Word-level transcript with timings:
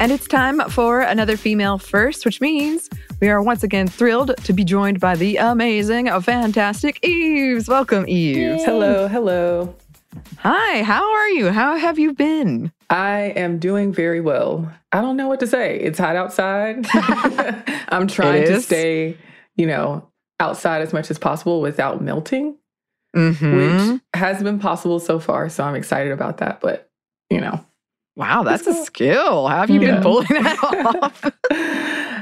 And 0.00 0.10
it's 0.10 0.26
time 0.26 0.60
for 0.70 1.00
another 1.02 1.36
female 1.36 1.76
first, 1.76 2.24
which 2.24 2.40
means 2.40 2.88
we 3.20 3.28
are 3.28 3.42
once 3.42 3.62
again 3.62 3.86
thrilled 3.86 4.34
to 4.44 4.52
be 4.54 4.64
joined 4.64 4.98
by 4.98 5.14
the 5.14 5.36
amazing, 5.36 6.06
fantastic 6.22 6.98
Eves. 7.06 7.68
Welcome, 7.68 8.08
Eves. 8.08 8.64
Hello, 8.64 9.08
hello. 9.08 9.74
Hi, 10.38 10.82
how 10.82 11.12
are 11.12 11.28
you? 11.28 11.50
How 11.50 11.76
have 11.76 11.98
you 11.98 12.14
been? 12.14 12.72
I 12.88 13.34
am 13.36 13.58
doing 13.58 13.92
very 13.92 14.22
well. 14.22 14.72
I 14.90 15.02
don't 15.02 15.18
know 15.18 15.28
what 15.28 15.38
to 15.40 15.46
say. 15.46 15.78
It's 15.78 15.98
hot 15.98 16.16
outside. 16.16 16.86
I'm 17.90 18.08
trying 18.08 18.46
to 18.46 18.62
stay, 18.62 19.18
you 19.56 19.66
know, 19.66 20.08
outside 20.40 20.80
as 20.80 20.94
much 20.94 21.10
as 21.10 21.18
possible 21.18 21.60
without 21.60 22.02
melting, 22.02 22.56
Mm-hmm. 23.14 23.90
which 23.92 24.00
has 24.14 24.40
been 24.40 24.60
possible 24.60 25.00
so 25.00 25.18
far. 25.18 25.48
So 25.48 25.64
I'm 25.64 25.74
excited 25.74 26.12
about 26.12 26.38
that. 26.38 26.60
But, 26.60 26.88
you 27.28 27.40
know, 27.40 27.64
Wow, 28.16 28.42
that's 28.42 28.66
a 28.66 28.74
skill. 28.84 29.48
How 29.48 29.60
have 29.60 29.70
you 29.70 29.80
been 29.80 30.02
pulling 30.02 30.26
that 30.28 30.58
off? 31.02 31.22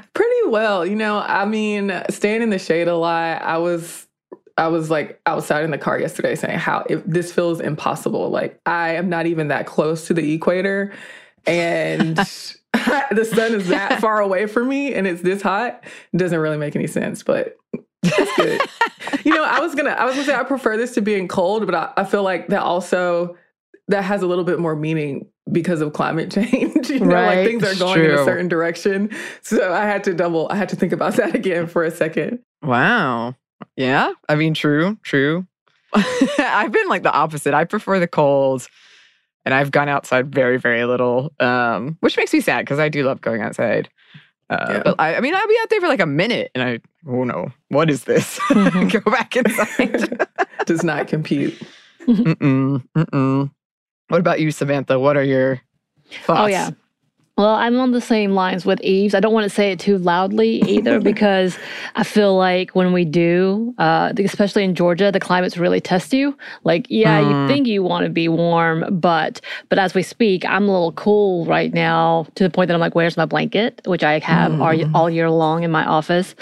pretty 0.15 0.49
well. 0.49 0.87
You 0.87 0.97
know, 0.97 1.19
I 1.19 1.45
mean, 1.45 1.93
staying 2.11 2.43
in 2.43 2.51
the 2.51 2.59
shade 2.59 2.89
a 2.89 2.97
lot. 2.97 3.43
I 3.43 3.59
was. 3.59 4.07
I 4.57 4.67
was 4.67 4.91
like 4.91 5.21
outside 5.25 5.63
in 5.63 5.71
the 5.71 5.79
car 5.79 6.01
yesterday 6.01 6.35
saying 6.35 6.59
how 6.59 6.85
if 6.91 7.05
this 7.05 7.33
feels 7.33 7.61
impossible. 7.61 8.29
Like 8.29 8.61
I 8.67 8.97
am 8.97 9.09
not 9.09 9.27
even 9.27 9.49
that 9.49 9.67
close 9.67 10.09
to 10.09 10.15
the 10.15 10.35
equator 10.35 10.93
and 11.47 12.17
the 12.75 13.25
sun 13.33 13.55
is 13.55 13.69
that 13.69 14.01
far 14.01 14.21
away 14.21 14.47
from 14.47 14.69
me 14.69 14.95
and 14.95 15.07
it's 15.07 15.23
this 15.23 15.43
hot. 15.43 15.85
It 16.13 16.17
doesn't 16.17 16.39
really 16.39 16.59
make 16.59 16.75
any 16.75 16.89
sense, 16.89 17.23
but 17.23 17.57
it's 18.03 18.37
good. 18.37 18.61
you 19.25 19.33
know, 19.33 19.45
I 19.45 19.61
was 19.61 19.77
gonna 19.77 19.91
I 19.91 20.05
was 20.05 20.15
gonna 20.15 20.27
say 20.27 20.35
I 20.35 20.43
prefer 20.43 20.77
this 20.77 20.93
to 20.95 21.03
being 21.03 21.29
cold, 21.29 21.65
but 21.65 21.75
I, 21.77 21.93
I 21.97 22.05
feel 22.05 22.25
like 22.25 22.49
that 22.49 22.63
also 22.63 23.37
that 23.89 24.03
has 24.03 24.23
a 24.23 24.27
little 24.27 24.45
bit 24.45 24.59
more 24.59 24.77
meaning 24.77 25.27
because 25.53 25.81
of 25.81 25.93
climate 25.93 26.31
change. 26.33 26.91
you 26.91 27.01
know, 27.01 27.07
Right, 27.07 27.37
like 27.39 27.47
things 27.47 27.63
are 27.65 27.79
going 27.79 28.05
in 28.05 28.11
a 28.13 28.25
certain 28.25 28.49
direction. 28.49 29.11
So 29.43 29.73
I 29.73 29.85
had 29.85 30.05
to 30.05 30.15
double 30.15 30.49
I 30.51 30.57
had 30.57 30.69
to 30.71 30.77
think 30.77 30.93
about 30.93 31.15
that 31.17 31.35
again 31.35 31.67
for 31.67 31.85
a 31.85 31.91
second. 31.91 32.41
Wow. 32.63 33.35
Yeah. 33.77 34.13
I 34.29 34.35
mean, 34.37 34.55
true, 34.55 34.99
true. 35.03 35.47
I've 36.39 36.73
been 36.73 36.89
like 36.89 37.03
the 37.03 37.13
opposite. 37.13 37.55
I 37.55 37.65
prefer 37.65 37.99
the 37.99 38.07
cold 38.09 38.67
and 39.45 39.55
I've 39.55 39.71
gone 39.71 39.89
outside 39.89 40.33
very, 40.35 40.59
very 40.59 40.85
little, 40.85 41.33
um, 41.41 41.97
which 42.01 42.17
makes 42.17 42.33
me 42.33 42.41
sad 42.41 42.61
because 42.65 42.79
I 42.79 42.89
do 42.89 43.05
love 43.05 43.21
going 43.21 43.41
outside. 43.41 43.89
Uh, 44.51 44.67
Yeah. 44.69 44.83
But 44.85 44.97
I, 44.99 45.17
I 45.17 45.21
mean, 45.21 45.35
I'll 45.35 45.49
be 45.49 45.57
out 45.63 45.71
there 45.71 45.81
for 45.81 45.89
like 45.89 46.01
a 46.01 46.07
minute 46.07 46.51
and 46.55 46.63
I, 46.63 46.81
oh 47.09 47.25
no, 47.25 47.49
what 47.69 47.89
is 47.91 48.05
this? 48.05 48.39
Mhm. 48.51 49.03
Go 49.05 49.11
back 49.11 49.35
inside. 49.37 50.27
Does 50.67 50.85
not 50.85 51.09
compute. 51.09 51.55
mm-mm, 52.07 52.83
mm-mm. 52.97 53.51
What 54.09 54.21
about 54.21 54.41
you, 54.41 54.51
Samantha? 54.51 54.99
What 54.99 55.17
are 55.17 55.23
your 55.25 55.61
thoughts? 56.25 56.41
Oh, 56.41 56.47
yeah. 56.47 56.71
Well, 57.37 57.55
I'm 57.55 57.79
on 57.79 57.93
the 57.93 58.01
same 58.01 58.33
lines 58.33 58.67
with 58.67 58.81
Eves. 58.81 59.15
I 59.15 59.21
don't 59.21 59.33
want 59.33 59.45
to 59.45 59.51
say 59.51 59.71
it 59.71 59.79
too 59.79 59.97
loudly 59.99 60.57
either 60.63 60.99
because 61.13 61.57
I 61.95 62.03
feel 62.03 62.37
like 62.37 62.75
when 62.75 62.93
we 62.93 63.05
do, 63.05 63.75
uh, 63.79 64.13
especially 64.19 64.65
in 64.65 64.75
Georgia, 64.75 65.13
the 65.13 65.21
climates 65.21 65.57
really 65.57 65.81
test 65.81 66.13
you. 66.13 66.37
Like, 66.65 66.87
yeah, 66.91 67.21
Mm. 67.21 67.31
you 67.43 67.47
think 67.49 67.67
you 67.69 67.85
want 67.85 68.05
to 68.07 68.11
be 68.11 68.27
warm, 68.29 68.99
but 68.99 69.41
but 69.69 69.79
as 69.79 69.95
we 69.95 70.03
speak, 70.03 70.45
I'm 70.47 70.65
a 70.69 70.73
little 70.73 70.93
cool 70.93 71.45
right 71.47 71.73
now 71.73 72.27
to 72.35 72.43
the 72.43 72.51
point 72.51 72.67
that 72.69 72.75
I'm 72.75 72.81
like, 72.81 72.97
where's 72.97 73.17
my 73.17 73.27
blanket, 73.27 73.83
which 73.87 74.03
I 74.03 74.19
have 74.19 74.61
all, 74.61 74.73
Mm. 74.75 74.91
all 74.95 75.09
year 75.09 75.31
long 75.31 75.63
in 75.63 75.71
my 75.71 75.85
office. 75.85 76.35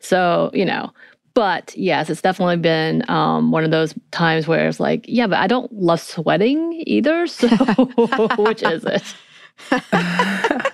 So 0.00 0.50
you 0.54 0.64
know. 0.66 0.92
But 1.34 1.76
yes, 1.76 2.10
it's 2.10 2.22
definitely 2.22 2.58
been 2.58 3.08
um, 3.10 3.50
one 3.50 3.64
of 3.64 3.72
those 3.72 3.92
times 4.12 4.46
where 4.46 4.68
it's 4.68 4.78
like, 4.78 5.04
yeah, 5.08 5.26
but 5.26 5.38
I 5.38 5.48
don't 5.48 5.72
love 5.72 6.00
sweating 6.00 6.82
either. 6.86 7.26
So 7.34 7.48
which 8.38 8.62
is 8.62 8.84
it? 8.84 9.14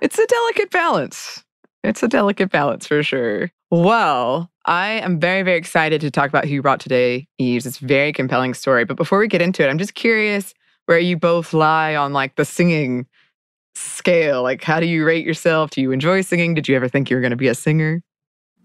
it's 0.00 0.18
a 0.18 0.26
delicate 0.26 0.70
balance. 0.70 1.44
It's 1.82 2.02
a 2.02 2.08
delicate 2.08 2.50
balance 2.50 2.86
for 2.86 3.02
sure. 3.02 3.50
Well, 3.70 4.50
I 4.64 4.88
am 4.90 5.18
very, 5.20 5.42
very 5.42 5.58
excited 5.58 6.00
to 6.02 6.10
talk 6.10 6.28
about 6.28 6.44
who 6.44 6.54
you 6.54 6.62
brought 6.62 6.80
today, 6.80 7.26
Eves. 7.38 7.66
It's 7.66 7.80
a 7.80 7.86
very 7.86 8.12
compelling 8.12 8.54
story. 8.54 8.84
But 8.84 8.96
before 8.96 9.18
we 9.18 9.28
get 9.28 9.42
into 9.42 9.64
it, 9.64 9.68
I'm 9.68 9.78
just 9.78 9.94
curious 9.94 10.54
where 10.86 10.98
you 10.98 11.16
both 11.16 11.52
lie 11.52 11.96
on 11.96 12.12
like 12.12 12.36
the 12.36 12.44
singing 12.44 13.06
scale. 13.74 14.42
Like, 14.42 14.62
how 14.62 14.80
do 14.80 14.86
you 14.86 15.04
rate 15.04 15.26
yourself? 15.26 15.70
Do 15.70 15.80
you 15.80 15.92
enjoy 15.92 16.22
singing? 16.22 16.54
Did 16.54 16.68
you 16.68 16.76
ever 16.76 16.88
think 16.88 17.10
you 17.10 17.16
were 17.16 17.20
going 17.20 17.30
to 17.30 17.36
be 17.36 17.48
a 17.48 17.54
singer? 17.54 18.02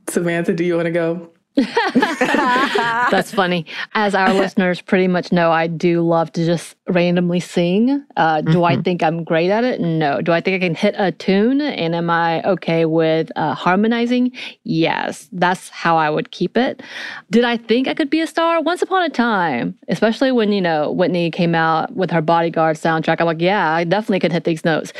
Samantha, 0.10 0.54
do 0.54 0.64
you 0.64 0.76
want 0.76 0.86
to 0.86 0.92
go? 0.92 1.30
That's 1.56 3.32
funny. 3.32 3.66
As 3.94 4.16
our 4.16 4.34
listeners 4.34 4.82
pretty 4.82 5.08
much 5.08 5.32
know, 5.32 5.52
I 5.52 5.68
do 5.68 6.02
love 6.02 6.32
to 6.34 6.46
just 6.46 6.76
randomly 6.90 7.40
sing. 7.40 8.04
Uh, 8.18 8.42
do 8.42 8.64
I 8.64 8.76
Mhm. 8.76 8.84
think 8.84 9.04
I'm 9.04 9.24
great 9.24 9.52
at 9.52 9.64
it? 9.64 9.80
No. 9.80 10.20
Do 10.22 10.32
I 10.32 10.42
think 10.42 10.56
I 10.62 10.66
can 10.66 10.74
hit 10.76 10.96
a 10.98 11.12
tune? 11.12 11.62
And 11.62 11.94
am 11.94 12.10
I 12.10 12.42
okay 12.44 12.86
with 12.86 13.32
uh, 13.36 13.54
harmonizing? 13.54 14.32
Yes. 14.64 15.30
That's 15.32 15.70
how 15.70 15.96
I 15.96 16.10
would 16.10 16.32
keep 16.32 16.58
it. 16.58 16.82
Did 17.30 17.44
I 17.44 17.58
think 17.58 17.88
I 17.88 17.94
could 17.94 18.10
be 18.10 18.22
a 18.22 18.28
star? 18.28 18.60
Once 18.62 18.82
upon 18.82 19.04
a 19.04 19.10
time, 19.10 19.78
especially 19.90 20.32
when, 20.32 20.52
you 20.52 20.62
know, 20.62 20.92
Whitney 20.92 21.30
came 21.30 21.54
out 21.54 21.96
with 21.96 22.10
her 22.10 22.22
bodyguard 22.22 22.78
soundtrack, 22.78 23.18
I'm 23.20 23.28
like, 23.28 23.42
yeah, 23.42 23.72
I 23.74 23.84
definitely 23.84 24.22
could 24.22 24.32
hit 24.34 24.44
these 24.44 24.66
notes. 24.66 24.92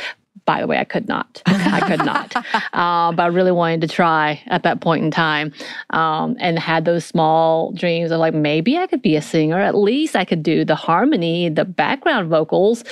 By 0.46 0.60
the 0.60 0.66
way, 0.66 0.78
I 0.78 0.84
could 0.84 1.08
not. 1.08 1.42
I 1.46 1.80
could 1.86 2.04
not. 2.04 2.34
Uh, 2.72 3.12
but 3.12 3.22
I 3.22 3.26
really 3.26 3.52
wanted 3.52 3.82
to 3.82 3.88
try 3.88 4.42
at 4.46 4.62
that 4.64 4.80
point 4.80 5.04
in 5.04 5.10
time 5.10 5.52
um, 5.90 6.36
and 6.40 6.58
had 6.58 6.84
those 6.84 7.04
small 7.04 7.72
dreams 7.72 8.10
of 8.10 8.18
like, 8.18 8.34
maybe 8.34 8.76
I 8.76 8.86
could 8.86 9.00
be 9.00 9.16
a 9.16 9.22
singer. 9.22 9.58
At 9.58 9.76
least 9.76 10.16
I 10.16 10.24
could 10.24 10.42
do 10.42 10.64
the 10.64 10.74
harmony, 10.74 11.48
the 11.48 11.64
background 11.64 12.28
vocals, 12.28 12.84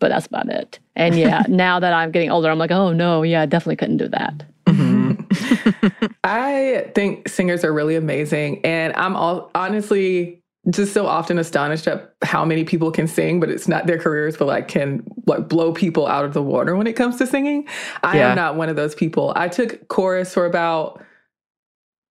but 0.00 0.08
that's 0.08 0.26
about 0.26 0.48
it. 0.48 0.78
And 0.96 1.16
yeah, 1.16 1.44
now 1.48 1.78
that 1.80 1.92
I'm 1.92 2.10
getting 2.10 2.30
older, 2.30 2.50
I'm 2.50 2.58
like, 2.58 2.72
oh 2.72 2.92
no, 2.92 3.22
yeah, 3.22 3.42
I 3.42 3.46
definitely 3.46 3.76
couldn't 3.76 3.98
do 3.98 4.08
that. 4.08 4.44
Mm-hmm. 4.66 6.06
I 6.24 6.90
think 6.94 7.28
singers 7.28 7.64
are 7.64 7.72
really 7.72 7.96
amazing. 7.96 8.64
And 8.64 8.94
I'm 8.96 9.14
all, 9.16 9.50
honestly 9.54 10.42
just 10.70 10.92
so 10.92 11.06
often 11.06 11.38
astonished 11.38 11.86
at 11.86 12.14
how 12.22 12.44
many 12.44 12.64
people 12.64 12.90
can 12.90 13.06
sing, 13.06 13.40
but 13.40 13.48
it's 13.50 13.68
not 13.68 13.86
their 13.86 13.98
careers, 13.98 14.36
but 14.36 14.46
like 14.46 14.68
can 14.68 15.02
like 15.26 15.48
blow 15.48 15.72
people 15.72 16.06
out 16.06 16.24
of 16.24 16.34
the 16.34 16.42
water 16.42 16.76
when 16.76 16.86
it 16.86 16.94
comes 16.94 17.16
to 17.16 17.26
singing. 17.26 17.66
I 18.02 18.18
yeah. 18.18 18.30
am 18.30 18.36
not 18.36 18.56
one 18.56 18.68
of 18.68 18.76
those 18.76 18.94
people. 18.94 19.32
I 19.34 19.48
took 19.48 19.88
chorus 19.88 20.34
for 20.34 20.44
about 20.44 21.02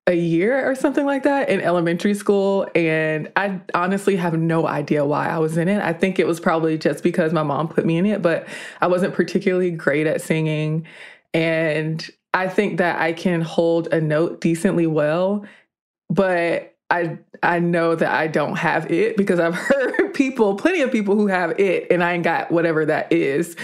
a 0.08 0.16
year 0.16 0.70
or 0.70 0.74
something 0.74 1.06
like 1.06 1.24
that 1.24 1.50
in 1.50 1.60
elementary 1.60 2.14
school. 2.14 2.66
And 2.74 3.30
I 3.36 3.60
honestly 3.74 4.16
have 4.16 4.40
no 4.40 4.66
idea 4.66 5.06
why 5.06 5.28
I 5.28 5.38
was 5.38 5.58
in 5.58 5.68
it. 5.68 5.82
I 5.82 5.92
think 5.92 6.18
it 6.18 6.26
was 6.26 6.40
probably 6.40 6.78
just 6.78 7.04
because 7.04 7.34
my 7.34 7.44
mom 7.44 7.68
put 7.68 7.86
me 7.86 7.98
in 7.98 8.06
it, 8.06 8.22
but 8.22 8.48
I 8.80 8.88
wasn't 8.88 9.14
particularly 9.14 9.72
great 9.72 10.08
at 10.08 10.22
singing. 10.22 10.88
And 11.34 12.10
I 12.34 12.48
think 12.48 12.78
that 12.78 13.02
I 13.02 13.12
can 13.12 13.42
hold 13.42 13.88
a 13.94 14.00
note 14.00 14.40
decently 14.40 14.88
well, 14.88 15.46
but 16.10 16.74
I 16.90 17.18
I 17.44 17.60
know 17.60 17.96
that 17.96 18.12
I 18.12 18.28
don't 18.28 18.58
have 18.58 18.92
it 18.92 19.18
because 19.18 19.40
I've 19.40 19.56
heard 19.56 20.14
people, 20.14 20.56
plenty 20.56 20.82
of 20.82 20.92
people 20.92 21.16
who 21.16 21.28
have 21.28 21.60
it, 21.60 21.88
and 21.92 22.04
I 22.04 22.14
ain't 22.14 22.24
got 22.24 22.52
whatever 22.52 22.86
that 22.86 23.12
is. 23.12 23.56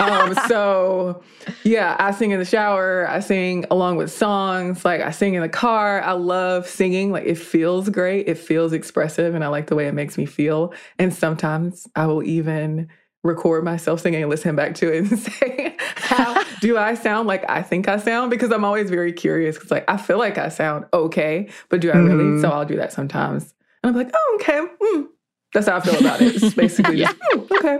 Um, 0.00 0.34
so 0.48 1.22
yeah, 1.64 1.96
I 1.98 2.12
sing 2.12 2.30
in 2.30 2.38
the 2.38 2.44
shower. 2.44 3.08
I 3.08 3.20
sing 3.20 3.64
along 3.70 3.96
with 3.96 4.10
songs. 4.10 4.84
Like 4.84 5.00
I 5.00 5.10
sing 5.10 5.34
in 5.34 5.42
the 5.42 5.48
car. 5.48 6.00
I 6.02 6.12
love 6.12 6.68
singing. 6.68 7.12
Like 7.12 7.24
it 7.24 7.38
feels 7.38 7.88
great. 7.88 8.28
It 8.28 8.38
feels 8.38 8.72
expressive, 8.72 9.34
and 9.34 9.44
I 9.44 9.48
like 9.48 9.66
the 9.68 9.76
way 9.76 9.86
it 9.86 9.94
makes 9.94 10.18
me 10.18 10.26
feel. 10.26 10.72
And 10.98 11.12
sometimes 11.14 11.88
I 11.94 12.06
will 12.06 12.22
even 12.22 12.88
record 13.22 13.64
myself 13.64 14.00
singing 14.00 14.22
and 14.22 14.30
listen 14.30 14.56
back 14.56 14.74
to 14.76 14.92
it 14.92 15.10
and 15.10 15.18
say, 15.18 15.76
how 15.96 16.42
do 16.60 16.76
I 16.76 16.94
sound 16.94 17.28
like 17.28 17.48
I 17.48 17.62
think 17.62 17.88
I 17.88 17.98
sound? 17.98 18.30
Because 18.30 18.50
I'm 18.50 18.64
always 18.64 18.90
very 18.90 19.12
curious 19.12 19.56
because 19.56 19.70
like 19.70 19.88
I 19.88 19.96
feel 19.96 20.18
like 20.18 20.38
I 20.38 20.48
sound 20.48 20.86
okay, 20.92 21.48
but 21.68 21.80
do 21.80 21.90
I 21.90 21.94
mm-hmm. 21.94 22.16
really? 22.16 22.40
So 22.40 22.50
I'll 22.50 22.64
do 22.64 22.76
that 22.76 22.92
sometimes. 22.92 23.54
And 23.82 23.90
I'm 23.90 23.96
like, 23.96 24.12
oh, 24.14 24.38
okay. 24.40 24.60
Mm. 24.82 25.06
That's 25.52 25.68
how 25.68 25.76
I 25.76 25.80
feel 25.80 25.98
about 25.98 26.20
it. 26.20 26.42
It's 26.42 26.54
basically 26.56 26.98
yeah. 26.98 27.12
just, 27.12 27.20
mm, 27.20 27.58
okay. 27.58 27.78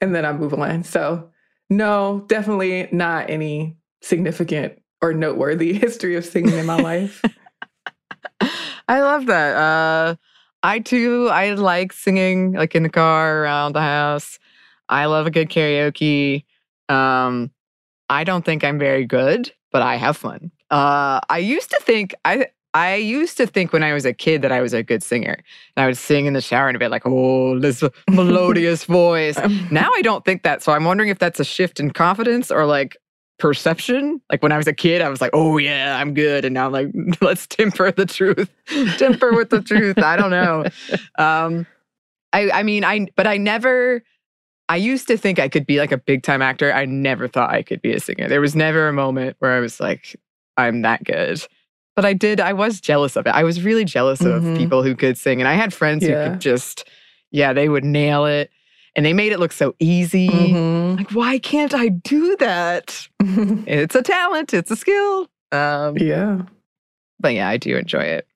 And 0.00 0.14
then 0.14 0.24
I 0.24 0.32
move 0.32 0.54
on. 0.54 0.84
So 0.84 1.30
no, 1.68 2.24
definitely 2.28 2.88
not 2.92 3.30
any 3.30 3.76
significant 4.00 4.80
or 5.02 5.12
noteworthy 5.12 5.72
history 5.72 6.16
of 6.16 6.24
singing 6.24 6.56
in 6.56 6.66
my 6.66 6.76
life. 6.76 7.22
I 8.88 9.00
love 9.00 9.26
that. 9.26 9.56
Uh, 9.56 10.16
I 10.62 10.80
too, 10.80 11.28
I 11.30 11.52
like 11.54 11.92
singing 11.92 12.52
like 12.52 12.74
in 12.74 12.82
the 12.82 12.88
car, 12.88 13.42
around 13.42 13.74
the 13.74 13.80
house. 13.80 14.38
I 14.90 15.06
love 15.06 15.26
a 15.26 15.30
good 15.30 15.48
karaoke. 15.48 16.44
Um, 16.88 17.50
I 18.08 18.24
don't 18.24 18.44
think 18.44 18.64
I'm 18.64 18.78
very 18.78 19.06
good, 19.06 19.52
but 19.72 19.82
I 19.82 19.96
have 19.96 20.16
fun. 20.16 20.50
Uh, 20.70 21.20
I 21.28 21.38
used 21.38 21.70
to 21.70 21.80
think 21.80 22.14
I 22.24 22.48
I 22.74 22.96
used 22.96 23.36
to 23.38 23.46
think 23.46 23.72
when 23.72 23.82
I 23.82 23.92
was 23.92 24.04
a 24.04 24.12
kid 24.12 24.42
that 24.42 24.52
I 24.52 24.60
was 24.60 24.72
a 24.72 24.82
good 24.82 25.02
singer. 25.02 25.42
And 25.76 25.84
I 25.84 25.86
would 25.86 25.96
sing 25.96 26.26
in 26.26 26.34
the 26.34 26.40
shower 26.40 26.68
and 26.68 26.78
be 26.78 26.86
like, 26.86 27.02
oh, 27.04 27.58
this 27.58 27.82
melodious 28.10 28.84
voice. 28.84 29.38
Now 29.70 29.90
I 29.92 30.02
don't 30.02 30.24
think 30.24 30.44
that. 30.44 30.62
So 30.62 30.72
I'm 30.72 30.84
wondering 30.84 31.08
if 31.08 31.18
that's 31.18 31.40
a 31.40 31.44
shift 31.44 31.80
in 31.80 31.90
confidence 31.90 32.50
or 32.50 32.66
like 32.66 32.96
perception. 33.38 34.20
Like 34.30 34.42
when 34.42 34.52
I 34.52 34.56
was 34.56 34.68
a 34.68 34.72
kid, 34.72 35.02
I 35.02 35.08
was 35.08 35.20
like, 35.20 35.32
oh, 35.32 35.58
yeah, 35.58 35.96
I'm 35.98 36.14
good. 36.14 36.44
And 36.44 36.54
now 36.54 36.66
I'm 36.66 36.72
like, 36.72 36.88
let's 37.20 37.46
temper 37.48 37.90
the 37.90 38.06
truth, 38.06 38.48
temper 38.98 39.32
with 39.32 39.50
the 39.50 39.62
truth. 39.62 39.98
I 39.98 40.16
don't 40.16 40.30
know. 40.30 40.64
Um, 41.18 41.66
I, 42.32 42.50
I 42.50 42.62
mean, 42.62 42.84
I, 42.84 43.08
but 43.16 43.26
I 43.26 43.36
never, 43.36 44.02
I 44.70 44.76
used 44.76 45.08
to 45.08 45.18
think 45.18 45.40
I 45.40 45.48
could 45.48 45.66
be 45.66 45.80
like 45.80 45.90
a 45.90 45.98
big 45.98 46.22
time 46.22 46.40
actor. 46.40 46.72
I 46.72 46.84
never 46.84 47.26
thought 47.26 47.50
I 47.50 47.60
could 47.60 47.82
be 47.82 47.92
a 47.92 47.98
singer. 47.98 48.28
There 48.28 48.40
was 48.40 48.54
never 48.54 48.86
a 48.86 48.92
moment 48.92 49.34
where 49.40 49.50
I 49.50 49.58
was 49.58 49.80
like, 49.80 50.14
I'm 50.56 50.82
that 50.82 51.02
good. 51.02 51.44
But 51.96 52.04
I 52.04 52.12
did, 52.12 52.38
I 52.38 52.52
was 52.52 52.80
jealous 52.80 53.16
of 53.16 53.26
it. 53.26 53.30
I 53.30 53.42
was 53.42 53.64
really 53.64 53.84
jealous 53.84 54.20
mm-hmm. 54.20 54.52
of 54.52 54.56
people 54.56 54.84
who 54.84 54.94
could 54.94 55.18
sing. 55.18 55.40
And 55.40 55.48
I 55.48 55.54
had 55.54 55.74
friends 55.74 56.04
yeah. 56.04 56.24
who 56.24 56.30
could 56.30 56.40
just, 56.40 56.88
yeah, 57.32 57.52
they 57.52 57.68
would 57.68 57.84
nail 57.84 58.26
it. 58.26 58.52
And 58.94 59.04
they 59.04 59.12
made 59.12 59.32
it 59.32 59.40
look 59.40 59.50
so 59.50 59.74
easy. 59.80 60.28
Mm-hmm. 60.28 60.98
Like, 60.98 61.10
why 61.10 61.40
can't 61.40 61.74
I 61.74 61.88
do 61.88 62.36
that? 62.36 63.08
it's 63.20 63.96
a 63.96 64.02
talent, 64.02 64.54
it's 64.54 64.70
a 64.70 64.76
skill. 64.76 65.28
Um, 65.50 65.98
yeah. 65.98 66.42
But 67.18 67.34
yeah, 67.34 67.48
I 67.48 67.56
do 67.56 67.76
enjoy 67.76 68.02
it. 68.02 68.28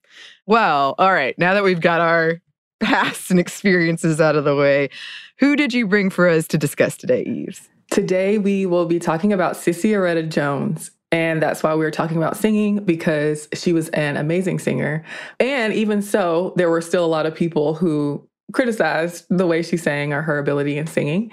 Well, 0.45 0.95
all 0.97 1.13
right. 1.13 1.37
Now 1.39 1.53
that 1.53 1.63
we've 1.63 1.79
got 1.79 2.01
our 2.01 2.41
past 2.81 3.31
and 3.31 3.39
experiences 3.39 4.19
out 4.19 4.35
of 4.35 4.43
the 4.43 4.55
way, 4.55 4.89
who 5.37 5.55
did 5.55 5.73
you 5.73 5.87
bring 5.87 6.09
for 6.09 6.27
us 6.27 6.47
to 6.49 6.57
discuss 6.57 6.97
today, 6.97 7.23
Eves? 7.23 7.69
Today, 7.91 8.37
we 8.37 8.65
will 8.65 8.85
be 8.85 8.99
talking 8.99 9.33
about 9.33 9.55
Sissieretta 9.55 10.29
Jones. 10.29 10.91
And 11.11 11.41
that's 11.41 11.63
why 11.63 11.73
we 11.75 11.85
were 11.85 11.91
talking 11.91 12.17
about 12.17 12.35
singing 12.35 12.83
because 12.83 13.47
she 13.53 13.71
was 13.71 13.89
an 13.89 14.17
amazing 14.17 14.59
singer. 14.59 15.03
And 15.39 15.71
even 15.73 16.01
so, 16.01 16.53
there 16.57 16.69
were 16.69 16.81
still 16.81 17.05
a 17.05 17.07
lot 17.07 17.25
of 17.25 17.35
people 17.35 17.75
who 17.75 18.27
criticized 18.53 19.25
the 19.29 19.47
way 19.47 19.61
she 19.61 19.77
sang 19.77 20.13
or 20.13 20.21
her 20.21 20.39
ability 20.39 20.77
in 20.77 20.87
singing. 20.87 21.31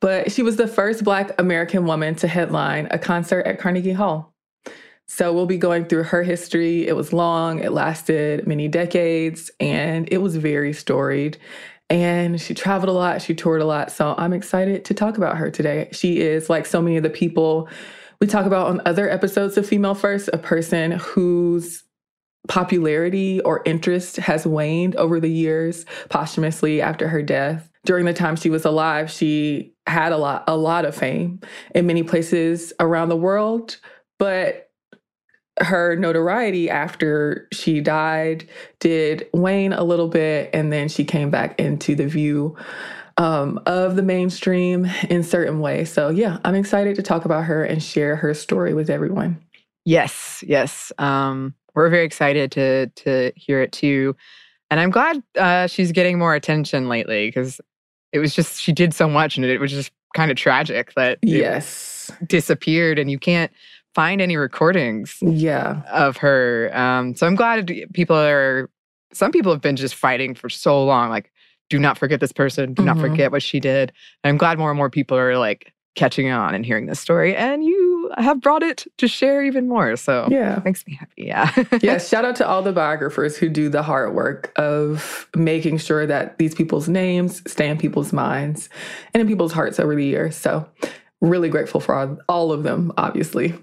But 0.00 0.32
she 0.32 0.42
was 0.42 0.56
the 0.56 0.66
first 0.66 1.04
Black 1.04 1.38
American 1.40 1.86
woman 1.86 2.14
to 2.16 2.28
headline 2.28 2.88
a 2.90 2.98
concert 2.98 3.46
at 3.46 3.58
Carnegie 3.58 3.92
Hall. 3.92 4.34
So 5.06 5.32
we'll 5.32 5.46
be 5.46 5.58
going 5.58 5.84
through 5.84 6.04
her 6.04 6.22
history. 6.22 6.86
It 6.86 6.96
was 6.96 7.12
long, 7.12 7.60
it 7.60 7.72
lasted 7.72 8.46
many 8.46 8.68
decades, 8.68 9.50
and 9.60 10.08
it 10.10 10.18
was 10.18 10.36
very 10.36 10.72
storied. 10.72 11.36
And 11.90 12.40
she 12.40 12.54
traveled 12.54 12.88
a 12.88 12.92
lot, 12.92 13.22
she 13.22 13.34
toured 13.34 13.60
a 13.60 13.66
lot. 13.66 13.92
So 13.92 14.14
I'm 14.16 14.32
excited 14.32 14.84
to 14.86 14.94
talk 14.94 15.16
about 15.16 15.36
her 15.36 15.50
today. 15.50 15.88
She 15.92 16.20
is, 16.20 16.48
like 16.48 16.66
so 16.66 16.80
many 16.80 16.96
of 16.96 17.02
the 17.02 17.10
people 17.10 17.68
we 18.20 18.26
talk 18.26 18.46
about 18.46 18.68
on 18.68 18.80
other 18.86 19.10
episodes 19.10 19.58
of 19.58 19.66
Female 19.66 19.94
First, 19.94 20.30
a 20.32 20.38
person 20.38 20.92
whose 20.92 21.84
popularity 22.48 23.40
or 23.40 23.62
interest 23.64 24.16
has 24.16 24.46
waned 24.46 24.96
over 24.96 25.20
the 25.20 25.30
years 25.30 25.84
posthumously 26.10 26.80
after 26.80 27.08
her 27.08 27.22
death. 27.22 27.70
During 27.84 28.06
the 28.06 28.12
time 28.14 28.36
she 28.36 28.50
was 28.50 28.64
alive, 28.64 29.10
she 29.10 29.74
had 29.86 30.12
a 30.12 30.16
lot 30.16 30.44
a 30.46 30.56
lot 30.56 30.84
of 30.84 30.94
fame 30.94 31.40
in 31.74 31.86
many 31.86 32.02
places 32.02 32.72
around 32.80 33.08
the 33.10 33.16
world, 33.16 33.78
but 34.18 34.63
her 35.60 35.96
notoriety 35.96 36.68
after 36.68 37.48
she 37.52 37.80
died 37.80 38.48
did 38.80 39.26
wane 39.32 39.72
a 39.72 39.84
little 39.84 40.08
bit 40.08 40.50
and 40.52 40.72
then 40.72 40.88
she 40.88 41.04
came 41.04 41.30
back 41.30 41.58
into 41.60 41.94
the 41.94 42.06
view 42.06 42.56
um, 43.16 43.60
of 43.66 43.94
the 43.94 44.02
mainstream 44.02 44.86
in 45.08 45.22
certain 45.22 45.60
ways. 45.60 45.92
So 45.92 46.08
yeah 46.08 46.38
i'm 46.44 46.54
excited 46.54 46.96
to 46.96 47.02
talk 47.02 47.24
about 47.24 47.44
her 47.44 47.64
and 47.64 47.82
share 47.82 48.16
her 48.16 48.34
story 48.34 48.74
with 48.74 48.90
everyone. 48.90 49.40
Yes 49.84 50.42
yes 50.46 50.92
um, 50.98 51.54
we're 51.74 51.90
very 51.90 52.04
excited 52.04 52.50
to 52.52 52.86
to 52.88 53.32
hear 53.36 53.60
it 53.62 53.72
too. 53.72 54.16
And 54.70 54.80
i'm 54.80 54.90
glad 54.90 55.22
uh, 55.38 55.66
she's 55.68 55.92
getting 55.92 56.18
more 56.18 56.34
attention 56.34 56.88
lately 56.88 57.28
because 57.28 57.60
it 58.12 58.18
was 58.18 58.34
just 58.34 58.60
she 58.60 58.72
did 58.72 58.94
so 58.94 59.08
much 59.08 59.36
and 59.36 59.44
it 59.44 59.60
was 59.60 59.70
just 59.70 59.92
kind 60.14 60.30
of 60.30 60.36
tragic 60.36 60.94
that 60.94 61.18
yes. 61.22 62.10
disappeared 62.26 62.98
and 62.98 63.10
you 63.10 63.18
can't 63.18 63.52
find 63.94 64.20
any 64.20 64.36
recordings 64.36 65.18
yeah. 65.22 65.82
of 65.90 66.16
her 66.16 66.70
um 66.74 67.14
so 67.14 67.26
i'm 67.26 67.34
glad 67.34 67.70
people 67.92 68.16
are 68.16 68.70
some 69.12 69.30
people 69.30 69.52
have 69.52 69.60
been 69.60 69.76
just 69.76 69.94
fighting 69.94 70.34
for 70.34 70.48
so 70.48 70.84
long 70.84 71.10
like 71.10 71.30
do 71.70 71.78
not 71.78 71.96
forget 71.96 72.20
this 72.20 72.32
person 72.32 72.74
do 72.74 72.82
mm-hmm. 72.82 72.86
not 72.86 72.98
forget 72.98 73.32
what 73.32 73.42
she 73.42 73.60
did. 73.60 73.92
And 74.22 74.30
i'm 74.30 74.36
glad 74.36 74.58
more 74.58 74.70
and 74.70 74.76
more 74.76 74.90
people 74.90 75.16
are 75.16 75.38
like 75.38 75.72
catching 75.94 76.28
on 76.28 76.54
and 76.54 76.66
hearing 76.66 76.86
this 76.86 76.98
story 76.98 77.36
and 77.36 77.64
you 77.64 78.10
have 78.18 78.40
brought 78.40 78.64
it 78.64 78.84
to 78.98 79.06
share 79.06 79.44
even 79.44 79.68
more 79.68 79.94
so 79.94 80.26
yeah. 80.28 80.60
makes 80.64 80.84
me 80.86 80.94
happy 80.94 81.12
yeah. 81.24 81.52
Yeah 81.80 81.98
shout 81.98 82.24
out 82.24 82.34
to 82.36 82.48
all 82.48 82.62
the 82.62 82.72
biographers 82.72 83.36
who 83.36 83.48
do 83.48 83.68
the 83.68 83.82
hard 83.82 84.12
work 84.12 84.52
of 84.56 85.28
making 85.36 85.78
sure 85.78 86.04
that 86.04 86.36
these 86.38 86.52
people's 86.54 86.88
names 86.88 87.48
stay 87.50 87.68
in 87.68 87.78
people's 87.78 88.12
minds 88.12 88.68
and 89.12 89.20
in 89.20 89.28
people's 89.28 89.52
hearts 89.52 89.78
over 89.78 89.94
the 89.94 90.04
years 90.04 90.36
so 90.36 90.68
really 91.20 91.48
grateful 91.48 91.80
for 91.80 91.94
all, 91.94 92.18
all 92.28 92.52
of 92.52 92.64
them 92.64 92.92
obviously 92.96 93.54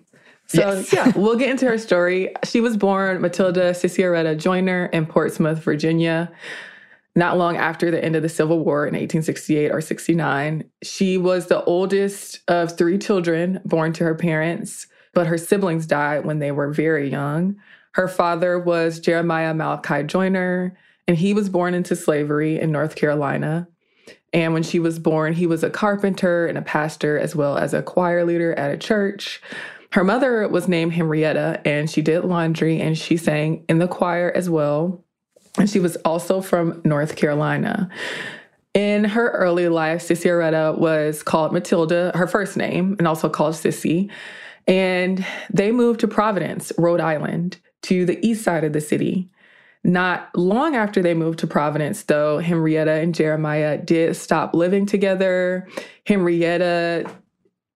so 0.52 0.74
yes. 0.74 0.94
yeah, 0.94 1.12
we'll 1.16 1.38
get 1.38 1.50
into 1.50 1.66
her 1.66 1.78
story. 1.78 2.34
She 2.44 2.60
was 2.60 2.76
born 2.76 3.22
Matilda 3.22 3.72
Sissieretta 3.72 4.38
Joyner 4.38 4.88
in 4.88 5.06
Portsmouth, 5.06 5.64
Virginia, 5.64 6.32
not 7.16 7.38
long 7.38 7.58
after 7.58 7.90
the 7.90 8.04
end 8.04 8.16
of 8.16 8.22
the 8.22 8.30
Civil 8.30 8.60
War 8.60 8.86
in 8.86 8.94
1868 8.94 9.72
or 9.72 9.82
69. 9.82 10.64
She 10.84 11.18
was 11.18 11.48
the 11.48 11.64
oldest 11.64 12.42
of 12.48 12.78
three 12.78 12.98
children 12.98 13.62
born 13.66 13.94
to 13.94 14.04
her 14.04 14.16
parents, 14.16 14.88
but 15.14 15.28
her 15.28 15.38
siblings 15.38 15.86
died 15.86 16.26
when 16.26 16.40
they 16.40 16.52
were 16.52 16.72
very 16.72 17.10
young. 17.10 17.56
Her 17.94 18.08
father 18.08 18.60
was 18.60 19.00
Jeremiah 19.00 19.54
Malachi 19.54 20.04
Joyner, 20.04 20.78
and 21.08 21.18
he 21.18 21.34
was 21.34 21.50
born 21.50 21.74
into 21.74 21.96
slavery 21.96 22.60
in 22.60 22.72
North 22.72 22.96
Carolina. 22.96 23.68
And 24.34 24.54
when 24.54 24.64
she 24.64 24.80
was 24.80 24.98
born, 24.98 25.34
he 25.34 25.46
was 25.46 25.64
a 25.64 25.70
carpenter 25.70 26.46
and 26.46 26.58
a 26.58 26.62
pastor, 26.62 27.20
as 27.20 27.36
well 27.36 27.58
as 27.58 27.74
a 27.74 27.82
choir 27.82 28.26
leader 28.26 28.54
at 28.54 28.72
a 28.72 28.78
church. 28.78 29.42
Her 29.94 30.04
mother 30.04 30.48
was 30.48 30.68
named 30.68 30.94
Henrietta, 30.94 31.62
and 31.66 31.90
she 31.90 32.02
did 32.02 32.24
laundry 32.24 32.80
and 32.80 32.98
she 32.98 33.18
sang 33.18 33.66
in 33.68 33.80
the 33.80 33.88
choir 33.88 34.32
as 34.34 34.50
well. 34.50 35.04
And 35.58 35.70
she 35.70 35.80
was 35.80 35.98
also 35.98 36.42
from 36.42 36.82
North 36.86 37.18
Carolina. 37.18 37.90
In 38.74 39.04
her 39.04 39.32
early 39.32 39.68
life, 39.68 40.02
Sissieretta 40.02 40.78
was 40.78 41.24
called 41.24 41.52
Matilda, 41.52 42.12
her 42.16 42.26
first 42.26 42.56
name, 42.56 42.96
and 42.98 43.08
also 43.08 43.28
called 43.28 43.56
Sissy. 43.56 44.10
And 44.66 45.26
they 45.52 45.74
moved 45.74 46.00
to 46.02 46.08
Providence, 46.08 46.72
Rhode 46.78 47.02
Island, 47.02 47.58
to 47.84 48.06
the 48.06 48.26
east 48.26 48.44
side 48.44 48.64
of 48.64 48.72
the 48.72 48.80
city. 48.80 49.30
Not 49.84 50.30
long 50.38 50.76
after 50.76 51.02
they 51.02 51.16
moved 51.16 51.40
to 51.40 51.48
Providence, 51.48 52.04
though, 52.04 52.38
Henrietta 52.38 52.92
and 52.92 53.16
Jeremiah 53.16 53.78
did 53.78 54.16
stop 54.16 54.54
living 54.54 54.86
together. 54.86 55.68
Henrietta 56.06 57.10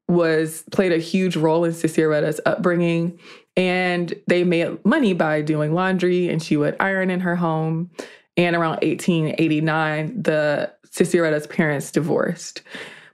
was 0.08 0.64
played 0.72 0.92
a 0.92 0.98
huge 0.98 1.36
role 1.36 1.64
in 1.66 1.72
Sissieretta's 1.72 2.40
upbringing, 2.46 3.20
and 3.58 4.14
they 4.28 4.44
made 4.44 4.84
money 4.86 5.14
by 5.14 5.42
doing 5.42 5.74
laundry, 5.74 6.30
and 6.30 6.42
she 6.42 6.58
would 6.58 6.76
iron 6.80 7.10
in 7.10 7.22
her 7.22 7.36
home. 7.36 7.90
And 8.38 8.56
around 8.56 8.80
1889, 8.84 10.22
the 10.22 10.72
Sissieretta's 10.90 11.48
parents 11.48 11.92
divorced. 11.92 12.62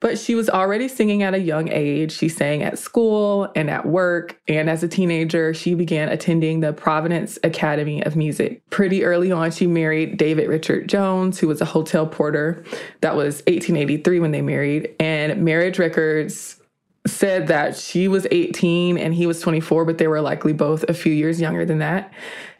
But 0.01 0.17
she 0.17 0.33
was 0.33 0.49
already 0.49 0.87
singing 0.87 1.21
at 1.21 1.35
a 1.35 1.39
young 1.39 1.69
age. 1.69 2.11
She 2.11 2.27
sang 2.27 2.63
at 2.63 2.79
school 2.79 3.51
and 3.55 3.69
at 3.69 3.85
work. 3.85 4.41
And 4.47 4.67
as 4.67 4.81
a 4.81 4.87
teenager, 4.87 5.53
she 5.53 5.75
began 5.75 6.09
attending 6.09 6.61
the 6.61 6.73
Providence 6.73 7.37
Academy 7.43 8.03
of 8.03 8.15
Music. 8.15 8.67
Pretty 8.71 9.05
early 9.05 9.31
on, 9.31 9.51
she 9.51 9.67
married 9.67 10.17
David 10.17 10.49
Richard 10.49 10.89
Jones, 10.89 11.37
who 11.37 11.47
was 11.47 11.61
a 11.61 11.65
hotel 11.65 12.07
porter. 12.07 12.63
That 13.01 13.15
was 13.15 13.43
1883 13.45 14.19
when 14.19 14.31
they 14.31 14.41
married. 14.41 14.95
And 14.99 15.43
marriage 15.45 15.77
records 15.77 16.60
said 17.07 17.47
that 17.47 17.75
she 17.75 18.07
was 18.07 18.27
18 18.29 18.97
and 18.97 19.13
he 19.13 19.25
was 19.25 19.41
24, 19.41 19.85
but 19.85 19.97
they 19.97 20.07
were 20.07 20.21
likely 20.21 20.53
both 20.53 20.83
a 20.83 20.93
few 20.93 21.13
years 21.13 21.41
younger 21.41 21.65
than 21.65 21.79
that. 21.79 22.13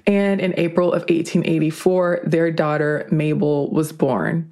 And 0.08 0.42
in 0.42 0.54
April 0.58 0.88
of 0.94 1.02
1884, 1.02 2.22
their 2.26 2.52
daughter 2.52 3.08
Mabel 3.12 3.70
was 3.72 3.92
born. 3.92 4.52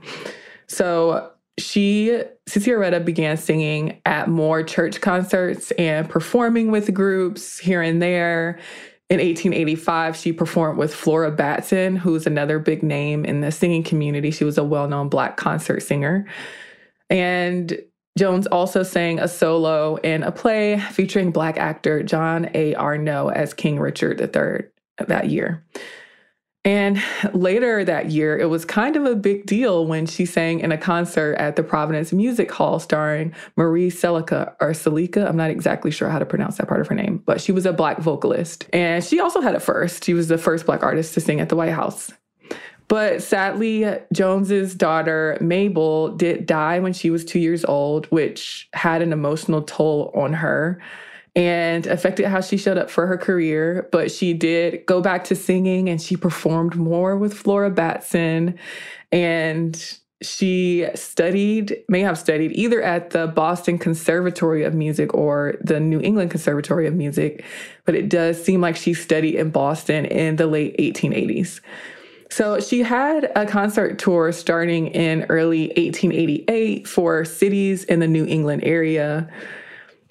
So 0.67 1.31
she, 1.57 2.21
Sissieretta, 2.47 3.03
began 3.03 3.35
singing 3.35 4.01
at 4.05 4.27
more 4.29 4.63
church 4.63 5.01
concerts 5.01 5.71
and 5.71 6.07
performing 6.07 6.71
with 6.71 6.93
groups 6.93 7.57
here 7.57 7.81
and 7.81 8.01
there. 8.01 8.59
In 9.09 9.17
1885, 9.17 10.15
she 10.15 10.31
performed 10.31 10.77
with 10.77 10.93
Flora 10.93 11.31
Batson, 11.31 11.95
who's 11.95 12.27
another 12.27 12.59
big 12.59 12.83
name 12.83 13.25
in 13.25 13.41
the 13.41 13.51
singing 13.51 13.81
community. 13.81 14.29
She 14.29 14.43
was 14.43 14.59
a 14.59 14.63
well 14.63 14.87
known 14.87 15.09
Black 15.09 15.35
concert 15.35 15.79
singer. 15.81 16.27
And 17.09 17.75
Jones 18.19 18.47
also 18.47 18.83
sang 18.83 19.17
a 19.17 19.29
solo 19.29 19.95
in 19.95 20.23
a 20.23 20.31
play 20.31 20.77
featuring 20.91 21.31
Black 21.31 21.57
actor 21.57 22.03
John 22.03 22.49
A. 22.53 22.75
Arneaux 22.75 23.29
as 23.29 23.53
King 23.53 23.79
Richard 23.79 24.19
III 24.19 25.07
that 25.07 25.29
year. 25.29 25.65
And 26.65 27.01
later 27.33 27.85
that 27.85 28.11
year, 28.11 28.37
it 28.37 28.49
was 28.49 28.65
kind 28.65 28.97
of 28.97 29.05
a 29.05 29.15
big 29.15 29.45
deal 29.45 29.85
when 29.85 30.05
she 30.05 30.25
sang 30.25 30.59
in 30.59 30.73
a 30.73 30.77
concert 30.77 31.35
at 31.35 31.55
the 31.55 31.63
Providence 31.63 32.11
Music 32.11 32.51
Hall 32.51 32.77
starring 32.79 33.33
Marie 33.55 33.89
Selika 33.89 34.53
or 34.59 34.71
Selika. 34.71 35.25
I'm 35.25 35.37
not 35.37 35.49
exactly 35.49 35.89
sure 35.89 36.09
how 36.09 36.19
to 36.19 36.25
pronounce 36.25 36.57
that 36.57 36.67
part 36.67 36.81
of 36.81 36.89
her 36.89 36.95
name, 36.95 37.23
but 37.25 37.39
she 37.39 37.53
was 37.53 37.65
a 37.65 37.71
black 37.71 37.99
vocalist. 37.99 38.67
And 38.73 39.01
she 39.01 39.21
also 39.21 39.39
had 39.39 39.55
a 39.55 39.61
first. 39.61 40.03
She 40.03 40.13
was 40.13 40.27
the 40.27 40.37
first 40.37 40.65
black 40.65 40.83
artist 40.83 41.13
to 41.13 41.21
sing 41.21 41.39
at 41.39 41.47
the 41.47 41.55
White 41.55 41.71
House. 41.71 42.11
But 42.89 43.21
sadly, 43.21 43.85
Jones's 44.11 44.73
daughter 44.73 45.37
Mabel 45.39 46.09
did 46.09 46.47
die 46.47 46.79
when 46.79 46.91
she 46.91 47.11
was 47.11 47.23
two 47.23 47.39
years 47.39 47.63
old, 47.63 48.07
which 48.07 48.67
had 48.73 49.03
an 49.03 49.13
emotional 49.13 49.61
toll 49.61 50.11
on 50.15 50.33
her 50.33 50.81
and 51.35 51.85
affected 51.85 52.25
how 52.25 52.41
she 52.41 52.57
showed 52.57 52.79
up 52.79 52.89
for 52.89 53.05
her 53.05 53.15
career. 53.15 53.87
But 53.91 54.11
she 54.11 54.33
did 54.33 54.87
go 54.87 55.01
back 55.01 55.23
to 55.25 55.35
singing 55.35 55.87
and 55.87 56.01
she 56.01 56.17
performed 56.17 56.75
more 56.75 57.15
with 57.15 57.31
Flora 57.31 57.69
Batson. 57.69 58.57
And 59.11 59.99
she 60.23 60.87
studied, 60.95 61.77
may 61.89 62.01
have 62.01 62.17
studied 62.17 62.53
either 62.53 62.81
at 62.81 63.11
the 63.11 63.27
Boston 63.27 63.77
Conservatory 63.77 64.63
of 64.63 64.73
Music 64.73 65.13
or 65.13 65.57
the 65.61 65.79
New 65.79 66.01
England 66.01 66.31
Conservatory 66.31 66.87
of 66.87 66.95
Music, 66.95 67.45
but 67.85 67.93
it 67.93 68.09
does 68.09 68.43
seem 68.43 68.61
like 68.61 68.75
she 68.75 68.95
studied 68.95 69.35
in 69.35 69.51
Boston 69.51 70.05
in 70.05 70.37
the 70.37 70.47
late 70.47 70.75
1880s. 70.77 71.61
So 72.29 72.59
she 72.59 72.83
had 72.83 73.31
a 73.35 73.45
concert 73.45 73.97
tour 73.97 74.31
starting 74.31 74.87
in 74.87 75.25
early 75.29 75.67
1888 75.69 76.87
for 76.87 77.25
cities 77.25 77.83
in 77.85 77.99
the 77.99 78.07
New 78.07 78.25
England 78.25 78.63
area 78.63 79.29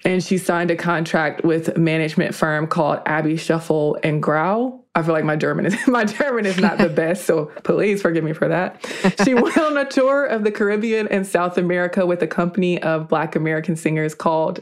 and 0.05 0.23
she 0.23 0.37
signed 0.37 0.71
a 0.71 0.75
contract 0.75 1.43
with 1.43 1.75
a 1.75 1.79
management 1.79 2.33
firm 2.33 2.67
called 2.67 2.99
Abbey 3.05 3.35
Schoeffel 3.35 3.99
and 4.03 4.23
Grau. 4.23 4.79
I 4.95 5.03
feel 5.03 5.13
like 5.13 5.23
my 5.23 5.35
German 5.35 5.65
is 5.65 5.75
my 5.87 6.05
German 6.05 6.45
is 6.45 6.57
not 6.57 6.77
the 6.77 6.89
best, 6.95 7.25
so 7.25 7.45
please 7.63 8.01
forgive 8.01 8.23
me 8.23 8.33
for 8.33 8.47
that. 8.47 8.85
She 9.23 9.33
went 9.33 9.57
on 9.57 9.77
a 9.77 9.85
tour 9.85 10.25
of 10.25 10.43
the 10.43 10.51
Caribbean 10.51 11.07
and 11.09 11.27
South 11.27 11.57
America 11.57 12.05
with 12.05 12.21
a 12.21 12.27
company 12.27 12.81
of 12.81 13.07
Black 13.07 13.35
American 13.35 13.75
singers 13.75 14.15
called 14.15 14.61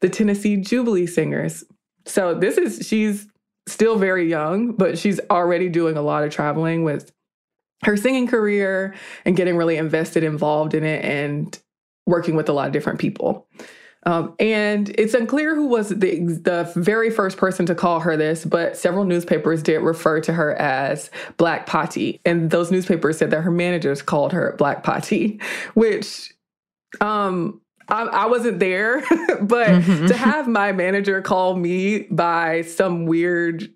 the 0.00 0.08
Tennessee 0.08 0.56
Jubilee 0.56 1.06
Singers. 1.06 1.64
So 2.06 2.34
this 2.34 2.56
is 2.56 2.86
she's 2.86 3.28
still 3.70 3.98
very 3.98 4.28
young, 4.28 4.72
but 4.72 4.98
she's 4.98 5.20
already 5.30 5.68
doing 5.68 5.96
a 5.96 6.02
lot 6.02 6.24
of 6.24 6.30
traveling 6.30 6.84
with 6.84 7.12
her 7.84 7.96
singing 7.96 8.26
career 8.26 8.94
and 9.24 9.36
getting 9.36 9.56
really 9.56 9.76
invested, 9.76 10.24
involved 10.24 10.74
in 10.74 10.84
it, 10.84 11.04
and 11.04 11.58
working 12.06 12.34
with 12.34 12.48
a 12.48 12.52
lot 12.52 12.66
of 12.66 12.72
different 12.72 12.98
people. 12.98 13.46
Um, 14.04 14.34
and 14.38 14.88
it's 14.98 15.12
unclear 15.12 15.54
who 15.54 15.66
was 15.66 15.90
the, 15.90 16.20
the 16.20 16.72
very 16.76 17.10
first 17.10 17.36
person 17.36 17.66
to 17.66 17.74
call 17.74 18.00
her 18.00 18.16
this, 18.16 18.44
but 18.44 18.76
several 18.76 19.04
newspapers 19.04 19.62
did 19.62 19.78
refer 19.78 20.20
to 20.20 20.32
her 20.32 20.54
as 20.54 21.10
Black 21.36 21.66
Patti. 21.66 22.20
And 22.24 22.50
those 22.50 22.70
newspapers 22.70 23.18
said 23.18 23.30
that 23.32 23.42
her 23.42 23.50
managers 23.50 24.00
called 24.00 24.32
her 24.32 24.54
Black 24.56 24.82
Patti, 24.82 25.40
which 25.74 26.32
um, 27.00 27.60
I, 27.88 28.02
I, 28.02 28.26
wasn't 28.26 28.58
there, 28.58 29.00
but 29.40 29.68
mm-hmm. 29.68 30.06
to 30.06 30.16
have 30.16 30.46
my 30.46 30.72
manager 30.72 31.22
call 31.22 31.54
me 31.56 32.00
by 32.10 32.62
some 32.62 33.06
weird 33.06 33.70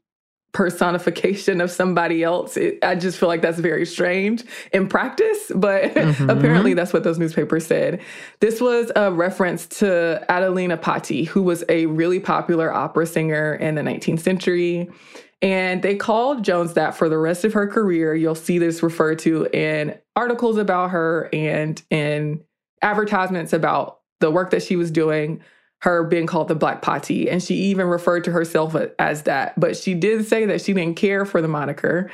personification 0.52 1.60
of 1.60 1.70
somebody 1.70 2.22
else. 2.22 2.56
It, 2.56 2.78
I 2.82 2.94
just 2.94 3.18
feel 3.18 3.28
like 3.28 3.40
that's 3.40 3.58
very 3.58 3.86
strange 3.86 4.44
in 4.72 4.86
practice, 4.86 5.50
but 5.54 5.84
mm-hmm. 5.94 6.30
apparently 6.30 6.74
that's 6.74 6.92
what 6.92 7.04
those 7.04 7.18
newspapers 7.18 7.66
said. 7.66 8.00
This 8.40 8.60
was 8.60 8.92
a 8.94 9.10
reference 9.10 9.66
to 9.78 10.22
Adelina 10.28 10.76
Patti, 10.76 11.24
who 11.24 11.42
was 11.42 11.64
a 11.68 11.86
really 11.86 12.20
popular 12.20 12.72
opera 12.72 13.06
singer 13.06 13.54
in 13.54 13.74
the 13.74 13.82
19th 13.82 14.20
century. 14.20 14.90
And 15.40 15.82
they 15.82 15.96
called 15.96 16.44
Jones 16.44 16.74
that 16.74 16.94
for 16.94 17.08
the 17.08 17.18
rest 17.18 17.44
of 17.44 17.52
her 17.54 17.66
career. 17.66 18.14
You'll 18.14 18.34
see 18.34 18.58
this 18.58 18.82
referred 18.82 19.18
to 19.20 19.46
in 19.46 19.98
articles 20.14 20.56
about 20.56 20.90
her 20.90 21.28
and 21.32 21.82
in 21.90 22.44
advertisements 22.82 23.52
about 23.52 24.01
the 24.22 24.30
work 24.30 24.50
that 24.50 24.62
she 24.62 24.76
was 24.76 24.90
doing 24.90 25.42
her 25.82 26.04
being 26.04 26.26
called 26.26 26.46
the 26.46 26.54
Black 26.54 26.80
Patti. 26.80 27.28
And 27.28 27.42
she 27.42 27.54
even 27.54 27.88
referred 27.88 28.22
to 28.24 28.30
herself 28.30 28.76
as 29.00 29.24
that. 29.24 29.58
But 29.58 29.76
she 29.76 29.94
did 29.94 30.24
say 30.26 30.46
that 30.46 30.60
she 30.60 30.72
didn't 30.72 30.96
care 30.96 31.24
for 31.24 31.42
the 31.42 31.48
moniker. 31.48 32.08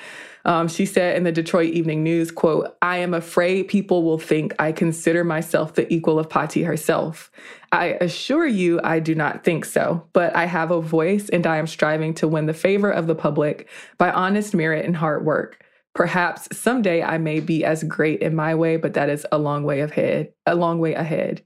Um, 0.46 0.68
she 0.68 0.86
said 0.86 1.18
in 1.18 1.24
the 1.24 1.32
Detroit 1.32 1.74
Evening 1.74 2.02
News, 2.02 2.30
quote, 2.30 2.74
I 2.80 2.98
am 2.98 3.12
afraid 3.12 3.68
people 3.68 4.02
will 4.02 4.18
think 4.18 4.54
I 4.58 4.72
consider 4.72 5.22
myself 5.22 5.74
the 5.74 5.92
equal 5.92 6.18
of 6.18 6.30
Patti 6.30 6.62
herself. 6.62 7.30
I 7.70 7.98
assure 8.00 8.46
you 8.46 8.80
I 8.82 9.00
do 9.00 9.14
not 9.14 9.44
think 9.44 9.66
so, 9.66 10.08
but 10.14 10.34
I 10.34 10.46
have 10.46 10.70
a 10.70 10.80
voice 10.80 11.28
and 11.28 11.46
I 11.46 11.58
am 11.58 11.66
striving 11.66 12.14
to 12.14 12.28
win 12.28 12.46
the 12.46 12.54
favor 12.54 12.90
of 12.90 13.06
the 13.06 13.14
public 13.14 13.68
by 13.98 14.10
honest 14.10 14.54
merit 14.54 14.86
and 14.86 14.96
hard 14.96 15.26
work. 15.26 15.62
Perhaps 15.94 16.56
someday 16.56 17.02
I 17.02 17.18
may 17.18 17.40
be 17.40 17.64
as 17.66 17.84
great 17.84 18.22
in 18.22 18.34
my 18.34 18.54
way, 18.54 18.78
but 18.78 18.94
that 18.94 19.10
is 19.10 19.26
a 19.30 19.38
long 19.38 19.64
way 19.64 19.80
ahead, 19.80 20.32
a 20.46 20.54
long 20.54 20.78
way 20.78 20.94
ahead. 20.94 21.42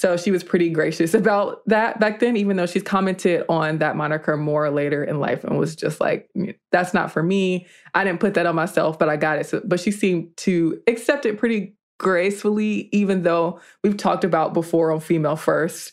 So 0.00 0.16
she 0.16 0.30
was 0.30 0.42
pretty 0.42 0.70
gracious 0.70 1.12
about 1.12 1.60
that 1.66 2.00
back 2.00 2.20
then, 2.20 2.34
even 2.38 2.56
though 2.56 2.64
she's 2.64 2.82
commented 2.82 3.44
on 3.50 3.78
that 3.78 3.96
moniker 3.96 4.34
more 4.38 4.70
later 4.70 5.04
in 5.04 5.20
life 5.20 5.44
and 5.44 5.58
was 5.58 5.76
just 5.76 6.00
like, 6.00 6.30
mm, 6.34 6.56
that's 6.72 6.94
not 6.94 7.12
for 7.12 7.22
me. 7.22 7.66
I 7.92 8.02
didn't 8.02 8.18
put 8.18 8.32
that 8.32 8.46
on 8.46 8.54
myself, 8.54 8.98
but 8.98 9.10
I 9.10 9.18
got 9.18 9.38
it. 9.38 9.44
So, 9.44 9.60
but 9.62 9.78
she 9.78 9.90
seemed 9.90 10.34
to 10.38 10.80
accept 10.86 11.26
it 11.26 11.36
pretty 11.36 11.74
gracefully, 11.98 12.88
even 12.92 13.24
though 13.24 13.60
we've 13.84 13.98
talked 13.98 14.24
about 14.24 14.54
before 14.54 14.90
on 14.90 15.00
Female 15.00 15.36
First 15.36 15.92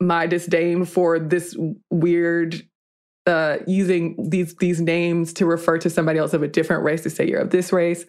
my 0.00 0.26
disdain 0.26 0.86
for 0.86 1.18
this 1.18 1.54
weird 1.90 2.66
uh, 3.26 3.58
using 3.66 4.16
these 4.30 4.54
these 4.56 4.80
names 4.80 5.34
to 5.34 5.44
refer 5.44 5.76
to 5.78 5.90
somebody 5.90 6.18
else 6.18 6.32
of 6.32 6.42
a 6.42 6.48
different 6.48 6.84
race 6.84 7.02
to 7.02 7.10
say 7.10 7.28
you're 7.28 7.40
of 7.40 7.50
this 7.50 7.70
race. 7.70 8.06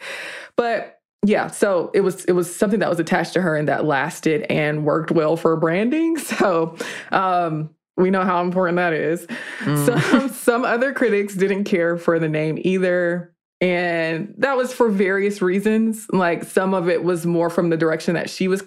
But 0.56 0.95
yeah, 1.26 1.48
so 1.48 1.92
it 1.94 2.02
was 2.02 2.24
it 2.26 2.34
was 2.34 2.54
something 2.54 2.80
that 2.80 2.90
was 2.90 3.00
attached 3.00 3.34
to 3.34 3.42
her 3.42 3.56
and 3.56 3.68
that 3.68 3.86
lasted 3.86 4.44
and 4.44 4.86
worked 4.86 5.12
well 5.12 5.36
for 5.36 5.56
branding. 5.58 6.18
So 6.36 6.76
um, 7.12 7.70
we 7.98 8.10
know 8.10 8.24
how 8.24 8.42
important 8.42 8.76
that 8.76 8.94
is. 8.94 9.26
Mm. 9.60 9.86
Some 10.10 10.30
some 10.30 10.66
other 10.66 10.94
critics 10.94 11.34
didn't 11.34 11.64
care 11.64 11.98
for 11.98 12.20
the 12.20 12.28
name 12.28 12.58
either. 12.62 13.34
And 13.62 14.34
that 14.38 14.58
was 14.58 14.74
for 14.74 14.90
various 14.90 15.42
reasons. 15.42 16.08
Like 16.12 16.44
some 16.44 16.74
of 16.74 16.90
it 16.90 17.04
was 17.04 17.26
more 17.26 17.50
from 17.50 17.70
the 17.70 17.78
direction 17.78 18.16
that 18.16 18.30
she 18.30 18.48
was 18.48 18.64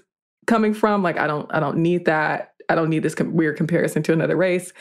coming 0.46 0.74
from. 0.74 1.02
Like, 1.02 1.18
I 1.18 1.26
don't, 1.26 1.48
I 1.54 1.60
don't 1.60 1.78
need 1.78 2.06
that. 2.06 2.54
I 2.68 2.74
don't 2.74 2.90
need 2.90 3.02
this 3.02 3.14
com- 3.14 3.34
weird 3.34 3.56
comparison 3.56 4.02
to 4.04 4.12
another 4.12 4.36
race. 4.36 4.72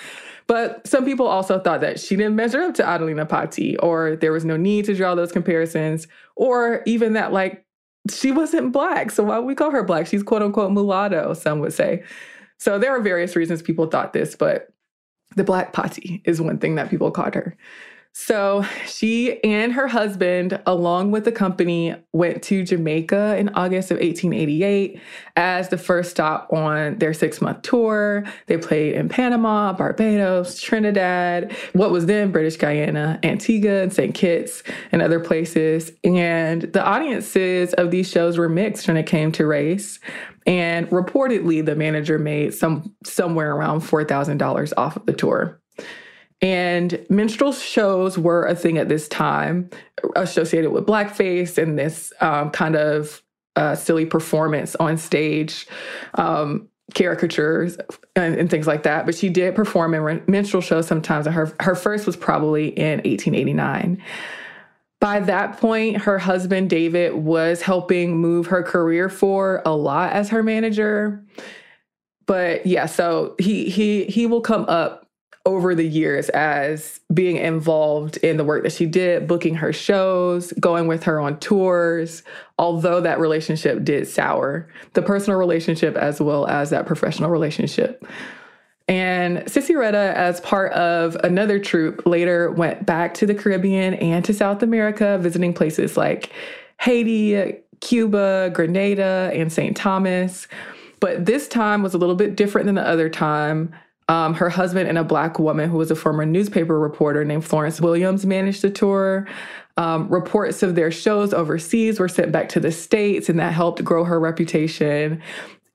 But 0.48 0.88
some 0.88 1.03
people 1.03 1.27
also 1.27 1.60
thought 1.60 1.81
that 1.81 2.00
she 2.00 2.15
didn't 2.15 2.36
measure 2.36 2.62
up 2.62 2.74
to 2.75 2.88
Adelina 2.88 3.25
Patti, 3.25 3.77
or 3.77 4.15
there 4.15 4.31
was 4.31 4.46
no 4.46 4.55
need 4.55 4.86
to 4.86 4.96
draw 4.96 5.13
those 5.13 5.31
comparisons, 5.31 6.07
or 6.38 6.84
even 6.86 7.13
that 7.13 7.34
like 7.34 7.65
she 8.10 8.32
wasn't 8.32 8.72
black. 8.72 9.12
So 9.12 9.24
why 9.24 9.38
would 9.38 9.46
we 9.46 9.56
call 9.56 9.72
her 9.72 9.84
black? 9.84 10.08
She's 10.08 10.24
quote 10.24 10.42
unquote 10.42 10.72
mulatto, 10.72 11.34
some 11.34 11.60
would 11.60 11.74
say. 11.74 12.04
So 12.60 12.80
there 12.80 12.96
are 12.96 13.01
various 13.01 13.36
reasons 13.36 13.62
people 13.62 13.88
thought 13.88 14.13
this, 14.13 14.36
but 14.36 14.70
the 15.36 15.44
Black 15.44 15.74
Patti 15.74 16.22
is 16.25 16.42
one 16.42 16.58
thing 16.58 16.75
that 16.75 16.89
people 16.89 17.12
called 17.12 17.36
her. 17.36 17.56
So 18.20 18.66
she 18.88 19.42
and 19.44 19.72
her 19.74 19.88
husband, 19.88 20.60
along 20.66 21.12
with 21.12 21.24
the 21.24 21.32
company, 21.32 21.96
went 22.14 22.42
to 22.44 22.64
Jamaica 22.64 23.38
in 23.38 23.50
August 23.50 23.92
of 23.92 23.98
1888 23.98 25.00
as 25.36 25.70
the 25.70 25.78
first 25.78 26.10
stop 26.10 26.52
on 26.52 26.98
their 26.98 27.14
six 27.14 27.42
month 27.42 27.62
tour. 27.62 28.26
They 28.48 28.58
played 28.58 28.96
in 28.96 29.08
Panama, 29.08 29.72
Barbados, 29.74 30.60
Trinidad, 30.60 31.56
what 31.74 31.92
was 31.92 32.08
then 32.08 32.32
British 32.32 32.58
Guyana, 32.58 33.20
Antigua, 33.22 33.84
and 33.84 33.94
St. 33.94 34.16
Kitts, 34.16 34.64
and 34.92 35.04
other 35.04 35.20
places. 35.20 35.92
And 36.04 36.64
the 36.64 36.84
audiences 36.84 37.76
of 37.76 37.92
these 37.92 38.10
shows 38.10 38.40
were 38.40 38.50
mixed 38.50 38.88
when 38.88 38.98
it 38.98 39.06
came 39.06 39.32
to 39.34 39.46
race. 39.46 40.00
And 40.48 40.90
reportedly, 40.90 41.64
the 41.64 41.76
manager 41.76 42.18
made 42.18 42.56
some 42.56 42.96
somewhere 43.06 43.56
around 43.56 43.82
$4,000 43.82 44.74
off 44.76 44.96
of 44.96 45.06
the 45.06 45.14
tour. 45.14 45.62
And 46.41 47.03
minstrel 47.10 47.51
shows 47.51 48.17
were 48.17 48.46
a 48.46 48.56
thing 48.56 48.77
at 48.77 48.89
this 48.89 49.08
time 49.08 49.70
associated 50.15 50.72
with 50.72 50.86
blackface 50.86 51.58
and 51.58 51.79
this 51.79 52.13
um, 52.22 52.51
kind 52.51 52.75
of 52.75 53.24
uh, 53.56 53.75
silly 53.75 54.06
performance 54.06 54.75
on 54.75 54.98
stage, 54.98 55.67
um, 56.13 56.70
caricatures 56.94 57.77
and, 58.15 58.36
and, 58.36 58.51
things 58.51 58.67
like 58.67 58.84
that. 58.84 59.06
But 59.06 59.15
she 59.15 59.29
did 59.29 59.56
perform 59.56 59.96
in 59.96 60.24
minstrel 60.27 60.62
shows 60.62 60.88
sometimes. 60.88 61.25
Her, 61.25 61.51
her 61.60 61.74
first 61.74 62.06
was 62.06 62.15
probably 62.15 62.67
in 62.67 63.00
1889. 63.00 64.01
By 65.00 65.20
that 65.22 65.58
point, 65.58 65.98
her 66.01 66.20
husband 66.20 66.70
David 66.70 67.15
was 67.15 67.62
helping 67.62 68.17
move 68.17 68.48
her 68.48 68.63
career 68.63 69.10
for 69.10 69.62
a 69.65 69.75
lot 69.75 70.13
as 70.13 70.29
her 70.29 70.44
manager. 70.44 71.24
But 72.27 72.65
yeah, 72.65 72.86
so 72.88 73.36
he 73.39 73.70
he 73.70 74.06
he 74.06 74.25
will 74.25 74.41
come 74.41 74.65
up 74.67 75.07
over 75.48 75.74
the 75.74 75.88
years 75.88 76.27
as 76.30 77.00
being 77.13 77.38
involved 77.38 78.18
in 78.18 78.36
the 78.36 78.44
work 78.44 78.63
that 78.63 78.74
she 78.74 78.86
did, 78.86 79.30
booking 79.30 79.56
her 79.56 79.72
shows, 79.72 80.51
going 80.60 80.88
with 80.88 81.04
her 81.04 81.22
on 81.22 81.39
tours, 81.39 82.22
although 82.60 83.00
that 83.00 83.18
relationship 83.18 83.82
did 83.86 84.06
sour, 84.06 84.68
the 84.92 85.01
personal 85.01 85.39
relationship 85.39 85.96
as 85.96 86.20
well 86.20 86.46
as 86.48 86.70
that 86.70 86.86
professional 86.86 87.30
relationship. 87.30 88.06
And 88.89 89.38
Sissieretta, 89.46 90.13
as 90.13 90.42
part 90.42 90.74
of 90.74 91.16
another 91.24 91.60
troupe, 91.60 92.06
later 92.06 92.51
went 92.51 92.86
back 92.86 93.13
to 93.16 93.25
the 93.25 93.34
Caribbean 93.34 93.94
and 93.94 94.25
to 94.25 94.34
South 94.34 94.62
America, 94.62 95.18
visiting 95.18 95.54
places 95.54 95.96
like 95.96 96.30
Haiti, 96.82 97.56
Cuba, 97.80 98.51
Grenada, 98.54 99.32
and 99.34 99.51
St. 99.51 99.77
Thomas. 99.77 100.50
But 101.00 101.25
this 101.25 101.48
time 101.48 101.84
was 101.84 101.94
a 101.94 101.98
little 101.98 102.16
bit 102.16 102.36
different 102.36 102.66
than 102.66 102.75
the 102.75 102.86
other 102.86 103.10
time. 103.10 103.74
Um, 104.10 104.34
her 104.36 104.50
husband 104.50 104.88
and 104.88 104.98
a 104.98 105.04
black 105.04 105.38
woman 105.38 105.70
who 105.70 105.78
was 105.78 105.92
a 105.92 105.96
former 105.96 106.26
newspaper 106.26 106.80
reporter 106.80 107.26
named 107.26 107.44
Florence 107.44 107.82
Williams 107.82 108.26
managed 108.26 108.62
the 108.62 108.70
tour. 108.70 109.28
Um, 109.76 110.08
reports 110.10 110.64
of 110.64 110.76
their 110.76 110.92
shows 110.92 111.34
overseas 111.34 112.00
were 112.00 112.08
sent 112.08 112.32
back 112.32 112.50
to 112.50 112.60
the 112.60 112.72
States, 112.72 113.30
and 113.30 113.40
that 113.40 113.54
helped 113.54 113.84
grow 113.84 114.06
her 114.06 114.20
reputation. 114.20 115.22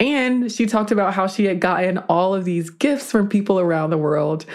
And 0.01 0.51
she 0.51 0.67
talked 0.67 0.91
about 0.91 1.15
how 1.15 1.29
she 1.29 1.45
had 1.45 1.61
gotten 1.61 1.99
all 1.99 2.35
of 2.35 2.45
these 2.45 2.71
gifts 2.71 3.11
from 3.11 3.29
people 3.29 3.61
around 3.61 3.91
the 3.91 3.99
world 3.99 4.47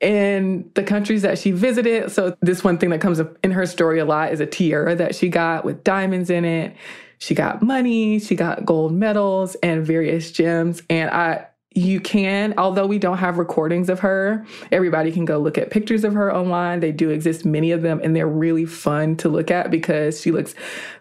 in 0.00 0.70
the 0.74 0.82
countries 0.82 1.22
that 1.22 1.38
she 1.38 1.52
visited. 1.52 2.10
So, 2.10 2.36
this 2.40 2.64
one 2.64 2.78
thing 2.78 2.90
that 2.90 3.00
comes 3.00 3.20
up 3.20 3.36
in 3.44 3.52
her 3.52 3.66
story 3.66 4.00
a 4.00 4.04
lot 4.04 4.32
is 4.32 4.40
a 4.40 4.46
tiara 4.46 4.96
that 4.96 5.14
she 5.14 5.28
got 5.28 5.64
with 5.64 5.84
diamonds 5.84 6.30
in 6.30 6.44
it. 6.44 6.74
She 7.18 7.34
got 7.34 7.62
money, 7.62 8.18
she 8.18 8.34
got 8.34 8.64
gold 8.64 8.92
medals 8.92 9.54
and 9.56 9.86
various 9.86 10.32
gems. 10.32 10.82
And 10.88 11.10
I 11.10 11.46
you 11.78 12.00
can, 12.00 12.54
although 12.58 12.86
we 12.86 12.98
don't 12.98 13.18
have 13.18 13.38
recordings 13.38 13.88
of 13.88 14.00
her, 14.00 14.44
everybody 14.72 15.12
can 15.12 15.24
go 15.24 15.38
look 15.38 15.56
at 15.56 15.70
pictures 15.70 16.04
of 16.04 16.12
her 16.14 16.34
online. 16.34 16.80
They 16.80 16.92
do 16.92 17.10
exist, 17.10 17.44
many 17.44 17.70
of 17.70 17.82
them, 17.82 18.00
and 18.02 18.16
they're 18.16 18.26
really 18.26 18.64
fun 18.64 19.16
to 19.18 19.28
look 19.28 19.50
at 19.50 19.70
because 19.70 20.20
she 20.20 20.32
looks 20.32 20.54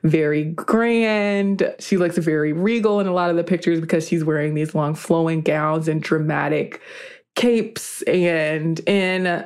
very 0.03 0.45
grand. 0.45 1.73
She 1.79 1.97
looks 1.97 2.17
very 2.17 2.53
regal 2.53 2.99
in 2.99 3.07
a 3.07 3.13
lot 3.13 3.29
of 3.29 3.35
the 3.35 3.43
pictures 3.43 3.81
because 3.81 4.07
she's 4.07 4.23
wearing 4.23 4.53
these 4.53 4.75
long 4.75 4.93
flowing 4.93 5.41
gowns 5.41 5.87
and 5.87 6.01
dramatic 6.01 6.81
capes 7.35 8.01
and 8.03 8.79
in 8.81 9.45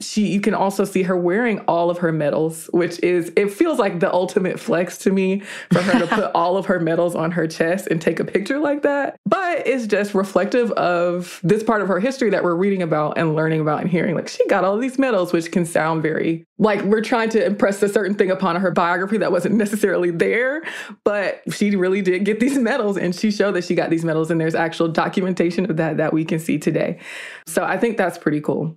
she 0.00 0.26
you 0.28 0.40
can 0.40 0.54
also 0.54 0.84
see 0.84 1.02
her 1.04 1.16
wearing 1.16 1.58
all 1.60 1.88
of 1.88 1.98
her 1.98 2.12
medals 2.12 2.68
which 2.72 2.98
is 3.02 3.32
it 3.34 3.50
feels 3.50 3.78
like 3.78 3.98
the 4.00 4.12
ultimate 4.12 4.60
flex 4.60 4.98
to 4.98 5.10
me 5.10 5.40
for 5.72 5.80
her 5.80 5.98
to 5.98 6.06
put 6.06 6.30
all 6.34 6.58
of 6.58 6.66
her 6.66 6.78
medals 6.78 7.14
on 7.14 7.30
her 7.30 7.46
chest 7.46 7.88
and 7.90 8.00
take 8.00 8.20
a 8.20 8.24
picture 8.24 8.58
like 8.58 8.82
that. 8.82 9.16
But 9.24 9.66
it's 9.66 9.86
just 9.86 10.14
reflective 10.14 10.70
of 10.72 11.40
this 11.42 11.62
part 11.62 11.80
of 11.80 11.88
her 11.88 11.98
history 11.98 12.30
that 12.30 12.44
we're 12.44 12.54
reading 12.54 12.82
about 12.82 13.16
and 13.16 13.34
learning 13.34 13.60
about 13.60 13.80
and 13.80 13.90
hearing. 13.90 14.14
Like 14.14 14.28
she 14.28 14.46
got 14.48 14.64
all 14.64 14.76
these 14.76 14.98
medals 14.98 15.32
which 15.32 15.50
can 15.50 15.64
sound 15.64 16.02
very 16.02 16.44
like 16.58 16.82
we're 16.82 17.02
trying 17.02 17.28
to 17.30 17.44
impress 17.44 17.82
a 17.82 17.88
certain 17.88 18.14
thing 18.14 18.30
upon 18.30 18.56
her 18.56 18.70
biography 18.70 19.18
that 19.18 19.32
wasn't 19.32 19.54
necessarily 19.54 20.10
there 20.10 20.62
but 21.04 21.42
she 21.52 21.74
really 21.76 22.00
did 22.00 22.24
get 22.24 22.40
these 22.40 22.58
medals 22.58 22.96
and 22.96 23.14
she 23.14 23.30
showed 23.30 23.52
that 23.52 23.64
she 23.64 23.74
got 23.74 23.90
these 23.90 24.04
medals 24.04 24.30
and 24.30 24.40
there's 24.40 24.54
actual 24.54 24.88
documentation 24.88 25.70
of 25.70 25.76
that 25.76 25.96
that 25.98 26.12
we 26.12 26.24
can 26.24 26.38
see 26.38 26.58
today. 26.58 26.98
So 27.46 27.64
i 27.64 27.76
think 27.76 27.96
that's 27.96 28.18
pretty 28.18 28.40
cool 28.40 28.76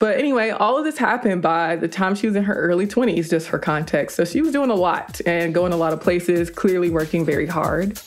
but 0.00 0.16
anyway, 0.16 0.50
all 0.50 0.78
of 0.78 0.84
this 0.84 0.96
happened 0.96 1.42
by 1.42 1.74
the 1.74 1.88
time 1.88 2.14
she 2.14 2.28
was 2.28 2.36
in 2.36 2.44
her 2.44 2.54
early 2.54 2.86
20s, 2.86 3.28
just 3.28 3.48
for 3.48 3.58
context. 3.58 4.16
So 4.16 4.24
she 4.24 4.40
was 4.40 4.52
doing 4.52 4.70
a 4.70 4.74
lot 4.74 5.20
and 5.26 5.52
going 5.52 5.72
a 5.72 5.76
lot 5.76 5.92
of 5.92 6.00
places, 6.00 6.50
clearly 6.50 6.88
working 6.88 7.24
very 7.24 7.46
hard. 7.46 8.00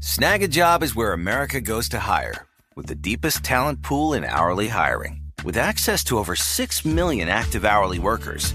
Snagajob 0.00 0.82
is 0.82 0.94
where 0.94 1.12
America 1.12 1.60
goes 1.60 1.88
to 1.90 1.98
hire, 1.98 2.46
with 2.74 2.86
the 2.86 2.94
deepest 2.94 3.42
talent 3.42 3.82
pool 3.82 4.14
in 4.14 4.24
hourly 4.24 4.68
hiring. 4.68 5.20
With 5.44 5.56
access 5.56 6.04
to 6.04 6.18
over 6.18 6.36
6 6.36 6.84
million 6.84 7.28
active 7.28 7.64
hourly 7.64 7.98
workers, 7.98 8.54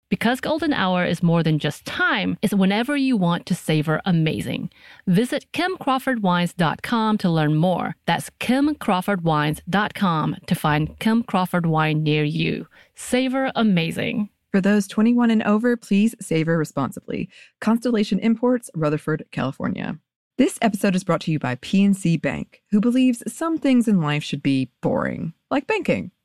Because 0.11 0.41
golden 0.41 0.73
hour 0.73 1.05
is 1.05 1.23
more 1.23 1.41
than 1.41 1.57
just 1.57 1.85
time, 1.85 2.37
it's 2.41 2.53
whenever 2.53 2.97
you 2.97 3.15
want 3.15 3.45
to 3.45 3.55
savor 3.55 4.01
amazing. 4.05 4.69
Visit 5.07 5.45
kimcrawfordwines.com 5.53 7.17
to 7.17 7.29
learn 7.29 7.55
more. 7.55 7.95
That's 8.07 8.29
kimcrawfordwines.com 8.41 10.35
to 10.47 10.55
find 10.55 10.99
Kim 10.99 11.23
Crawford 11.23 11.65
wine 11.65 12.03
near 12.03 12.25
you. 12.25 12.67
Savor 12.93 13.53
amazing. 13.55 14.27
For 14.51 14.59
those 14.59 14.85
21 14.85 15.31
and 15.31 15.43
over, 15.43 15.77
please 15.77 16.13
savor 16.19 16.57
responsibly. 16.57 17.29
Constellation 17.61 18.19
Imports, 18.19 18.69
Rutherford, 18.75 19.23
California. 19.31 19.97
This 20.37 20.59
episode 20.61 20.93
is 20.93 21.05
brought 21.05 21.21
to 21.21 21.31
you 21.31 21.39
by 21.39 21.55
PNC 21.55 22.21
Bank, 22.21 22.61
who 22.71 22.81
believes 22.81 23.23
some 23.33 23.57
things 23.57 23.87
in 23.87 24.01
life 24.01 24.23
should 24.23 24.43
be 24.43 24.71
boring, 24.81 25.33
like 25.49 25.67
banking. 25.67 26.11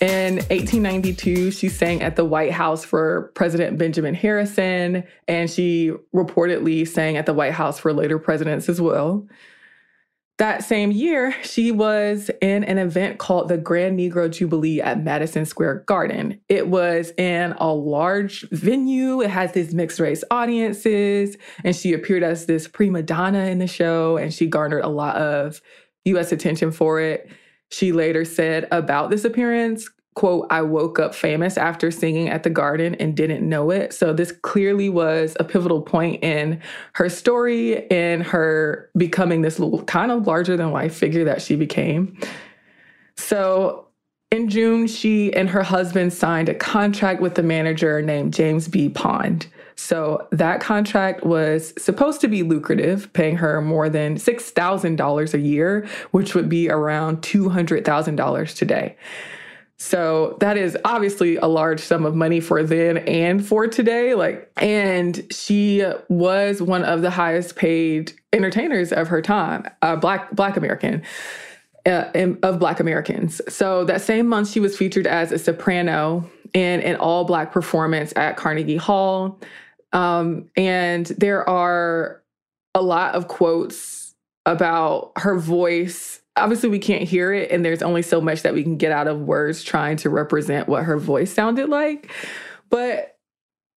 In 0.00 0.36
1892, 0.36 1.52
she 1.52 1.70
sang 1.70 2.02
at 2.02 2.16
the 2.16 2.24
White 2.24 2.52
House 2.52 2.84
for 2.84 3.32
President 3.34 3.78
Benjamin 3.78 4.14
Harrison, 4.14 5.04
and 5.26 5.50
she 5.50 5.92
reportedly 6.14 6.86
sang 6.86 7.16
at 7.16 7.24
the 7.24 7.32
White 7.32 7.54
House 7.54 7.78
for 7.78 7.94
later 7.94 8.18
presidents 8.18 8.68
as 8.68 8.78
well. 8.78 9.26
That 10.36 10.62
same 10.62 10.90
year, 10.90 11.34
she 11.42 11.70
was 11.72 12.30
in 12.42 12.62
an 12.64 12.76
event 12.76 13.16
called 13.16 13.48
the 13.48 13.56
Grand 13.56 13.98
Negro 13.98 14.30
Jubilee 14.30 14.82
at 14.82 15.02
Madison 15.02 15.46
Square 15.46 15.84
Garden. 15.86 16.38
It 16.50 16.68
was 16.68 17.12
in 17.16 17.52
a 17.52 17.72
large 17.72 18.46
venue. 18.50 19.22
It 19.22 19.30
has 19.30 19.52
these 19.52 19.74
mixed 19.74 19.98
race 19.98 20.22
audiences, 20.30 21.38
and 21.64 21.74
she 21.74 21.94
appeared 21.94 22.22
as 22.22 22.44
this 22.44 22.68
prima 22.68 23.00
donna 23.00 23.46
in 23.46 23.60
the 23.60 23.66
show, 23.66 24.18
and 24.18 24.34
she 24.34 24.46
garnered 24.46 24.84
a 24.84 24.90
lot 24.90 25.16
of 25.16 25.62
US 26.04 26.32
attention 26.32 26.70
for 26.70 27.00
it. 27.00 27.30
She 27.70 27.92
later 27.92 28.24
said 28.24 28.68
about 28.70 29.10
this 29.10 29.24
appearance, 29.24 29.88
quote, 30.14 30.46
I 30.50 30.62
woke 30.62 30.98
up 30.98 31.14
famous 31.14 31.58
after 31.58 31.90
singing 31.90 32.28
at 32.28 32.42
the 32.42 32.50
garden 32.50 32.94
and 32.96 33.14
didn't 33.14 33.46
know 33.46 33.70
it. 33.70 33.92
So 33.92 34.12
this 34.12 34.32
clearly 34.32 34.88
was 34.88 35.36
a 35.38 35.44
pivotal 35.44 35.82
point 35.82 36.24
in 36.24 36.60
her 36.94 37.08
story 37.08 37.88
and 37.90 38.22
her 38.22 38.90
becoming 38.96 39.42
this 39.42 39.58
little, 39.58 39.82
kind 39.84 40.10
of 40.10 40.26
larger 40.26 40.56
than 40.56 40.72
life 40.72 40.96
figure 40.96 41.24
that 41.24 41.42
she 41.42 41.54
became. 41.54 42.18
So 43.18 43.88
in 44.30 44.48
June, 44.48 44.86
she 44.86 45.32
and 45.34 45.48
her 45.50 45.62
husband 45.62 46.12
signed 46.12 46.48
a 46.48 46.54
contract 46.54 47.20
with 47.20 47.34
the 47.34 47.42
manager 47.42 48.02
named 48.02 48.34
James 48.34 48.68
B. 48.68 48.88
Pond. 48.88 49.46
So 49.76 50.26
that 50.32 50.60
contract 50.60 51.24
was 51.24 51.74
supposed 51.78 52.22
to 52.22 52.28
be 52.28 52.42
lucrative, 52.42 53.12
paying 53.12 53.36
her 53.36 53.60
more 53.60 53.88
than 53.90 54.16
$6,000 54.16 55.34
a 55.34 55.38
year, 55.38 55.86
which 56.10 56.34
would 56.34 56.48
be 56.48 56.70
around 56.70 57.20
$200,000 57.20 58.56
today. 58.56 58.96
So 59.78 60.38
that 60.40 60.56
is 60.56 60.76
obviously 60.86 61.36
a 61.36 61.46
large 61.46 61.80
sum 61.80 62.06
of 62.06 62.14
money 62.14 62.40
for 62.40 62.62
then 62.62 62.98
and 62.98 63.46
for 63.46 63.66
today. 63.66 64.14
Like, 64.14 64.50
and 64.56 65.26
she 65.30 65.84
was 66.08 66.62
one 66.62 66.82
of 66.82 67.02
the 67.02 67.10
highest 67.10 67.56
paid 67.56 68.12
entertainers 68.32 68.92
of 68.92 69.08
her 69.08 69.20
time, 69.20 69.68
uh, 69.82 69.96
black 69.96 70.34
black 70.34 70.56
American. 70.56 71.02
Uh, 71.84 72.34
of 72.42 72.58
Black 72.58 72.80
Americans. 72.80 73.40
So 73.48 73.84
that 73.84 74.00
same 74.00 74.26
month, 74.26 74.50
she 74.50 74.58
was 74.58 74.76
featured 74.76 75.06
as 75.06 75.30
a 75.30 75.38
soprano 75.38 76.28
in 76.52 76.80
an 76.80 76.96
all 76.96 77.24
Black 77.24 77.52
performance 77.52 78.12
at 78.16 78.36
Carnegie 78.36 78.76
Hall. 78.76 79.38
Um, 79.96 80.50
and 80.58 81.06
there 81.06 81.48
are 81.48 82.22
a 82.74 82.82
lot 82.82 83.14
of 83.14 83.28
quotes 83.28 84.14
about 84.44 85.12
her 85.16 85.38
voice. 85.38 86.20
Obviously 86.36 86.68
we 86.68 86.78
can't 86.78 87.02
hear 87.02 87.32
it 87.32 87.50
and 87.50 87.64
there's 87.64 87.82
only 87.82 88.02
so 88.02 88.20
much 88.20 88.42
that 88.42 88.52
we 88.52 88.62
can 88.62 88.76
get 88.76 88.92
out 88.92 89.08
of 89.08 89.20
words 89.20 89.64
trying 89.64 89.96
to 89.96 90.10
represent 90.10 90.68
what 90.68 90.84
her 90.84 90.98
voice 90.98 91.32
sounded 91.32 91.70
like. 91.70 92.12
But 92.68 93.16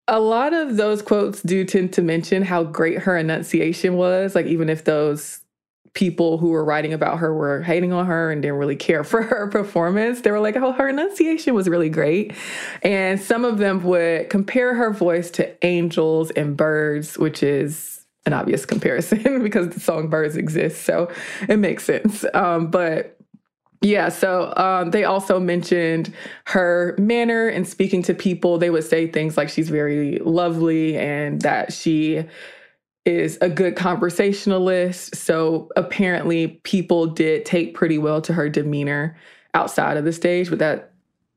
a 0.08 0.20
lot 0.20 0.54
of 0.54 0.76
those 0.76 1.04
quotes 1.04 1.44
do 1.44 1.64
tend 1.64 1.94
to 1.94 2.02
mention 2.02 2.42
how 2.42 2.64
great 2.64 2.98
her 3.00 3.16
enunciation 3.16 3.96
was 3.96 4.34
like 4.34 4.48
even 4.48 4.70
if 4.70 4.86
those 4.86 5.42
people 5.98 6.38
who 6.38 6.50
were 6.50 6.64
writing 6.64 6.94
about 6.94 7.18
her 7.18 7.34
were 7.34 7.64
hating 7.64 7.92
on 7.92 8.06
her 8.06 8.32
and 8.32 8.44
didn't 8.44 8.60
really 8.60 8.76
care 8.76 9.04
for 9.12 9.24
her 9.24 9.48
performance. 9.48 10.22
They 10.22 10.30
were 10.30 10.40
like 10.40 10.56
oh 10.56 10.72
her 10.72 10.88
enunciation 10.88 11.56
was 11.56 11.68
really 11.68 11.90
great. 11.90 12.34
And 12.84 13.20
some 13.20 13.44
of 13.44 13.58
them 13.58 13.84
would 13.84 14.30
compare 14.30 14.76
her 14.76 14.94
voice 14.94 15.32
to 15.32 15.66
angels 15.66 16.30
and 16.32 16.56
birds 16.56 17.18
which 17.18 17.42
is 17.42 18.06
an 18.28 18.34
obvious 18.34 18.64
comparison 18.64 19.42
because 19.44 19.70
the 19.70 19.80
song 19.80 20.08
birds 20.08 20.38
exist 20.38 20.84
so 20.84 21.12
it 21.50 21.58
makes 21.58 21.84
sense. 21.84 22.24
Um, 22.36 22.70
but 22.70 23.18
yeah 23.82 24.10
so 24.10 24.54
um, 24.56 24.92
they 24.92 25.04
also 25.04 25.40
mentioned 25.40 26.14
her 26.46 26.96
manner 27.00 27.50
in 27.50 27.66
speaking 27.66 28.04
to 28.04 28.14
people. 28.14 28.60
They 28.60 28.70
would 28.70 28.84
say 28.84 29.08
things 29.08 29.36
like 29.36 29.50
she's 29.50 29.70
very 29.70 30.20
lovely 30.20 30.96
and 30.96 31.42
that 31.42 31.74
she 31.74 32.24
is 33.08 33.38
a 33.41 33.50
good 33.50 33.76
conversationalist 33.76 35.15
so 35.15 35.70
apparently 35.76 36.60
people 36.63 37.08
did 37.08 37.46
take 37.46 37.74
pretty 37.74 37.98
well 37.98 38.22
to 38.22 38.34
her 38.34 38.50
demeanor 38.50 39.17
outside 39.54 39.98
of 39.98 40.04
the 40.04 40.13
stage 40.13 40.50
but 40.50 40.60
that 40.60 40.91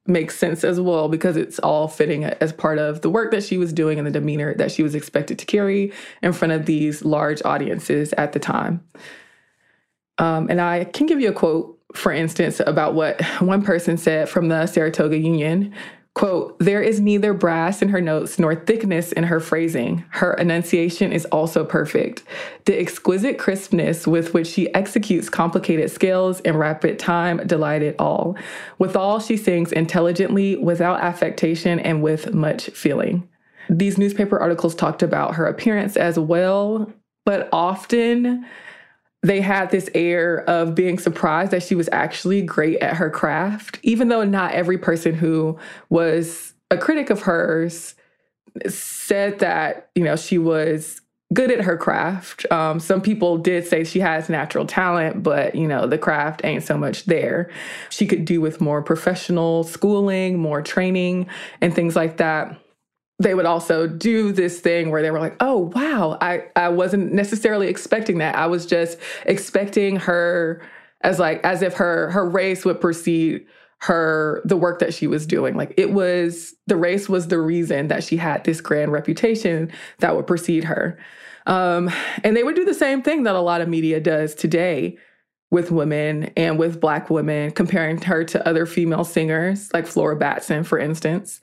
makes 0.07 0.37
sense 0.37 0.65
as 0.65 0.81
well 0.81 1.09
because 1.09 1.37
it's 1.37 1.59
all 1.61 1.89
fitting 1.89 2.25
as 2.25 2.53
part 2.53 2.79
of 2.79 3.01
the 3.03 3.11
work 3.11 3.31
that 3.31 3.43
she 3.43 3.57
was 3.57 3.73
doing 3.73 3.99
and 3.99 4.07
the 4.07 4.11
demeanor 4.11 4.55
that 4.55 4.71
she 4.71 4.83
was 4.83 4.95
expected 4.95 5.39
to 5.39 5.47
carry 5.47 5.93
in 6.23 6.33
front 6.33 6.53
of 6.53 6.67
these 6.67 7.05
large 7.05 7.43
audiences 7.45 8.13
at 8.15 8.33
the 8.33 8.39
time. 8.39 8.83
Um, 10.19 10.49
and 10.51 10.61
I 10.61 10.85
can 10.85 11.07
give 11.07 11.21
you 11.21 11.31
a 11.31 11.33
quote, 11.33 11.79
for 11.95 12.13
instance, 12.13 12.61
about 12.67 12.95
what 12.95 13.23
one 13.41 13.63
person 13.63 13.97
said 13.97 14.29
from 14.29 14.49
the 14.49 14.67
Saratoga 14.67 15.17
Union. 15.17 15.75
Quote, 16.15 16.59
there 16.59 16.83
is 16.83 17.01
neither 17.01 17.33
brass 17.33 17.83
in 17.83 17.89
her 17.91 18.01
notes 18.01 18.39
nor 18.39 18.55
thickness 18.55 19.13
in 19.13 19.25
her 19.25 19.39
phrasing. 19.39 20.05
Her 20.11 20.35
enunciation 20.35 21.13
is 21.13 21.25
also 21.27 21.65
perfect. 21.65 22.25
The 22.67 22.79
exquisite 22.79 23.39
crispness 23.39 24.07
with 24.07 24.35
which 24.35 24.49
she 24.49 24.75
executes 24.75 25.29
complicated 25.29 25.91
scales 25.91 26.41
in 26.41 26.57
rapid 26.57 26.99
time 26.99 27.47
delighted 27.47 27.95
all. 27.99 28.37
Withal, 28.79 29.21
she 29.21 29.37
sings 29.37 29.73
intelligently, 29.73 30.57
without 30.57 31.01
affectation, 31.01 31.79
and 31.79 32.03
with 32.03 32.35
much 32.35 32.69
feeling. 32.71 33.29
These 33.71 33.97
newspaper 33.97 34.39
articles 34.39 34.75
talked 34.75 35.03
about 35.03 35.37
her 35.37 35.47
appearance 35.47 35.97
as 35.97 36.19
well, 36.19 36.93
but 37.25 37.49
often 37.53 38.45
they 39.23 39.41
had 39.41 39.71
this 39.71 39.91
air 39.95 40.41
of 40.49 40.75
being 40.75 40.99
surprised 40.99 41.51
that 41.51 41.63
she 41.63 41.75
was 41.75 41.89
actually 41.93 42.43
great 42.43 42.79
at 42.79 42.97
her 42.97 43.11
craft, 43.11 43.79
even 43.83 44.09
though 44.09 44.25
not 44.25 44.53
every 44.53 44.79
person 44.79 45.15
who 45.15 45.59
was 45.91 46.55
a 46.71 46.79
critic 46.79 47.11
of 47.11 47.23
hers 47.23 47.95
said 48.67 49.39
that, 49.41 49.91
you 49.95 50.03
know, 50.03 50.17
she 50.17 50.39
was 50.39 51.01
good 51.33 51.51
at 51.51 51.61
her 51.61 51.77
craft. 51.77 52.51
Um, 52.51 52.81
some 52.81 53.01
people 53.01 53.39
did 53.39 53.67
say 53.67 53.85
she 53.85 54.01
has 54.01 54.29
natural 54.29 54.67
talent, 54.67 55.23
but, 55.23 55.55
you 55.55 55.69
know, 55.69 55.87
the 55.87 55.99
craft 55.99 56.41
ain't 56.43 56.65
so 56.65 56.77
much 56.77 57.05
there. 57.05 57.51
She 57.91 58.07
could 58.07 58.25
do 58.25 58.41
with 58.41 58.61
more 58.61 58.83
professional 58.83 59.63
schooling, 59.65 60.39
more 60.39 60.63
training, 60.63 61.29
and 61.61 61.75
things 61.75 61.95
like 61.95 62.17
that 62.17 62.59
they 63.21 63.35
would 63.35 63.47
also 63.47 63.87
do 63.87 64.33
this 64.33 64.61
thing 64.61 64.91
where 64.91 65.03
they 65.03 65.11
were 65.11 65.21
like, 65.21 65.37
"Oh, 65.41 65.71
wow, 65.75 66.17
I 66.23 66.45
I 66.57 66.71
wasn't 66.71 67.13
necessarily 67.13 67.69
expecting 67.69 68.19
that. 68.19 68.35
I 68.35 68.47
was 68.47 68.65
just 68.65 68.99
expecting 69.27 69.97
her 69.97 70.63
as 71.03 71.19
like 71.19 71.45
as 71.45 71.61
if 71.61 71.75
her 71.75 72.11
her 72.11 72.29
race 72.29 72.65
would 72.65 72.81
precede 72.81 73.47
her 73.83 74.43
the 74.45 74.57
work 74.57 74.79
that 74.81 74.95
she 74.95 75.07
was 75.07 75.27
doing. 75.27 75.55
Like 75.55 75.75
it 75.77 75.93
was 75.93 76.55
the 76.67 76.77
race 76.77 77.09
was 77.11 77.29
the 77.29 77.41
reason 77.41 77.89
that 77.89 78.03
she 78.03 78.17
had 78.17 78.45
this 78.45 78.63
grand 78.63 78.91
reputation 78.91 79.71
that 79.99 80.17
would 80.17 80.27
precede 80.27 80.65
her." 80.65 80.99
Um, 81.47 81.91
and 82.25 82.37
they 82.37 82.43
would 82.43 82.57
do 82.57 82.65
the 82.65 82.75
same 82.75 83.03
thing 83.03 83.25
that 83.25 83.35
a 83.35 83.41
lot 83.41 83.61
of 83.61 83.69
media 83.69 84.01
does 84.01 84.35
today 84.35 84.97
with 85.51 85.71
women 85.71 86.31
and 86.37 86.59
with 86.59 86.81
Black 86.81 87.11
women, 87.11 87.51
comparing 87.51 88.01
her 88.03 88.25
to 88.25 88.49
other 88.49 88.67
female 88.67 89.05
singers, 89.05 89.71
like 89.75 89.87
Flora 89.87 90.17
Batson, 90.17 90.65
for 90.65 90.79
instance. 90.79 91.41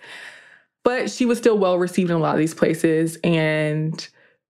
But 0.88 1.12
she 1.12 1.26
was 1.26 1.38
still 1.38 1.58
well 1.58 1.78
received 1.78 2.12
in 2.12 2.16
a 2.16 2.20
lot 2.20 2.36
of 2.36 2.40
these 2.40 2.54
places 2.54 3.18
and 3.22 4.08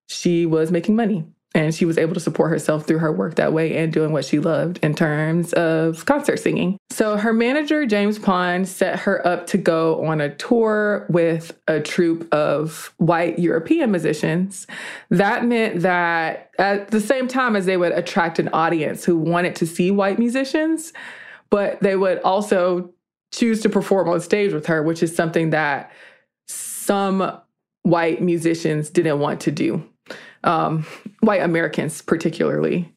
she 0.07 0.45
was 0.45 0.69
making 0.69 0.95
money 0.95 1.25
and 1.55 1.73
she 1.73 1.83
was 1.83 1.97
able 1.97 2.13
to 2.13 2.19
support 2.19 2.51
herself 2.51 2.85
through 2.85 2.99
her 2.99 3.11
work 3.11 3.37
that 3.37 3.53
way 3.53 3.75
and 3.75 3.91
doing 3.91 4.11
what 4.11 4.23
she 4.23 4.37
loved 4.37 4.77
in 4.83 4.93
terms 4.93 5.51
of 5.53 6.05
concert 6.05 6.37
singing. 6.37 6.77
So 6.91 7.17
her 7.17 7.33
manager, 7.33 7.87
James 7.87 8.19
Pond, 8.19 8.67
set 8.67 8.99
her 8.99 9.25
up 9.25 9.47
to 9.47 9.57
go 9.57 10.05
on 10.05 10.21
a 10.21 10.29
tour 10.35 11.07
with 11.09 11.59
a 11.67 11.79
troupe 11.79 12.31
of 12.31 12.93
white 12.97 13.39
European 13.39 13.89
musicians. 13.89 14.67
That 15.09 15.43
meant 15.43 15.81
that 15.81 16.51
at 16.59 16.91
the 16.91 17.01
same 17.01 17.27
time 17.27 17.55
as 17.55 17.65
they 17.65 17.77
would 17.77 17.93
attract 17.93 18.37
an 18.37 18.49
audience 18.49 19.03
who 19.03 19.17
wanted 19.17 19.55
to 19.55 19.65
see 19.65 19.89
white 19.89 20.19
musicians, 20.19 20.93
but 21.49 21.79
they 21.79 21.95
would 21.95 22.19
also 22.19 22.93
choose 23.31 23.61
to 23.61 23.69
perform 23.69 24.07
on 24.07 24.21
stage 24.21 24.53
with 24.53 24.67
her, 24.67 24.83
which 24.83 25.01
is 25.01 25.15
something 25.15 25.49
that 25.49 25.91
some 26.87 27.37
white 27.83 28.21
musicians 28.21 28.89
didn't 28.89 29.19
want 29.19 29.41
to 29.41 29.51
do 29.51 29.83
um, 30.45 30.85
white 31.19 31.41
Americans, 31.41 32.01
particularly. 32.01 32.93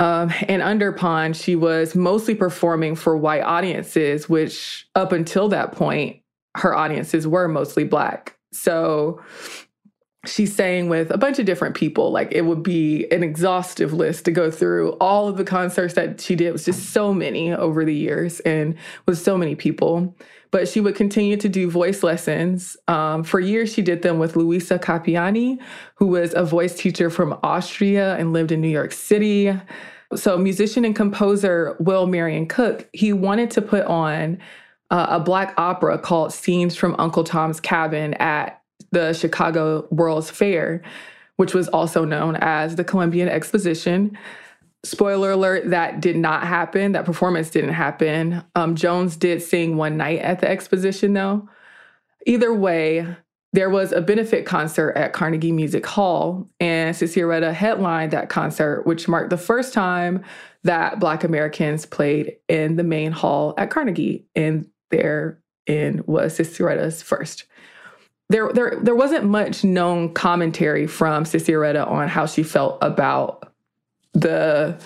Um, 0.00 0.32
and 0.48 0.62
under 0.62 0.92
Pond, 0.92 1.36
she 1.36 1.56
was 1.56 1.94
mostly 1.94 2.34
performing 2.34 2.96
for 2.96 3.16
white 3.16 3.42
audiences, 3.42 4.28
which 4.28 4.88
up 4.94 5.12
until 5.12 5.48
that 5.48 5.72
point, 5.72 6.22
her 6.56 6.74
audiences 6.74 7.26
were 7.26 7.48
mostly 7.48 7.84
black. 7.84 8.36
So 8.52 9.22
she's 10.28 10.54
saying 10.54 10.88
with 10.88 11.10
a 11.10 11.18
bunch 11.18 11.38
of 11.38 11.46
different 11.46 11.74
people, 11.74 12.10
like 12.10 12.32
it 12.32 12.42
would 12.42 12.62
be 12.62 13.06
an 13.10 13.22
exhaustive 13.22 13.92
list 13.92 14.24
to 14.26 14.30
go 14.30 14.50
through 14.50 14.92
all 15.00 15.28
of 15.28 15.36
the 15.36 15.44
concerts 15.44 15.94
that 15.94 16.20
she 16.20 16.36
did. 16.36 16.48
It 16.48 16.52
was 16.52 16.64
just 16.64 16.90
so 16.90 17.12
many 17.14 17.52
over 17.52 17.84
the 17.84 17.94
years 17.94 18.40
and 18.40 18.76
with 19.06 19.18
so 19.18 19.36
many 19.36 19.54
people 19.54 20.14
but 20.50 20.68
she 20.68 20.80
would 20.80 20.94
continue 20.94 21.36
to 21.36 21.48
do 21.48 21.70
voice 21.70 22.02
lessons. 22.02 22.76
Um, 22.88 23.22
for 23.22 23.40
years, 23.40 23.72
she 23.72 23.82
did 23.82 24.02
them 24.02 24.18
with 24.18 24.36
Luisa 24.36 24.78
Cappiani, 24.78 25.58
who 25.96 26.06
was 26.06 26.32
a 26.34 26.44
voice 26.44 26.74
teacher 26.74 27.10
from 27.10 27.38
Austria 27.42 28.16
and 28.16 28.32
lived 28.32 28.52
in 28.52 28.60
New 28.60 28.68
York 28.68 28.92
City. 28.92 29.52
So, 30.14 30.38
musician 30.38 30.84
and 30.84 30.96
composer 30.96 31.76
Will 31.80 32.06
Marion 32.06 32.46
Cook, 32.46 32.88
he 32.92 33.12
wanted 33.12 33.50
to 33.52 33.62
put 33.62 33.84
on 33.84 34.38
uh, 34.90 35.06
a 35.10 35.20
black 35.20 35.52
opera 35.58 35.98
called 35.98 36.32
Scenes 36.32 36.74
from 36.74 36.96
Uncle 36.98 37.24
Tom's 37.24 37.60
Cabin 37.60 38.14
at 38.14 38.57
the 38.90 39.12
Chicago 39.12 39.86
World's 39.90 40.30
Fair, 40.30 40.82
which 41.36 41.54
was 41.54 41.68
also 41.68 42.04
known 42.04 42.36
as 42.36 42.76
the 42.76 42.84
Columbian 42.84 43.28
Exposition. 43.28 44.16
Spoiler 44.84 45.32
alert 45.32 45.70
that 45.70 46.00
did 46.00 46.16
not 46.16 46.44
happen. 46.44 46.92
That 46.92 47.04
performance 47.04 47.50
didn't 47.50 47.74
happen. 47.74 48.44
Um, 48.54 48.76
jones 48.76 49.16
did 49.16 49.42
sing 49.42 49.76
one 49.76 49.96
night 49.96 50.20
at 50.20 50.40
the 50.40 50.48
exposition 50.48 51.12
though. 51.14 51.48
Either 52.26 52.54
way 52.54 53.06
there 53.52 53.70
was 53.70 53.92
a 53.92 54.00
benefit 54.00 54.44
concert 54.44 54.92
at 54.96 55.12
carnegie 55.12 55.52
music 55.52 55.86
hall 55.86 56.48
and 56.60 56.94
Arreta 56.94 57.52
headlined 57.52 58.12
that 58.12 58.28
concert 58.28 58.86
which 58.86 59.08
marked 59.08 59.30
the 59.30 59.36
first 59.36 59.72
time 59.72 60.22
that 60.64 61.00
black 61.00 61.24
americans 61.24 61.86
played 61.86 62.36
in 62.48 62.76
the 62.76 62.84
main 62.84 63.12
hall 63.12 63.54
at 63.56 63.70
carnegie 63.70 64.26
and 64.34 64.66
therein 64.90 66.02
was 66.06 66.36
cissy 66.36 66.62
first 67.02 67.44
there, 68.28 68.52
there, 68.52 68.78
there 68.80 68.94
wasn't 68.94 69.24
much 69.24 69.64
known 69.64 70.12
commentary 70.12 70.86
from 70.86 71.24
Arreta 71.24 71.86
on 71.86 72.08
how 72.08 72.26
she 72.26 72.42
felt 72.42 72.78
about 72.82 73.52
the 74.12 74.78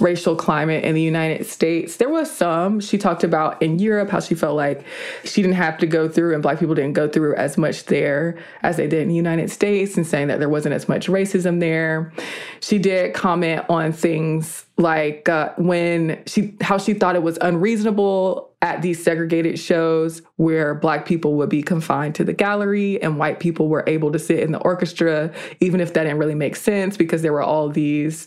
racial 0.00 0.36
climate 0.36 0.84
in 0.84 0.94
the 0.94 1.02
United 1.02 1.46
States. 1.46 1.96
There 1.96 2.08
was 2.08 2.30
some 2.30 2.80
she 2.80 2.98
talked 2.98 3.24
about 3.24 3.60
in 3.62 3.78
Europe 3.78 4.10
how 4.10 4.20
she 4.20 4.34
felt 4.34 4.56
like 4.56 4.84
she 5.24 5.42
didn't 5.42 5.56
have 5.56 5.78
to 5.78 5.86
go 5.86 6.08
through 6.08 6.34
and 6.34 6.42
black 6.42 6.58
people 6.58 6.74
didn't 6.74 6.92
go 6.92 7.08
through 7.08 7.34
as 7.34 7.58
much 7.58 7.84
there 7.86 8.38
as 8.62 8.76
they 8.76 8.86
did 8.86 9.02
in 9.02 9.08
the 9.08 9.14
United 9.14 9.50
States 9.50 9.96
and 9.96 10.06
saying 10.06 10.28
that 10.28 10.38
there 10.38 10.48
wasn't 10.48 10.74
as 10.74 10.88
much 10.88 11.08
racism 11.08 11.60
there. 11.60 12.12
She 12.60 12.78
did 12.78 13.14
comment 13.14 13.64
on 13.68 13.92
things 13.92 14.66
like 14.76 15.28
uh, 15.28 15.52
when 15.58 16.22
she 16.26 16.56
how 16.60 16.78
she 16.78 16.94
thought 16.94 17.16
it 17.16 17.22
was 17.22 17.38
unreasonable 17.40 18.47
at 18.60 18.82
these 18.82 19.02
segregated 19.02 19.58
shows 19.58 20.20
where 20.36 20.74
black 20.74 21.06
people 21.06 21.34
would 21.34 21.48
be 21.48 21.62
confined 21.62 22.14
to 22.16 22.24
the 22.24 22.32
gallery 22.32 23.00
and 23.00 23.18
white 23.18 23.38
people 23.38 23.68
were 23.68 23.84
able 23.86 24.10
to 24.10 24.18
sit 24.18 24.40
in 24.40 24.50
the 24.50 24.58
orchestra 24.58 25.32
even 25.60 25.80
if 25.80 25.94
that 25.94 26.02
didn't 26.02 26.18
really 26.18 26.34
make 26.34 26.56
sense 26.56 26.96
because 26.96 27.22
there 27.22 27.32
were 27.32 27.42
all 27.42 27.68
these 27.68 28.26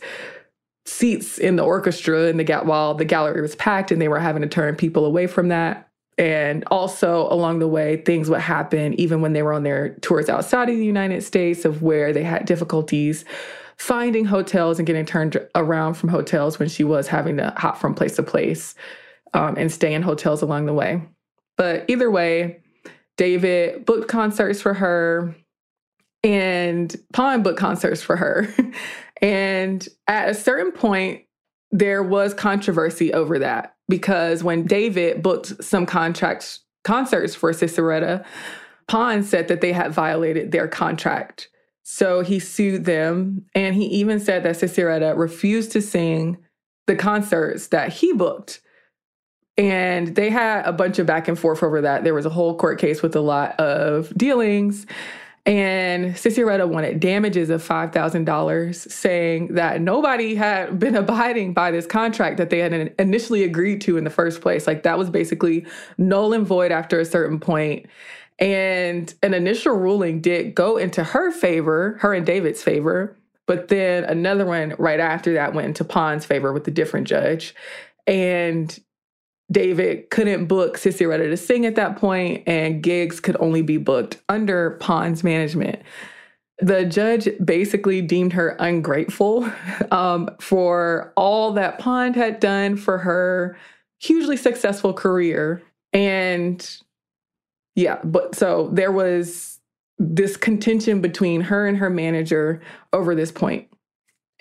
seats 0.86 1.38
in 1.38 1.56
the 1.56 1.64
orchestra 1.64 2.28
and 2.28 2.40
the 2.40 2.62
while 2.64 2.94
the 2.94 3.06
gallery 3.06 3.42
was 3.42 3.56
packed 3.56 3.92
and 3.92 4.02
they 4.02 4.08
were 4.08 4.20
having 4.20 4.42
to 4.42 4.48
turn 4.48 4.76
people 4.76 5.06
away 5.06 5.28
from 5.28 5.50
that. 5.50 5.88
And 6.18 6.64
also 6.70 7.28
along 7.32 7.60
the 7.60 7.68
way, 7.68 7.98
things 7.98 8.30
would 8.30 8.42
happen 8.42 8.94
even 9.00 9.22
when 9.22 9.34
they 9.34 9.42
were 9.42 9.54
on 9.54 9.64
their 9.64 9.96
tours 10.00 10.30
outside 10.30 10.70
of 10.70 10.76
the 10.76 10.86
United 10.86 11.24
States 11.24 11.66
of 11.66 11.82
where 11.82 12.14
they 12.14 12.24
had 12.24 12.46
difficulties 12.46 13.26
finding 13.78 14.26
hotels 14.26 14.78
and 14.78 14.86
getting 14.86 15.06
turned 15.06 15.44
around 15.56 15.96
from 15.96 16.10
hotels 16.10 16.60
when 16.60 16.70
she 16.70 16.84
was 16.84 17.08
having 17.08 17.38
to 17.38 17.52
hop 17.58 17.78
from 17.78 17.96
place 17.96 18.16
to 18.16 18.22
place 18.22 18.76
um, 19.34 19.56
and 19.58 19.72
stay 19.72 19.94
in 19.94 20.02
hotels 20.02 20.42
along 20.42 20.66
the 20.66 20.74
way. 20.74 21.02
But 21.58 21.86
either 21.88 22.10
way, 22.10 22.62
David 23.18 23.86
booked 23.86 24.08
concerts 24.08 24.62
for 24.62 24.74
her 24.74 25.36
and 26.24 26.96
Pond 27.14 27.44
booked 27.44 27.60
concerts 27.60 28.02
for 28.02 28.16
her. 28.16 28.48
And 29.22 29.88
at 30.08 30.30
a 30.30 30.34
certain 30.34 30.72
point, 30.72 31.22
there 31.70 32.04
was 32.04 32.34
controversy 32.34 33.14
over 33.14 33.40
that 33.40 33.76
because 33.88 34.44
when 34.44 34.66
David 34.66 35.22
booked 35.22 35.64
some 35.64 35.86
contracts 35.86 36.60
concerts 36.84 37.36
for 37.36 37.52
Arreta, 37.52 38.26
Pond 38.88 39.26
said 39.26 39.48
that 39.48 39.62
they 39.62 39.72
had 39.72 39.92
violated 39.92 40.52
their 40.52 40.68
contract. 40.68 41.50
So 41.84 42.22
he 42.22 42.40
sued 42.40 42.86
them, 42.86 43.46
and 43.54 43.76
he 43.76 43.86
even 43.86 44.20
said 44.20 44.44
that 44.44 44.56
Arreta 44.56 45.16
refused 45.16 45.72
to 45.74 45.82
sing 45.82 46.38
the 46.88 46.96
concerts 46.96 47.68
that 47.68 47.94
he 47.94 48.14
booked. 48.14 48.62
And 49.58 50.16
they 50.16 50.30
had 50.30 50.66
a 50.66 50.72
bunch 50.72 50.98
of 51.00 51.06
back 51.06 51.28
and 51.28 51.38
forth 51.38 51.62
over 51.62 51.82
that. 51.82 52.04
There 52.04 52.14
was 52.14 52.26
a 52.26 52.30
whole 52.30 52.56
court 52.56 52.80
case 52.80 53.02
with 53.02 53.16
a 53.16 53.22
lot 53.22 53.60
of 53.60 54.16
dealings. 54.18 54.86
And 55.46 56.14
Arreta 56.14 56.68
wanted 56.68 57.00
damages 57.00 57.50
of 57.50 57.68
$5,000, 57.68 58.76
saying 58.76 59.56
that 59.56 59.82
nobody 59.82 60.36
had 60.36 60.78
been 60.78 60.96
abiding 60.96 61.54
by 61.54 61.72
this 61.72 61.88
contract 61.88 62.38
that 62.38 62.50
they 62.50 62.60
had 62.60 62.94
initially 63.00 63.44
agreed 63.44 63.82
to 63.82 63.98
in 63.98 64.04
the 64.04 64.10
first 64.10 64.42
place. 64.42 64.68
Like 64.68 64.84
that 64.84 64.98
was 64.98 65.10
basically 65.10 65.66
null 65.98 66.34
and 66.34 66.46
void 66.46 66.72
after 66.72 67.00
a 67.00 67.06
certain 67.06 67.40
point. 67.40 67.88
And 68.40 69.14
an 69.22 69.34
initial 69.34 69.76
ruling 69.76 70.22
did 70.22 70.56
go 70.56 70.78
into 70.78 71.04
her 71.04 71.32
favor, 71.32 71.98
her 72.02 72.14
and 72.14 72.26
David's 72.26 72.64
favor. 72.64 73.16
But 73.48 73.68
then 73.68 74.04
another 74.04 74.46
one 74.46 74.76
right 74.78 75.00
after 75.00 75.34
that 75.34 75.54
went 75.54 75.68
into 75.68 75.84
Pond's 75.84 76.26
favor 76.26 76.54
with 76.54 76.68
a 76.68 76.72
different 76.72 77.08
judge. 77.08 77.54
And 78.08 78.80
David 79.52 80.10
couldn't 80.10 80.46
book 80.46 80.78
Sissieretta 80.78 81.30
to 81.30 81.38
sing 81.38 81.66
at 81.66 81.76
that 81.76 81.98
point, 81.98 82.44
and 82.48 82.82
gigs 82.82 83.20
could 83.20 83.36
only 83.40 83.62
be 83.62 83.78
booked 83.78 84.18
under 84.30 84.72
Pond's 84.80 85.24
management. 85.24 85.82
The 86.60 86.86
judge 86.86 87.28
basically 87.44 88.02
deemed 88.02 88.34
her 88.34 88.50
ungrateful 88.60 89.52
um, 89.92 90.30
for 90.40 91.12
all 91.18 91.54
that 91.54 91.80
Pond 91.80 92.16
had 92.16 92.40
done 92.40 92.78
for 92.78 93.00
her 93.00 93.58
hugely 94.00 94.38
successful 94.38 94.94
career. 94.94 95.62
And 95.92 96.66
yeah, 97.76 98.00
but 98.04 98.36
so 98.36 98.70
there 98.72 98.92
was 98.92 99.60
this 99.98 100.38
contention 100.38 101.02
between 101.02 101.42
her 101.42 101.68
and 101.68 101.78
her 101.78 101.90
manager 101.90 102.62
over 102.94 103.16
this 103.16 103.32
point. 103.32 103.68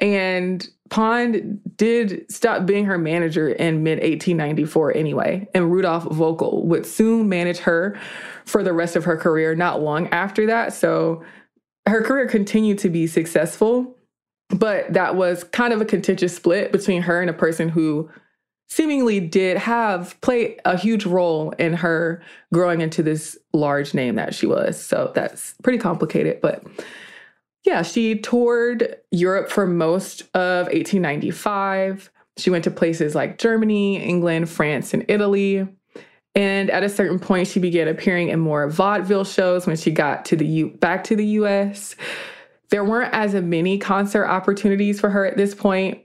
And 0.00 0.68
Pond 0.88 1.60
did 1.76 2.30
stop 2.30 2.66
being 2.66 2.84
her 2.86 2.98
manager 2.98 3.48
in 3.48 3.82
mid 3.82 3.98
1894 3.98 4.96
anyway, 4.96 5.48
and 5.54 5.70
Rudolph 5.70 6.04
Voelckel 6.04 6.64
would 6.64 6.84
soon 6.84 7.28
manage 7.28 7.58
her 7.58 7.98
for 8.44 8.62
the 8.62 8.72
rest 8.72 8.96
of 8.96 9.04
her 9.04 9.16
career, 9.16 9.54
not 9.54 9.80
long 9.80 10.08
after 10.08 10.46
that. 10.46 10.72
So 10.72 11.22
her 11.86 12.02
career 12.02 12.26
continued 12.26 12.78
to 12.78 12.88
be 12.88 13.06
successful, 13.06 13.96
but 14.48 14.92
that 14.92 15.14
was 15.14 15.44
kind 15.44 15.72
of 15.72 15.80
a 15.80 15.84
contentious 15.84 16.34
split 16.34 16.72
between 16.72 17.02
her 17.02 17.20
and 17.20 17.30
a 17.30 17.34
person 17.34 17.68
who 17.68 18.10
seemingly 18.68 19.20
did 19.20 19.58
have 19.58 20.18
play 20.20 20.56
a 20.64 20.76
huge 20.76 21.04
role 21.04 21.50
in 21.58 21.72
her 21.74 22.22
growing 22.52 22.80
into 22.80 23.02
this 23.02 23.36
large 23.52 23.94
name 23.94 24.14
that 24.14 24.34
she 24.34 24.46
was. 24.46 24.80
So 24.80 25.12
that's 25.14 25.54
pretty 25.62 25.78
complicated, 25.78 26.40
but 26.40 26.64
yeah, 27.64 27.82
she 27.82 28.18
toured 28.18 28.96
Europe 29.10 29.50
for 29.50 29.66
most 29.66 30.22
of 30.34 30.66
1895. 30.66 32.10
She 32.38 32.50
went 32.50 32.64
to 32.64 32.70
places 32.70 33.14
like 33.14 33.38
Germany, 33.38 34.02
England, 34.02 34.48
France, 34.48 34.94
and 34.94 35.04
Italy. 35.08 35.68
And 36.34 36.70
at 36.70 36.84
a 36.84 36.88
certain 36.88 37.18
point, 37.18 37.48
she 37.48 37.60
began 37.60 37.88
appearing 37.88 38.28
in 38.28 38.40
more 38.40 38.68
vaudeville 38.68 39.24
shows 39.24 39.66
when 39.66 39.76
she 39.76 39.90
got 39.90 40.24
to 40.26 40.36
the 40.36 40.46
U- 40.46 40.70
back 40.70 41.04
to 41.04 41.16
the 41.16 41.26
U.S. 41.26 41.96
there 42.70 42.84
weren't 42.84 43.12
as 43.12 43.34
many 43.34 43.78
concert 43.78 44.26
opportunities 44.26 45.00
for 45.00 45.10
her 45.10 45.26
at 45.26 45.36
this 45.36 45.54
point, 45.54 45.98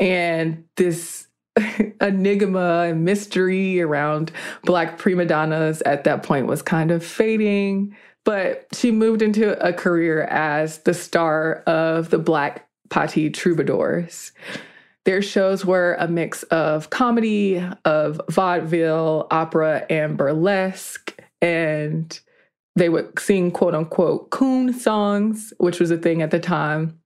and 0.00 0.64
this 0.76 1.28
enigma 2.00 2.88
and 2.88 3.04
mystery 3.04 3.80
around 3.80 4.32
Black 4.64 4.98
prima 4.98 5.24
donnas 5.24 5.82
at 5.82 6.04
that 6.04 6.24
point 6.24 6.46
was 6.46 6.62
kind 6.62 6.90
of 6.90 7.04
fading. 7.04 7.96
But 8.24 8.66
she 8.72 8.90
moved 8.90 9.22
into 9.22 9.58
a 9.66 9.72
career 9.72 10.24
as 10.24 10.78
the 10.78 10.94
star 10.94 11.62
of 11.66 12.10
the 12.10 12.18
Black 12.18 12.68
Patti 12.90 13.30
Troubadours. 13.30 14.32
Their 15.04 15.22
shows 15.22 15.64
were 15.64 15.96
a 15.98 16.06
mix 16.06 16.42
of 16.44 16.90
comedy, 16.90 17.64
of 17.84 18.20
vaudeville, 18.28 19.26
opera, 19.30 19.86
and 19.88 20.18
burlesque. 20.18 21.18
And 21.40 22.18
they 22.76 22.88
would 22.88 23.18
sing 23.18 23.50
quote 23.50 23.74
unquote 23.74 24.30
coon 24.30 24.72
songs, 24.72 25.52
which 25.58 25.80
was 25.80 25.90
a 25.90 25.96
thing 25.96 26.20
at 26.20 26.30
the 26.30 26.38
time, 26.38 27.00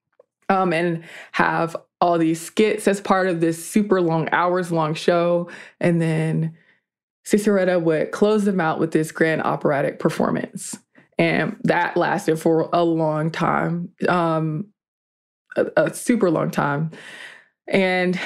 um, 0.48 0.72
and 0.72 1.04
have 1.32 1.76
all 2.00 2.18
these 2.18 2.40
skits 2.40 2.88
as 2.88 3.00
part 3.00 3.28
of 3.28 3.40
this 3.40 3.64
super 3.64 4.00
long, 4.00 4.28
hours 4.32 4.72
long 4.72 4.94
show. 4.94 5.48
And 5.80 6.02
then 6.02 6.56
Sissieretta 7.24 7.80
would 7.80 8.10
close 8.10 8.44
them 8.44 8.60
out 8.60 8.80
with 8.80 8.90
this 8.90 9.12
grand 9.12 9.42
operatic 9.42 9.98
performance. 9.98 10.76
And 11.18 11.56
that 11.64 11.96
lasted 11.96 12.36
for 12.36 12.68
a 12.72 12.82
long 12.82 13.30
time, 13.30 13.90
um, 14.08 14.66
a, 15.56 15.66
a 15.76 15.94
super 15.94 16.30
long 16.30 16.50
time. 16.50 16.90
And 17.68 18.18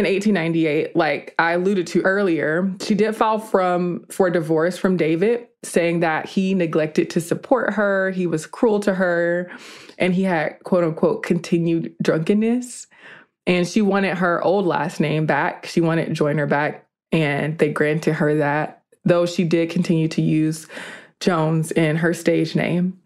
in 0.00 0.04
1898, 0.04 0.96
like 0.96 1.34
I 1.38 1.52
alluded 1.52 1.86
to 1.88 2.00
earlier, 2.02 2.74
she 2.80 2.94
did 2.94 3.14
file 3.14 3.38
from 3.38 4.06
for 4.10 4.30
divorce 4.30 4.78
from 4.78 4.96
David, 4.96 5.46
saying 5.62 6.00
that 6.00 6.26
he 6.26 6.54
neglected 6.54 7.10
to 7.10 7.20
support 7.20 7.74
her, 7.74 8.10
he 8.10 8.26
was 8.26 8.46
cruel 8.46 8.80
to 8.80 8.94
her, 8.94 9.50
and 9.98 10.14
he 10.14 10.22
had 10.22 10.58
quote 10.64 10.84
unquote 10.84 11.22
continued 11.22 11.94
drunkenness. 12.02 12.86
And 13.46 13.66
she 13.66 13.82
wanted 13.82 14.16
her 14.18 14.42
old 14.42 14.66
last 14.66 15.00
name 15.00 15.26
back. 15.26 15.66
She 15.66 15.80
wanted 15.80 16.14
Joyner 16.14 16.46
back, 16.46 16.86
and 17.12 17.58
they 17.58 17.70
granted 17.70 18.14
her 18.14 18.36
that, 18.36 18.82
though 19.04 19.26
she 19.26 19.44
did 19.44 19.70
continue 19.70 20.08
to 20.08 20.22
use 20.22 20.66
Jones 21.20 21.70
in 21.72 21.96
her 21.96 22.12
stage 22.12 22.56
name. 22.56 22.98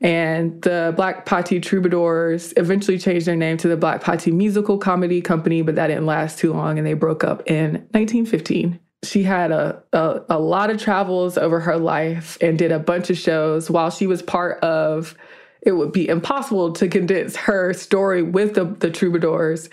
And 0.00 0.60
the 0.62 0.92
Black 0.94 1.24
Patti 1.24 1.58
Troubadours 1.58 2.52
eventually 2.56 2.98
changed 2.98 3.26
their 3.26 3.36
name 3.36 3.56
to 3.58 3.68
the 3.68 3.76
Black 3.76 4.02
Patti 4.02 4.30
Musical 4.30 4.78
Comedy 4.78 5.20
Company, 5.20 5.62
but 5.62 5.74
that 5.76 5.86
didn't 5.86 6.06
last 6.06 6.38
too 6.38 6.52
long 6.52 6.78
and 6.78 6.86
they 6.86 6.94
broke 6.94 7.24
up 7.24 7.42
in 7.46 7.72
1915. 7.92 8.78
She 9.04 9.22
had 9.22 9.52
a, 9.52 9.82
a, 9.92 10.20
a 10.30 10.38
lot 10.38 10.70
of 10.70 10.80
travels 10.80 11.38
over 11.38 11.60
her 11.60 11.78
life 11.78 12.36
and 12.40 12.58
did 12.58 12.72
a 12.72 12.78
bunch 12.78 13.08
of 13.08 13.16
shows 13.16 13.70
while 13.70 13.90
she 13.90 14.06
was 14.06 14.20
part 14.20 14.62
of 14.62 15.14
it 15.62 15.72
would 15.72 15.92
be 15.92 16.08
impossible 16.08 16.72
to 16.72 16.88
condense 16.88 17.34
her 17.34 17.72
story 17.72 18.22
with 18.22 18.54
the, 18.54 18.64
the 18.64 18.90
troubadours 18.90 19.68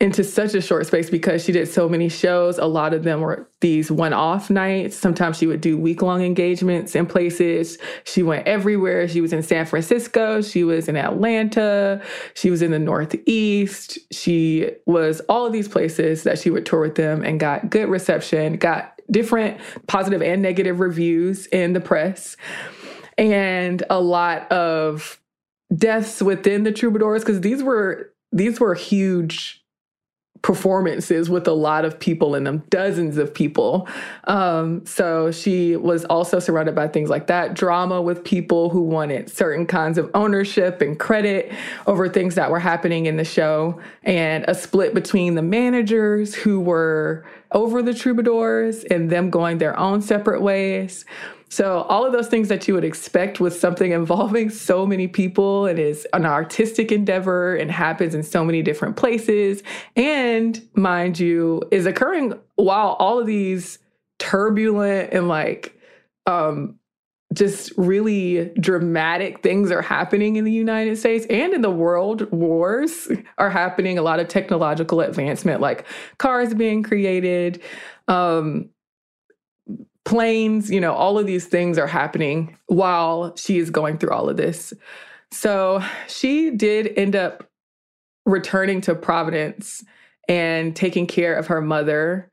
into 0.00 0.24
such 0.24 0.54
a 0.54 0.60
short 0.60 0.86
space 0.86 1.08
because 1.08 1.44
she 1.44 1.52
did 1.52 1.68
so 1.68 1.88
many 1.88 2.08
shows. 2.08 2.58
A 2.58 2.66
lot 2.66 2.92
of 2.94 3.04
them 3.04 3.20
were 3.20 3.48
these 3.60 3.90
one 3.90 4.12
off 4.12 4.50
nights. 4.50 4.96
Sometimes 4.96 5.38
she 5.38 5.46
would 5.46 5.60
do 5.60 5.76
week 5.76 6.02
long 6.02 6.22
engagements 6.22 6.96
in 6.96 7.06
places. 7.06 7.78
She 8.04 8.22
went 8.22 8.46
everywhere. 8.46 9.06
She 9.06 9.20
was 9.20 9.32
in 9.32 9.42
San 9.42 9.66
Francisco. 9.66 10.42
She 10.42 10.64
was 10.64 10.88
in 10.88 10.96
Atlanta. 10.96 12.02
She 12.34 12.50
was 12.50 12.62
in 12.62 12.70
the 12.70 12.78
Northeast. 12.78 13.98
She 14.10 14.70
was 14.86 15.20
all 15.28 15.46
of 15.46 15.52
these 15.52 15.68
places 15.68 16.24
that 16.24 16.38
she 16.38 16.50
would 16.50 16.66
tour 16.66 16.80
with 16.80 16.96
them 16.96 17.22
and 17.22 17.38
got 17.38 17.70
good 17.70 17.88
reception, 17.88 18.56
got 18.56 19.00
different 19.10 19.60
positive 19.86 20.22
and 20.22 20.40
negative 20.40 20.80
reviews 20.80 21.46
in 21.46 21.72
the 21.72 21.80
press 21.80 22.36
and 23.20 23.84
a 23.90 24.00
lot 24.00 24.50
of 24.50 25.20
deaths 25.76 26.20
within 26.20 26.64
the 26.64 26.72
troubadours 26.72 27.22
because 27.22 27.42
these 27.42 27.62
were 27.62 28.12
these 28.32 28.58
were 28.58 28.74
huge 28.74 29.62
performances 30.42 31.28
with 31.28 31.46
a 31.46 31.52
lot 31.52 31.84
of 31.84 32.00
people 32.00 32.34
in 32.34 32.44
them, 32.44 32.64
dozens 32.70 33.18
of 33.18 33.34
people. 33.34 33.86
Um, 34.24 34.86
so 34.86 35.30
she 35.30 35.76
was 35.76 36.06
also 36.06 36.38
surrounded 36.38 36.74
by 36.74 36.88
things 36.88 37.10
like 37.10 37.26
that 37.26 37.52
drama 37.52 38.00
with 38.00 38.24
people 38.24 38.70
who 38.70 38.80
wanted 38.80 39.28
certain 39.28 39.66
kinds 39.66 39.98
of 39.98 40.10
ownership 40.14 40.80
and 40.80 40.98
credit 40.98 41.52
over 41.86 42.08
things 42.08 42.36
that 42.36 42.50
were 42.50 42.58
happening 42.58 43.04
in 43.04 43.18
the 43.18 43.24
show, 43.24 43.78
and 44.02 44.46
a 44.48 44.54
split 44.54 44.94
between 44.94 45.34
the 45.34 45.42
managers 45.42 46.34
who 46.34 46.58
were 46.58 47.26
over 47.52 47.82
the 47.82 47.92
troubadours 47.92 48.84
and 48.84 49.10
them 49.10 49.28
going 49.28 49.58
their 49.58 49.78
own 49.78 50.00
separate 50.00 50.40
ways. 50.40 51.04
So, 51.50 51.82
all 51.82 52.06
of 52.06 52.12
those 52.12 52.28
things 52.28 52.48
that 52.48 52.68
you 52.68 52.74
would 52.74 52.84
expect 52.84 53.40
with 53.40 53.58
something 53.58 53.90
involving 54.00 54.50
so 54.50 54.86
many 54.86 55.08
people 55.08 55.66
and 55.66 55.78
is 55.78 56.06
an 56.12 56.24
artistic 56.24 56.92
endeavor 56.92 57.56
and 57.56 57.70
happens 57.70 58.14
in 58.14 58.22
so 58.22 58.44
many 58.44 58.62
different 58.62 58.96
places, 58.96 59.62
and 59.96 60.66
mind 60.74 61.18
you, 61.18 61.62
is 61.70 61.86
occurring 61.86 62.34
while 62.54 62.96
all 62.98 63.18
of 63.18 63.26
these 63.26 63.78
turbulent 64.18 65.12
and 65.12 65.28
like, 65.28 65.76
um, 66.26 66.78
just 67.32 67.72
really 67.76 68.46
dramatic 68.60 69.40
things 69.42 69.70
are 69.70 69.82
happening 69.82 70.36
in 70.36 70.44
the 70.44 70.52
United 70.52 70.98
States 70.98 71.26
and 71.30 71.52
in 71.52 71.62
the 71.62 71.70
world. 71.70 72.30
Wars 72.32 73.08
are 73.38 73.50
happening, 73.50 73.98
a 73.98 74.02
lot 74.02 74.18
of 74.18 74.28
technological 74.28 75.00
advancement, 75.00 75.60
like 75.60 75.86
cars 76.18 76.54
being 76.54 76.82
created. 76.82 77.62
Um, 78.08 78.68
planes, 80.10 80.68
you 80.68 80.80
know, 80.80 80.92
all 80.92 81.20
of 81.20 81.26
these 81.26 81.46
things 81.46 81.78
are 81.78 81.86
happening 81.86 82.58
while 82.66 83.32
she 83.36 83.58
is 83.58 83.70
going 83.70 83.96
through 83.96 84.10
all 84.10 84.28
of 84.28 84.36
this. 84.36 84.74
So 85.30 85.80
she 86.08 86.50
did 86.50 86.92
end 86.98 87.14
up 87.14 87.48
returning 88.26 88.80
to 88.80 88.96
Providence 88.96 89.84
and 90.28 90.74
taking 90.74 91.06
care 91.06 91.36
of 91.36 91.46
her 91.46 91.60
mother 91.60 92.28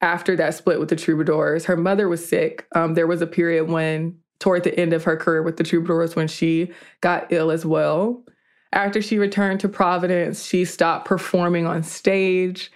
after 0.00 0.34
that 0.34 0.56
split 0.56 0.80
with 0.80 0.88
the 0.88 0.96
Troubadours. 0.96 1.66
Her 1.66 1.76
mother 1.76 2.08
was 2.08 2.28
sick. 2.28 2.66
Um, 2.74 2.94
there 2.94 3.06
was 3.06 3.22
a 3.22 3.28
period 3.28 3.68
when, 3.68 4.18
toward 4.40 4.64
the 4.64 4.76
end 4.76 4.92
of 4.92 5.04
her 5.04 5.16
career 5.16 5.44
with 5.44 5.56
the 5.56 5.62
Troubadours, 5.62 6.16
when 6.16 6.26
she 6.26 6.72
got 7.00 7.32
ill 7.32 7.52
as 7.52 7.64
well. 7.64 8.24
After 8.72 9.00
she 9.00 9.18
returned 9.18 9.60
to 9.60 9.68
Providence, 9.68 10.44
she 10.44 10.64
stopped 10.64 11.06
performing 11.06 11.64
on 11.64 11.84
stage 11.84 12.72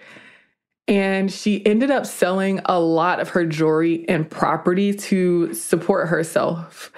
and 0.87 1.31
she 1.31 1.65
ended 1.65 1.89
up 1.89 2.05
selling 2.05 2.61
a 2.65 2.79
lot 2.79 3.19
of 3.19 3.29
her 3.29 3.45
jewelry 3.45 4.07
and 4.07 4.29
property 4.29 4.93
to 4.93 5.53
support 5.53 6.09
herself. 6.09 6.91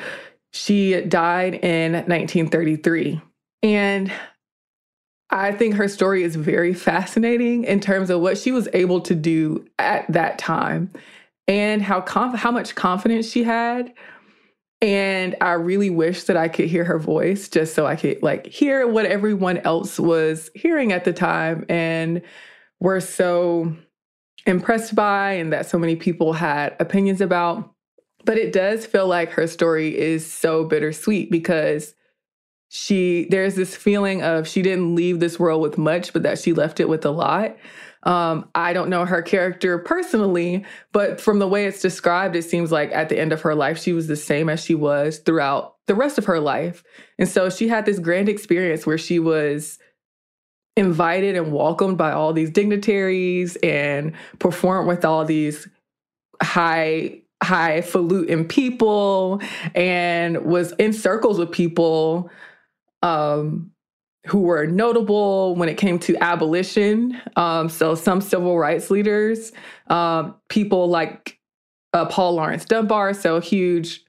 She 0.51 1.01
died 1.01 1.55
in 1.55 1.93
1933. 1.93 3.21
And 3.63 4.11
I 5.29 5.51
think 5.51 5.75
her 5.75 5.87
story 5.87 6.23
is 6.23 6.35
very 6.35 6.73
fascinating 6.73 7.63
in 7.63 7.79
terms 7.79 8.09
of 8.09 8.21
what 8.21 8.37
she 8.37 8.51
was 8.51 8.67
able 8.73 9.01
to 9.01 9.15
do 9.15 9.65
at 9.77 10.11
that 10.11 10.37
time 10.37 10.91
and 11.47 11.81
how 11.81 12.01
conf- 12.01 12.39
how 12.39 12.51
much 12.51 12.75
confidence 12.75 13.29
she 13.29 13.43
had. 13.43 13.93
And 14.81 15.35
I 15.41 15.53
really 15.53 15.89
wish 15.89 16.25
that 16.25 16.37
I 16.37 16.49
could 16.49 16.67
hear 16.67 16.83
her 16.83 16.99
voice 16.99 17.49
just 17.49 17.73
so 17.73 17.85
I 17.85 17.95
could 17.95 18.21
like 18.21 18.45
hear 18.45 18.87
what 18.87 19.05
everyone 19.05 19.57
else 19.59 19.99
was 19.99 20.51
hearing 20.53 20.91
at 20.91 21.03
the 21.03 21.13
time 21.13 21.65
and 21.67 22.21
were 22.79 22.99
so 22.99 23.75
impressed 24.45 24.95
by 24.95 25.33
and 25.33 25.51
that 25.51 25.65
so 25.65 25.77
many 25.77 25.95
people 25.95 26.33
had 26.33 26.75
opinions 26.79 27.21
about. 27.21 27.73
But 28.25 28.37
it 28.37 28.51
does 28.51 28.85
feel 28.85 29.07
like 29.07 29.31
her 29.31 29.47
story 29.47 29.97
is 29.97 30.29
so 30.29 30.65
bittersweet 30.65 31.31
because 31.31 31.95
she 32.69 33.27
there's 33.29 33.55
this 33.55 33.75
feeling 33.75 34.21
of 34.21 34.47
she 34.47 34.61
didn't 34.61 34.95
leave 34.95 35.19
this 35.19 35.39
world 35.39 35.61
with 35.61 35.77
much, 35.77 36.11
but 36.11 36.23
that 36.23 36.39
she 36.39 36.53
left 36.53 36.79
it 36.79 36.89
with 36.89 37.05
a 37.05 37.11
lot. 37.11 37.55
Um, 38.03 38.49
I 38.55 38.73
don't 38.73 38.89
know 38.89 39.05
her 39.05 39.21
character 39.21 39.77
personally, 39.79 40.65
but 40.91 41.19
from 41.19 41.39
the 41.39 41.47
way 41.47 41.65
it's 41.65 41.81
described, 41.81 42.35
it 42.35 42.43
seems 42.43 42.71
like 42.71 42.91
at 42.91 43.09
the 43.09 43.19
end 43.19 43.33
of 43.33 43.41
her 43.41 43.55
life, 43.55 43.81
she 43.81 43.93
was 43.93 44.07
the 44.07 44.15
same 44.15 44.49
as 44.49 44.63
she 44.63 44.75
was 44.75 45.19
throughout 45.19 45.75
the 45.87 45.95
rest 45.95 46.17
of 46.17 46.25
her 46.25 46.39
life. 46.39 46.83
And 47.17 47.27
so 47.27 47.49
she 47.49 47.67
had 47.67 47.85
this 47.85 47.99
grand 47.99 48.29
experience 48.29 48.85
where 48.85 48.97
she 48.97 49.19
was 49.19 49.79
invited 50.77 51.35
and 51.35 51.51
welcomed 51.51 51.97
by 51.97 52.11
all 52.11 52.31
these 52.31 52.49
dignitaries 52.49 53.57
and 53.57 54.13
performed 54.39 54.87
with 54.87 55.03
all 55.03 55.25
these 55.25 55.67
high 56.41 57.19
highfalutin 57.43 58.47
people 58.47 59.41
and 59.75 60.43
was 60.45 60.71
in 60.73 60.93
circles 60.93 61.37
with 61.37 61.51
people 61.51 62.29
um, 63.03 63.71
who 64.27 64.41
were 64.41 64.65
notable 64.65 65.55
when 65.55 65.69
it 65.69 65.77
came 65.77 65.99
to 65.99 66.15
abolition. 66.17 67.19
Um, 67.35 67.69
so 67.69 67.95
some 67.95 68.21
civil 68.21 68.57
rights 68.57 68.89
leaders, 68.91 69.51
um, 69.87 70.35
people 70.49 70.89
like 70.89 71.39
uh, 71.93 72.05
Paul 72.05 72.35
Laurence 72.35 72.65
Dunbar, 72.65 73.13
so 73.13 73.39
huge 73.39 74.03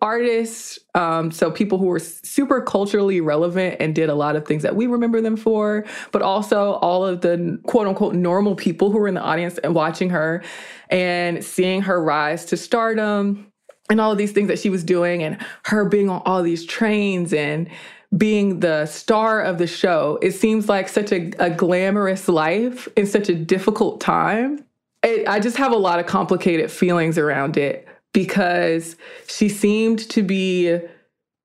artists, 0.00 0.78
um, 0.94 1.30
so 1.30 1.50
people 1.50 1.78
who 1.78 1.86
were 1.86 1.98
super 1.98 2.60
culturally 2.60 3.20
relevant 3.20 3.76
and 3.80 3.94
did 3.94 4.08
a 4.08 4.14
lot 4.14 4.36
of 4.36 4.46
things 4.46 4.62
that 4.62 4.76
we 4.76 4.86
remember 4.86 5.20
them 5.20 5.36
for, 5.36 5.84
but 6.12 6.22
also 6.22 6.72
all 6.74 7.04
of 7.04 7.20
the 7.20 7.58
quote 7.66 7.86
unquote 7.86 8.14
normal 8.14 8.54
people 8.54 8.90
who 8.90 8.98
were 8.98 9.08
in 9.08 9.14
the 9.14 9.22
audience 9.22 9.58
and 9.58 9.74
watching 9.74 10.10
her 10.10 10.42
and 10.90 11.44
seeing 11.44 11.82
her 11.82 12.02
rise 12.02 12.44
to 12.46 12.56
stardom 12.56 13.50
and 13.88 14.00
all 14.00 14.10
of 14.10 14.18
these 14.18 14.32
things 14.32 14.48
that 14.48 14.58
she 14.58 14.70
was 14.70 14.82
doing 14.82 15.22
and 15.22 15.38
her 15.64 15.84
being 15.84 16.10
on 16.10 16.20
all 16.24 16.42
these 16.42 16.64
trains 16.64 17.32
and 17.32 17.68
being 18.16 18.60
the 18.60 18.86
star 18.86 19.40
of 19.42 19.58
the 19.58 19.66
show, 19.66 20.18
it 20.22 20.32
seems 20.32 20.68
like 20.68 20.88
such 20.88 21.12
a, 21.12 21.30
a 21.38 21.50
glamorous 21.50 22.28
life 22.28 22.88
in 22.96 23.06
such 23.06 23.28
a 23.28 23.34
difficult 23.34 24.00
time. 24.00 24.64
It, 25.02 25.28
I 25.28 25.40
just 25.40 25.56
have 25.56 25.72
a 25.72 25.76
lot 25.76 26.00
of 26.00 26.06
complicated 26.06 26.70
feelings 26.70 27.18
around 27.18 27.56
it 27.56 27.85
because 28.16 28.96
she 29.28 29.46
seemed 29.46 29.98
to 30.08 30.22
be 30.22 30.78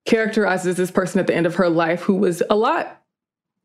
characterized 0.06 0.66
as 0.66 0.78
this 0.78 0.90
person 0.90 1.20
at 1.20 1.28
the 1.28 1.36
end 1.36 1.46
of 1.46 1.56
her 1.56 1.68
life 1.68 2.00
who 2.00 2.16
was 2.16 2.42
a 2.50 2.56
lot 2.56 3.04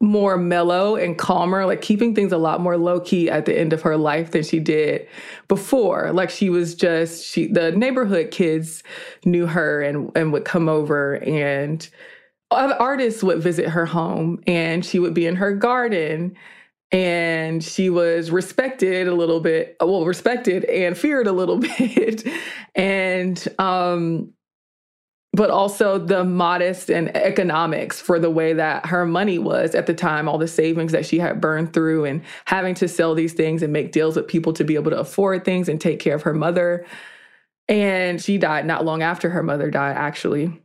more 0.01 0.37
mellow 0.37 0.97
and 0.97 1.17
calmer, 1.17 1.65
like 1.67 1.81
keeping 1.81 2.17
things 2.17 2.33
a 2.33 2.37
lot 2.37 2.61
more 2.61 2.77
low 2.77 2.99
key 2.99 3.31
at 3.31 3.47
the 3.47 3.57
end 3.57 3.73
of 3.73 3.83
her 3.83 3.97
life 3.97 4.33
than 4.33 4.43
she 4.43 4.59
did 4.59 5.07
before. 5.47 6.11
Like 6.13 6.31
she 6.31 6.51
was 6.51 6.75
just 6.75 7.25
she 7.25 7.47
the 7.47 7.71
neighborhood 7.71 8.33
kids 8.33 8.83
knew 9.25 9.47
her 9.47 9.83
and 9.83 10.11
and 10.17 10.33
would 10.33 10.45
come 10.45 10.69
over 10.69 11.15
and 11.19 11.89
artists 12.51 13.23
would 13.23 13.41
visit 13.41 13.69
her 13.69 13.87
home 13.87 14.43
and 14.49 14.85
she 14.85 14.99
would 14.99 15.15
be 15.15 15.27
in 15.27 15.37
her 15.37 15.55
garden 15.55 16.37
and 16.97 17.63
she 17.63 17.91
was 17.91 18.31
respected 18.31 19.07
a 19.07 19.15
little 19.15 19.39
bit 19.39 19.77
well 19.83 20.07
respected 20.07 20.65
and 20.65 20.97
feared 20.97 21.27
a 21.27 21.33
little 21.33 21.59
bit 21.79 22.27
and 22.75 23.47
um 23.59 24.33
but 25.35 25.51
also 25.51 25.99
the 25.99 26.25
modest 26.25 26.89
and 26.89 27.15
economics 27.15 28.01
for 28.01 28.19
the 28.19 28.31
way 28.31 28.55
that 28.55 28.87
her 28.87 29.05
money 29.05 29.39
was 29.39 29.75
at 29.75 29.87
the 29.87 29.93
time, 29.93 30.31
all 30.31 30.39
the 30.39 30.49
savings 30.49 30.93
that 30.93 31.05
she 31.05 31.19
had 31.19 31.43
burned 31.43 31.75
through 31.75 32.07
and 32.07 32.23
having 32.47 32.75
to 32.75 32.89
sell 32.89 33.15
these 33.15 33.35
things 33.35 33.63
and 33.63 33.71
make 33.71 33.93
deals 33.93 34.17
with 34.17 34.27
people 34.27 34.55
to 34.55 34.65
be 34.65 34.77
able 34.77 34.91
to 34.91 34.99
afford 34.99 35.45
things 35.45 35.69
and 35.69 35.79
take 35.79 36.01
care 36.01 36.15
of 36.15 36.23
her 36.23 36.33
mother. 36.33 36.87
And 37.69 38.19
she 38.19 38.39
died 38.39 38.65
not 38.65 38.87
long 38.87 39.03
after 39.03 39.29
her 39.29 39.43
mother 39.43 39.71
died, 39.71 39.95
actually. 39.99 40.59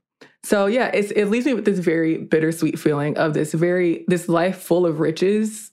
So 0.45 0.67
yeah, 0.67 0.89
it 0.93 1.27
leaves 1.27 1.45
me 1.45 1.53
with 1.53 1.65
this 1.65 1.79
very 1.79 2.19
bittersweet 2.19 2.79
feeling 2.79 3.17
of 3.17 3.33
this 3.33 3.53
very 3.53 4.05
this 4.07 4.29
life 4.29 4.57
full 4.57 4.85
of 4.85 5.01
riches 5.01 5.70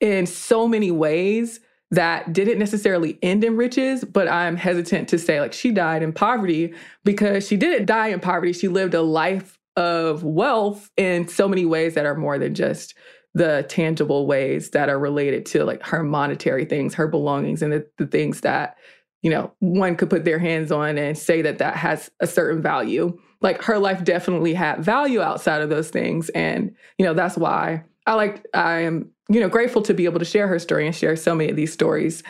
in 0.00 0.26
so 0.26 0.66
many 0.66 0.90
ways 0.90 1.60
that 1.90 2.32
didn't 2.32 2.58
necessarily 2.58 3.18
end 3.22 3.42
in 3.42 3.56
riches, 3.56 4.04
but 4.04 4.28
I'm 4.28 4.56
hesitant 4.56 5.08
to 5.08 5.18
say 5.18 5.40
like 5.40 5.52
she 5.52 5.72
died 5.72 6.02
in 6.02 6.12
poverty 6.12 6.72
because 7.04 7.46
she 7.46 7.56
didn't 7.56 7.86
die 7.86 8.08
in 8.08 8.20
poverty. 8.20 8.52
She 8.52 8.68
lived 8.68 8.94
a 8.94 9.02
life 9.02 9.58
of 9.76 10.22
wealth 10.22 10.90
in 10.96 11.26
so 11.26 11.48
many 11.48 11.64
ways 11.64 11.94
that 11.94 12.06
are 12.06 12.14
more 12.14 12.38
than 12.38 12.54
just 12.54 12.94
the 13.34 13.64
tangible 13.68 14.26
ways 14.26 14.70
that 14.70 14.88
are 14.88 14.98
related 14.98 15.46
to 15.46 15.64
like 15.64 15.82
her 15.82 16.02
monetary 16.02 16.64
things, 16.64 16.94
her 16.94 17.08
belongings, 17.08 17.62
and 17.62 17.72
the, 17.72 17.86
the 17.98 18.06
things 18.06 18.40
that, 18.40 18.76
you 19.22 19.30
know, 19.30 19.52
one 19.58 19.96
could 19.96 20.10
put 20.10 20.24
their 20.24 20.38
hands 20.38 20.72
on 20.72 20.98
and 20.98 21.16
say 21.16 21.42
that 21.42 21.58
that 21.58 21.76
has 21.76 22.10
a 22.20 22.26
certain 22.26 22.62
value. 22.62 23.18
Like 23.40 23.62
her 23.62 23.78
life 23.78 24.04
definitely 24.04 24.54
had 24.54 24.84
value 24.84 25.20
outside 25.20 25.62
of 25.62 25.70
those 25.70 25.90
things. 25.90 26.28
And, 26.30 26.74
you 26.98 27.04
know, 27.04 27.14
that's 27.14 27.36
why 27.36 27.84
I 28.06 28.14
like, 28.14 28.44
I 28.54 28.80
am 28.80 29.10
you 29.30 29.38
know, 29.38 29.48
grateful 29.48 29.80
to 29.82 29.94
be 29.94 30.04
able 30.06 30.18
to 30.18 30.24
share 30.24 30.48
her 30.48 30.58
story 30.58 30.86
and 30.86 30.94
share 30.94 31.14
so 31.14 31.34
many 31.34 31.50
of 31.50 31.56
these 31.56 31.72
stories. 31.72 32.24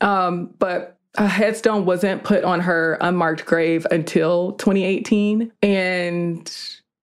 Um, 0.00 0.54
but 0.58 0.96
a 1.16 1.26
headstone 1.26 1.84
wasn't 1.84 2.22
put 2.22 2.44
on 2.44 2.60
her 2.60 2.96
unmarked 3.00 3.44
grave 3.44 3.86
until 3.90 4.52
2018. 4.52 5.52
And 5.62 6.56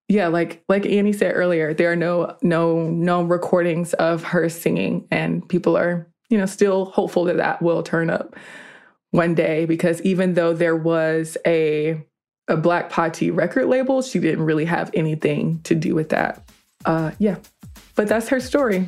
yeah, 0.08 0.28
like 0.28 0.64
like 0.70 0.86
Annie 0.86 1.14
said 1.14 1.34
earlier, 1.36 1.74
there 1.74 1.92
are 1.92 1.98
no 1.98 2.38
no 2.42 2.90
no 2.90 3.24
recordings 3.24 3.94
of 3.96 4.24
her 4.24 4.50
singing, 4.50 5.08
and 5.12 5.48
people 5.48 5.78
are 5.78 6.08
you 6.30 6.38
know 6.38 6.46
still 6.46 6.86
hopeful 6.86 7.26
that 7.26 7.38
that 7.38 7.62
will 7.62 7.84
turn 7.84 8.10
up 8.10 8.36
one 9.12 9.36
day 9.36 9.66
because 9.66 10.02
even 10.02 10.34
though 10.34 10.54
there 10.54 10.76
was 10.76 11.38
a 11.46 12.02
a 12.48 12.58
Black 12.58 12.90
Patti 12.90 13.32
record 13.32 13.68
label, 13.68 14.02
she 14.02 14.20
didn't 14.20 14.44
really 14.44 14.66
have 14.66 14.92
anything 14.94 15.62
to 15.64 15.76
do 15.76 15.96
with 15.96 16.10
that. 16.10 16.44
Uh, 16.84 17.12
yeah, 17.20 17.38
but 17.96 18.08
that's 18.10 18.28
her 18.28 18.42
story 18.42 18.88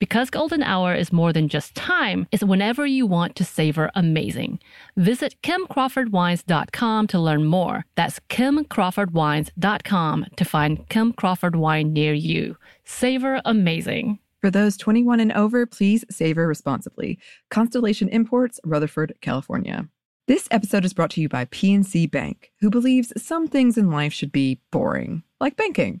Because 0.00 0.30
golden 0.30 0.62
hour 0.62 0.94
is 0.94 1.12
more 1.12 1.30
than 1.30 1.48
just 1.48 1.74
time, 1.74 2.26
it's 2.32 2.42
whenever 2.42 2.86
you 2.86 3.04
want 3.06 3.36
to 3.36 3.44
savor 3.44 3.90
amazing. 3.94 4.58
Visit 4.96 5.36
kimcrawfordwines.com 5.42 7.06
to 7.06 7.18
learn 7.18 7.44
more. 7.44 7.84
That's 7.96 8.18
kimcrawfordwines.com 8.30 10.26
to 10.36 10.44
find 10.44 10.88
Kim 10.88 11.12
Crawford 11.12 11.54
wine 11.54 11.92
near 11.92 12.14
you. 12.14 12.56
Savor 12.84 13.42
amazing. 13.44 14.18
For 14.40 14.50
those 14.50 14.78
21 14.78 15.20
and 15.20 15.32
over, 15.32 15.66
please 15.66 16.02
savor 16.10 16.46
responsibly. 16.46 17.18
Constellation 17.50 18.08
Imports, 18.08 18.58
Rutherford, 18.64 19.12
California. 19.20 19.86
This 20.26 20.48
episode 20.50 20.86
is 20.86 20.94
brought 20.94 21.10
to 21.10 21.20
you 21.20 21.28
by 21.28 21.44
PNC 21.44 22.10
Bank, 22.10 22.52
who 22.60 22.70
believes 22.70 23.12
some 23.22 23.48
things 23.48 23.76
in 23.76 23.90
life 23.90 24.14
should 24.14 24.32
be 24.32 24.60
boring, 24.70 25.24
like 25.40 25.56
banking. 25.56 26.00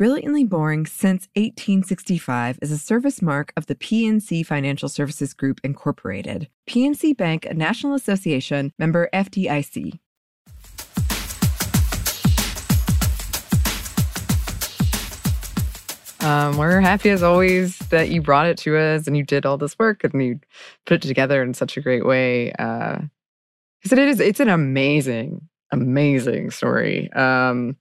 Brilliantly 0.00 0.44
Boring 0.44 0.86
Since 0.86 1.28
1865 1.36 2.60
is 2.62 2.72
a 2.72 2.78
service 2.78 3.20
mark 3.20 3.52
of 3.54 3.66
the 3.66 3.74
PNC 3.74 4.46
Financial 4.46 4.88
Services 4.88 5.34
Group, 5.34 5.60
Incorporated. 5.62 6.48
PNC 6.66 7.14
Bank, 7.14 7.44
a 7.44 7.52
National 7.52 7.92
Association, 7.92 8.72
member 8.78 9.10
FDIC. 9.12 9.98
Um, 16.22 16.56
we're 16.56 16.80
happy 16.80 17.10
as 17.10 17.22
always 17.22 17.76
that 17.90 18.08
you 18.08 18.22
brought 18.22 18.46
it 18.46 18.56
to 18.60 18.78
us 18.78 19.06
and 19.06 19.18
you 19.18 19.22
did 19.22 19.44
all 19.44 19.58
this 19.58 19.78
work 19.78 20.02
and 20.02 20.22
you 20.22 20.40
put 20.86 21.04
it 21.04 21.08
together 21.08 21.42
in 21.42 21.52
such 21.52 21.76
a 21.76 21.82
great 21.82 22.06
way. 22.06 22.52
Uh, 22.52 23.00
it 23.84 23.98
is, 23.98 24.18
it's 24.18 24.40
an 24.40 24.48
amazing, 24.48 25.46
amazing 25.70 26.52
story. 26.52 27.12
Um, 27.12 27.76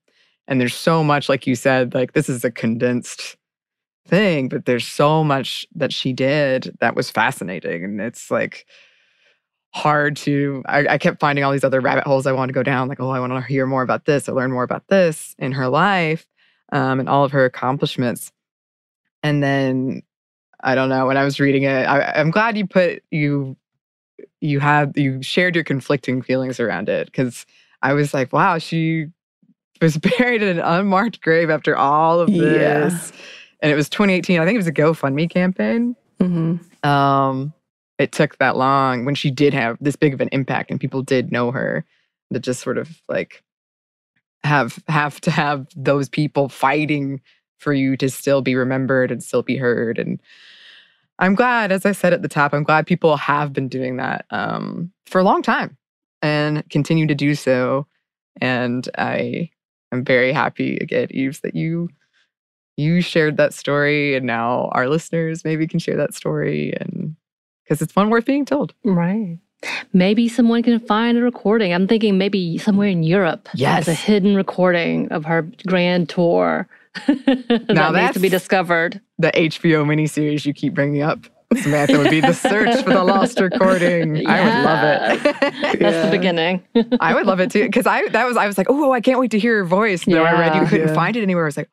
and 0.50 0.60
there's 0.60 0.76
so 0.76 1.04
much, 1.04 1.30
like 1.30 1.46
you 1.46 1.54
said, 1.54 1.94
like 1.94 2.14
this 2.14 2.28
is 2.28 2.44
a 2.44 2.50
condensed 2.50 3.38
thing, 4.08 4.50
but 4.50 4.66
there's 4.66 4.88
so 4.88 5.24
much 5.24 5.64
that 5.76 5.94
she 5.94 6.12
did 6.12 6.76
that 6.80 6.96
was 6.96 7.12
fascinating. 7.12 7.84
And 7.84 8.02
it's 8.02 8.32
like 8.32 8.66
hard 9.76 10.16
to, 10.18 10.64
I, 10.66 10.88
I 10.88 10.98
kept 10.98 11.20
finding 11.20 11.46
all 11.46 11.52
these 11.52 11.64
other 11.64 11.80
rabbit 11.80 12.06
holes 12.06 12.26
I 12.26 12.32
wanted 12.32 12.54
to 12.54 12.58
go 12.58 12.64
down, 12.64 12.88
like, 12.88 13.00
oh, 13.00 13.12
I 13.12 13.20
want 13.20 13.32
to 13.32 13.42
hear 13.42 13.68
more 13.68 13.84
about 13.84 14.06
this 14.06 14.28
or 14.28 14.34
learn 14.34 14.52
more 14.52 14.64
about 14.64 14.88
this 14.88 15.36
in 15.38 15.52
her 15.52 15.70
life 15.70 16.26
um, 16.72 17.00
and 17.00 17.08
all 17.08 17.24
of 17.24 17.32
her 17.32 17.46
accomplishments. 17.46 18.32
And 19.22 19.44
then 19.44 20.02
I 20.62 20.74
don't 20.74 20.90
know, 20.90 21.06
when 21.06 21.16
I 21.16 21.24
was 21.26 21.40
reading 21.40 21.62
it, 21.64 21.86
I, 21.86 22.14
I'm 22.14 22.32
glad 22.32 22.58
you 22.58 22.66
put, 22.66 23.04
you, 23.12 23.56
you 24.42 24.60
had, 24.60 24.94
you 24.96 25.22
shared 25.22 25.54
your 25.54 25.64
conflicting 25.64 26.24
feelings 26.24 26.60
around 26.60 26.90
it 26.90 27.06
because 27.06 27.46
I 27.84 27.94
was 27.94 28.16
like, 28.16 28.34
wow, 28.34 28.58
she 28.58 29.10
was 29.82 29.98
buried 30.18 30.42
in 30.42 30.60
an 30.60 30.60
unmarked 30.60 31.22
grave 31.22 31.50
after 31.50 31.76
all 31.76 32.20
of 32.20 32.32
this. 32.32 33.12
Yeah. 33.12 33.20
And 33.62 33.72
it 33.72 33.76
was 33.76 33.90
2018. 33.90 34.40
I 34.40 34.46
think 34.46 34.56
it 34.56 34.58
was 34.58 34.68
a 34.68 34.72
GoFundMe 34.72 35.30
campaign. 35.30 35.96
Mm-hmm. 36.20 36.90
Um, 36.90 37.54
it 37.98 38.14
took 38.14 38.38
that 38.38 38.56
long 38.56 39.06
when 39.06 39.16
she 39.16 39.30
did 39.30 39.54
have 39.54 39.78
this 39.82 39.96
big 39.96 40.14
of 40.14 40.22
an 40.22 40.30
impact 40.32 40.72
and 40.72 40.80
people 40.80 41.04
did 41.04 41.32
know 41.32 41.52
her 41.52 41.86
to 42.34 42.40
just 42.40 42.62
sort 42.62 42.78
of 42.78 43.02
like 43.08 43.44
have 44.44 44.82
have 44.88 45.20
to 45.22 45.32
have 45.32 45.68
those 45.76 46.10
people 46.10 46.50
fighting 46.50 47.22
for 47.58 47.74
you 47.74 47.98
to 47.98 48.10
still 48.10 48.42
be 48.42 48.56
remembered 48.56 49.12
and 49.12 49.22
still 49.22 49.44
be 49.44 49.58
heard 49.58 50.00
and 50.00 50.22
i'm 51.20 51.36
glad 51.36 51.72
as 51.72 51.86
i 51.86 51.92
said 51.92 52.14
at 52.14 52.22
the 52.22 52.30
top 52.30 52.54
i'm 52.54 52.64
glad 52.64 52.88
people 52.88 53.18
have 53.18 53.52
been 53.52 53.68
doing 53.68 53.98
that 53.98 54.26
um, 54.32 54.92
for 55.06 55.20
a 55.20 55.24
long 55.24 55.42
time 55.42 55.78
and 56.22 56.68
continue 56.70 57.06
to 57.06 57.16
do 57.16 57.36
so 57.36 57.86
and 58.40 58.88
i 58.98 59.50
am 59.92 60.04
very 60.04 60.32
happy 60.32 60.78
again 60.78 61.08
eves 61.12 61.40
that 61.42 61.56
you 61.56 61.90
you 62.78 63.02
shared 63.02 63.38
that 63.38 63.54
story 63.54 64.16
and 64.16 64.26
now 64.26 64.70
our 64.72 64.88
listeners 64.88 65.44
maybe 65.44 65.68
can 65.68 65.80
share 65.80 65.98
that 65.98 66.14
story 66.14 66.74
and 66.80 67.16
because 67.64 67.82
it's 67.82 67.96
one 67.96 68.10
worth 68.10 68.26
being 68.26 68.46
told. 68.46 68.74
Right. 68.84 69.38
Maybe 69.94 70.30
someone 70.30 70.64
can 70.64 70.80
find 70.80 71.18
a 71.18 71.22
recording. 71.22 71.74
I'm 71.74 71.88
thinking 71.88 72.18
maybe 72.18 72.58
somewhere 72.58 72.88
in 72.88 73.04
Europe 73.04 73.50
yes. 73.54 73.88
a 73.88 73.94
hidden 73.94 74.36
recording 74.36 75.12
of 75.12 75.26
her 75.26 75.44
grand 75.68 76.10
tour 76.10 76.68
that 77.08 77.66
now 77.70 77.92
that 77.92 78.02
needs 78.02 78.14
to 78.14 78.20
be 78.20 78.30
discovered. 78.30 79.02
The 79.20 79.32
HBO 79.32 79.86
miniseries 79.86 80.46
you 80.46 80.54
keep 80.54 80.74
bringing 80.74 81.02
up. 81.02 81.20
Samantha 81.58 81.98
would 81.98 82.12
be 82.12 82.22
the 82.22 82.34
search 82.34 82.84
for 82.84 82.92
the 82.92 83.04
lost 83.04 83.40
recording. 83.40 84.18
Yeah. 84.18 84.32
I 84.32 84.44
would 84.44 84.64
love 84.66 85.26
it. 85.26 85.80
That's 85.80 86.06
the 86.06 86.12
beginning. 86.12 86.64
I 87.00 87.16
would 87.16 87.26
love 87.26 87.40
it 87.40 87.52
too 87.52 87.66
because 87.66 87.88
I 87.88 88.08
that 88.10 88.26
was 88.26 88.38
I 88.38 88.46
was 88.46 88.58
like, 88.58 88.68
oh, 88.70 88.92
I 88.92 89.02
can't 89.02 89.20
wait 89.20 89.32
to 89.32 89.40
hear 89.40 89.56
your 89.56 89.66
voice. 89.66 90.06
And 90.06 90.14
yeah. 90.14 90.22
I 90.22 90.34
read 90.34 90.56
you 90.56 90.68
couldn't 90.68 90.90
yeah. 90.90 90.94
find 90.94 91.16
it 91.16 91.24
anywhere. 91.24 91.46
I 91.46 91.48
was 91.48 91.58
like, 91.58 91.70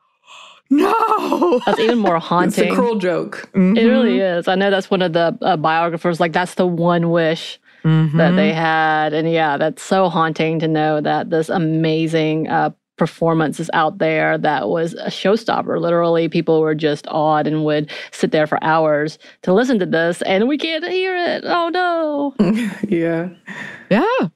no. 0.69 1.61
That's 1.65 1.79
even 1.79 1.99
more 1.99 2.19
haunting. 2.19 2.65
it's 2.65 2.73
a 2.73 2.75
cruel 2.75 2.97
joke. 2.97 3.49
Mm-hmm. 3.53 3.77
It 3.77 3.85
really 3.85 4.19
is. 4.19 4.47
I 4.47 4.55
know 4.55 4.69
that's 4.69 4.89
one 4.89 5.01
of 5.01 5.13
the 5.13 5.37
uh, 5.41 5.57
biographers, 5.57 6.19
like, 6.19 6.33
that's 6.33 6.55
the 6.55 6.67
one 6.67 7.09
wish 7.09 7.59
mm-hmm. 7.83 8.17
that 8.17 8.31
they 8.31 8.53
had. 8.53 9.13
And 9.13 9.31
yeah, 9.31 9.57
that's 9.57 9.81
so 9.81 10.09
haunting 10.09 10.59
to 10.59 10.67
know 10.67 11.01
that 11.01 11.29
this 11.29 11.49
amazing 11.49 12.47
uh, 12.47 12.71
performance 12.97 13.59
is 13.59 13.69
out 13.73 13.99
there 13.99 14.37
that 14.37 14.67
was 14.67 14.93
a 14.93 15.07
showstopper. 15.07 15.79
Literally, 15.79 16.27
people 16.27 16.61
were 16.61 16.75
just 16.75 17.07
awed 17.07 17.47
and 17.47 17.63
would 17.63 17.89
sit 18.11 18.31
there 18.31 18.47
for 18.47 18.61
hours 18.63 19.19
to 19.43 19.53
listen 19.53 19.79
to 19.79 19.85
this, 19.85 20.21
and 20.23 20.47
we 20.47 20.57
can't 20.57 20.85
hear 20.85 21.15
it. 21.15 21.43
Oh 21.45 21.69
no. 21.69 22.35
yeah. 22.87 23.29
Yeah. 23.89 24.27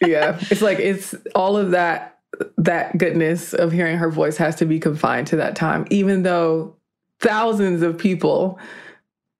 yeah. 0.06 0.38
It's 0.50 0.62
like, 0.62 0.78
it's 0.78 1.14
all 1.34 1.56
of 1.56 1.70
that 1.70 2.18
that 2.56 2.96
goodness 2.96 3.52
of 3.52 3.70
hearing 3.70 3.98
her 3.98 4.10
voice 4.10 4.36
has 4.36 4.56
to 4.56 4.64
be 4.64 4.80
confined 4.80 5.26
to 5.28 5.36
that 5.36 5.56
time, 5.56 5.86
even 5.90 6.22
though 6.22 6.74
thousands 7.20 7.82
of 7.82 7.98
people 7.98 8.58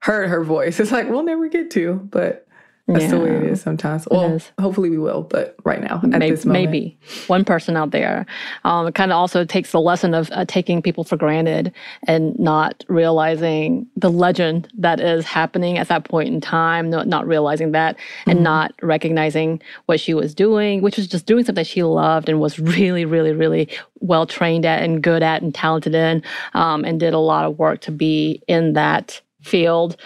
heard 0.02 0.28
her 0.28 0.44
voice. 0.44 0.80
It's 0.80 0.92
like 0.92 1.08
we'll 1.08 1.22
never 1.22 1.48
get 1.48 1.70
to, 1.72 1.94
but 2.10 2.46
that's 2.93 3.05
yeah. 3.05 3.11
the 3.11 3.20
way 3.20 3.36
it 3.36 3.45
is 3.45 3.61
sometimes. 3.61 4.07
Well, 4.11 4.34
is. 4.34 4.51
hopefully 4.61 4.91
we 4.91 4.99
will, 4.99 5.22
but 5.22 5.57
right 5.64 5.80
now, 5.80 6.01
at 6.03 6.09
maybe, 6.09 6.30
this 6.30 6.45
moment. 6.45 6.70
Maybe 6.70 6.99
one 7.28 7.45
person 7.45 7.76
out 7.76 7.91
there. 7.91 8.26
Um, 8.64 8.88
it 8.88 8.95
kind 8.95 9.12
of 9.12 9.16
also 9.16 9.45
takes 9.45 9.72
the 9.72 9.80
lesson 9.80 10.14
of 10.14 10.30
uh, 10.32 10.45
taking 10.47 10.82
people 10.82 11.05
for 11.05 11.16
granted 11.16 11.72
and 12.07 12.38
not 12.38 12.84
realizing 12.88 13.86
the 13.97 14.11
legend 14.11 14.68
that 14.76 15.01
is 15.01 15.24
happening 15.24 15.78
at 15.78 15.88
that 15.88 16.05
point 16.05 16.28
in 16.28 16.41
time, 16.41 16.91
not, 16.91 17.07
not 17.07 17.26
realizing 17.26 17.72
that 17.72 17.97
mm-hmm. 17.97 18.30
and 18.30 18.43
not 18.43 18.72
recognizing 18.82 19.62
what 19.86 20.01
she 20.01 20.14
was 20.14 20.34
doing, 20.34 20.82
which 20.82 20.97
was 20.97 21.07
just 21.07 21.26
doing 21.26 21.45
something 21.45 21.64
she 21.64 21.82
loved 21.82 22.28
and 22.28 22.41
was 22.41 22.59
really, 22.59 23.05
really, 23.05 23.32
really 23.32 23.68
well 24.01 24.26
trained 24.26 24.64
at 24.66 24.82
and 24.82 25.03
good 25.03 25.22
at 25.22 25.43
and 25.43 25.55
talented 25.55 25.95
in, 25.95 26.22
um, 26.55 26.84
and 26.84 26.99
did 26.99 27.14
a 27.14 27.18
lot 27.18 27.45
of 27.45 27.59
work 27.59 27.80
to 27.82 27.93
be 27.93 28.43
in 28.49 28.72
that 28.72 29.20
field. 29.43 29.97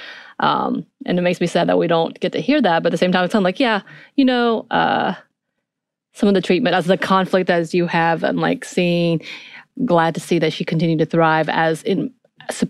Um, 0.41 0.87
and 1.07 1.19
it 1.19 1.23
makes 1.23 1.41
me 1.41 1.47
sad 1.47 1.69
that 1.69 1.79
we 1.79 1.87
don't 1.87 2.19
get 2.21 2.33
to 2.33 2.41
hear 2.41 2.61
that. 2.63 2.83
But 2.83 2.89
at 2.89 2.93
the 2.93 2.99
same 2.99 3.13
time, 3.13 3.25
it's 3.25 3.33
kind 3.33 3.43
of 3.43 3.45
like, 3.45 3.61
yeah, 3.61 3.83
you 4.17 4.25
know, 4.25 4.67
uh, 4.71 5.15
some 6.13 6.29
of 6.29 6.35
the 6.35 6.43
treatment 6.43 6.75
as 6.75 6.87
the 6.87 6.97
conflict 6.97 7.51
as 7.51 7.75
you 7.75 7.87
have, 7.87 8.23
and 8.23 8.39
like 8.41 8.65
seeing, 8.65 9.21
glad 9.85 10.15
to 10.15 10.21
see 10.21 10.39
that 10.39 10.53
she 10.53 10.65
continued 10.65 10.99
to 11.01 11.07
thrive 11.07 11.49
as 11.49 11.83
in. 11.83 12.13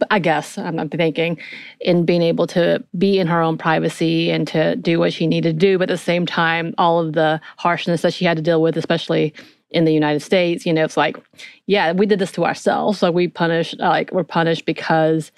I 0.08 0.20
guess 0.20 0.56
I'm, 0.56 0.88
thinking 0.88 1.36
in 1.80 2.04
being 2.04 2.22
able 2.22 2.46
to 2.46 2.84
be 2.96 3.18
in 3.18 3.26
her 3.26 3.42
own 3.42 3.58
privacy 3.58 4.30
and 4.30 4.46
to 4.46 4.76
do 4.76 5.00
what 5.00 5.12
she 5.12 5.26
needed 5.26 5.58
to 5.58 5.66
do, 5.66 5.78
but 5.78 5.90
at 5.90 5.94
the 5.94 5.98
same 5.98 6.26
time, 6.26 6.74
all 6.78 7.00
of 7.00 7.14
the 7.14 7.40
harshness 7.56 8.02
that 8.02 8.14
she 8.14 8.24
had 8.24 8.36
to 8.36 8.42
deal 8.42 8.62
with, 8.62 8.76
especially 8.76 9.34
in 9.70 9.84
the 9.84 9.92
United 9.92 10.20
States, 10.20 10.64
you 10.64 10.72
know, 10.72 10.84
it's 10.84 10.96
like, 10.96 11.16
yeah, 11.66 11.90
we 11.90 12.06
did 12.06 12.20
this 12.20 12.30
to 12.32 12.44
ourselves. 12.44 13.02
Like 13.02 13.14
we 13.14 13.26
punished, 13.26 13.76
like 13.80 14.12
we're 14.12 14.22
punished 14.22 14.64
because 14.64 15.32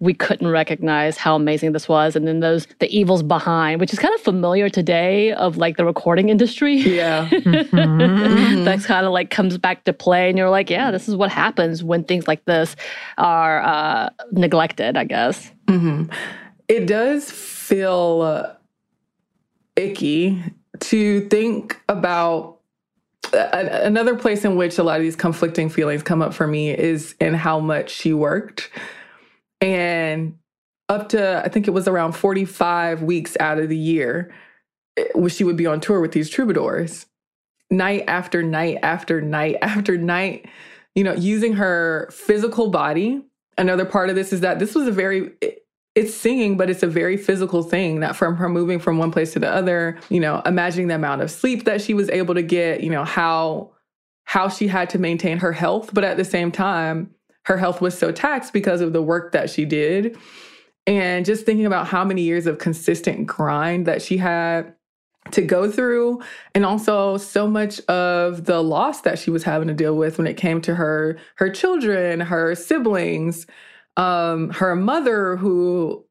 we 0.00 0.14
couldn't 0.14 0.48
recognize 0.48 1.18
how 1.18 1.36
amazing 1.36 1.72
this 1.72 1.86
was. 1.88 2.16
And 2.16 2.26
then 2.26 2.40
those 2.40 2.66
the 2.78 2.88
evils 2.96 3.22
behind 3.22 3.80
which 3.80 3.92
is 3.92 3.98
kind 3.98 4.14
of 4.14 4.20
familiar 4.20 4.68
today 4.68 5.32
of 5.32 5.58
like 5.58 5.76
the 5.76 5.84
recording 5.84 6.28
industry. 6.28 6.76
Yeah. 6.76 7.28
Mm-hmm. 7.70 8.64
that's 8.64 8.86
kind 8.86 9.06
of 9.06 9.12
like 9.12 9.30
comes 9.30 9.56
back 9.58 9.84
to 9.84 9.92
play 9.92 10.28
and 10.28 10.36
you're 10.36 10.50
like 10.50 10.70
yeah 10.70 10.90
this 10.90 11.08
is 11.08 11.16
what 11.16 11.30
happens 11.30 11.82
when 11.84 12.04
things 12.04 12.26
like 12.26 12.44
this 12.44 12.74
are 13.18 13.62
uh, 13.62 14.10
neglected 14.32 14.96
i 14.96 15.04
guess. 15.04 15.50
Mm-hmm. 15.66 16.12
it 16.68 16.86
does 16.86 17.30
feel 17.30 18.22
uh, 18.22 18.54
icky 19.76 20.42
to 20.80 21.28
think 21.28 21.80
about 21.88 22.58
uh, 23.32 23.48
another 23.52 24.16
place 24.16 24.44
in 24.44 24.56
which 24.56 24.78
a 24.78 24.82
lot 24.82 24.96
of 24.96 25.02
these 25.02 25.16
conflicting 25.16 25.68
feelings 25.68 26.02
come 26.02 26.22
up 26.22 26.34
for 26.34 26.46
me 26.46 26.70
is 26.70 27.14
in 27.20 27.34
how 27.34 27.60
much 27.60 27.90
she 27.90 28.12
worked 28.12 28.70
and 29.60 30.38
up 30.88 31.10
to, 31.10 31.42
I 31.44 31.48
think 31.48 31.68
it 31.68 31.72
was 31.72 31.86
around 31.86 32.12
45 32.12 33.02
weeks 33.02 33.36
out 33.38 33.58
of 33.58 33.68
the 33.68 33.76
year, 33.76 34.32
eh, 34.96 35.28
she 35.28 35.44
would 35.44 35.56
be 35.56 35.66
on 35.66 35.80
tour 35.80 36.00
with 36.00 36.12
these 36.12 36.28
troubadours 36.28 37.06
night 37.70 38.04
after 38.08 38.42
night 38.42 38.78
after 38.82 39.20
night 39.20 39.56
after 39.62 39.96
night, 39.96 40.46
you 40.94 41.04
know, 41.04 41.14
using 41.14 41.54
her 41.54 42.08
physical 42.12 42.70
body. 42.70 43.22
Another 43.56 43.84
part 43.84 44.08
of 44.08 44.16
this 44.16 44.32
is 44.32 44.40
that 44.40 44.58
this 44.58 44.74
was 44.74 44.88
a 44.88 44.92
very, 44.92 45.32
it's 45.94 46.14
singing, 46.14 46.56
but 46.56 46.70
it's 46.70 46.82
a 46.82 46.88
very 46.88 47.16
physical 47.16 47.62
thing 47.62 48.00
that 48.00 48.16
from 48.16 48.36
her 48.36 48.48
moving 48.48 48.78
from 48.78 48.98
one 48.98 49.10
place 49.10 49.32
to 49.34 49.38
the 49.38 49.50
other, 49.50 49.98
you 50.08 50.20
know, 50.20 50.40
imagining 50.46 50.88
the 50.88 50.94
amount 50.94 51.20
of 51.20 51.30
sleep 51.30 51.64
that 51.64 51.80
she 51.80 51.94
was 51.94 52.08
able 52.10 52.34
to 52.34 52.42
get, 52.42 52.82
you 52.82 52.90
know, 52.90 53.04
how 53.04 53.70
how 54.24 54.48
she 54.48 54.68
had 54.68 54.88
to 54.88 54.98
maintain 54.98 55.38
her 55.38 55.52
health, 55.52 55.90
but 55.92 56.04
at 56.04 56.16
the 56.16 56.24
same 56.24 56.52
time, 56.52 57.12
her 57.44 57.56
health 57.56 57.80
was 57.80 57.96
so 57.96 58.12
taxed 58.12 58.52
because 58.52 58.80
of 58.80 58.92
the 58.92 59.02
work 59.02 59.32
that 59.32 59.50
she 59.50 59.64
did. 59.64 60.16
And 60.86 61.24
just 61.24 61.46
thinking 61.46 61.66
about 61.66 61.86
how 61.86 62.04
many 62.04 62.22
years 62.22 62.46
of 62.46 62.58
consistent 62.58 63.26
grind 63.26 63.86
that 63.86 64.02
she 64.02 64.16
had 64.16 64.74
to 65.32 65.42
go 65.42 65.70
through, 65.70 66.20
and 66.54 66.64
also 66.64 67.16
so 67.16 67.46
much 67.46 67.78
of 67.80 68.46
the 68.46 68.62
loss 68.62 69.02
that 69.02 69.18
she 69.18 69.30
was 69.30 69.44
having 69.44 69.68
to 69.68 69.74
deal 69.74 69.94
with 69.94 70.18
when 70.18 70.26
it 70.26 70.36
came 70.36 70.60
to 70.62 70.74
her 70.74 71.18
her 71.36 71.50
children, 71.50 72.20
her 72.20 72.54
siblings, 72.54 73.46
um, 73.96 74.50
her 74.50 74.74
mother 74.74 75.36
who 75.36 76.04